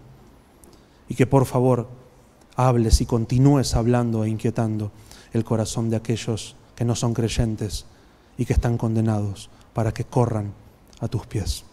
y 1.08 1.16
que 1.16 1.26
por 1.26 1.46
favor 1.46 1.88
hables 2.56 3.02
y 3.02 3.06
continúes 3.06 3.76
hablando 3.76 4.24
e 4.24 4.30
inquietando 4.30 4.92
el 5.34 5.44
corazón 5.44 5.90
de 5.90 5.96
aquellos 5.96 6.56
que 6.76 6.86
no 6.86 6.96
son 6.96 7.14
creyentes 7.14 7.86
y 8.42 8.46
que 8.46 8.54
están 8.54 8.76
condenados 8.76 9.52
para 9.72 9.94
que 9.94 10.04
corran 10.04 10.52
a 11.00 11.08
tus 11.08 11.28
pies. 11.28 11.64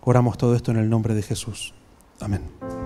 Oramos 0.00 0.38
todo 0.38 0.56
esto 0.56 0.70
en 0.70 0.78
el 0.78 0.88
nombre 0.88 1.12
de 1.12 1.20
Jesús. 1.20 1.74
Amén. 2.18 2.81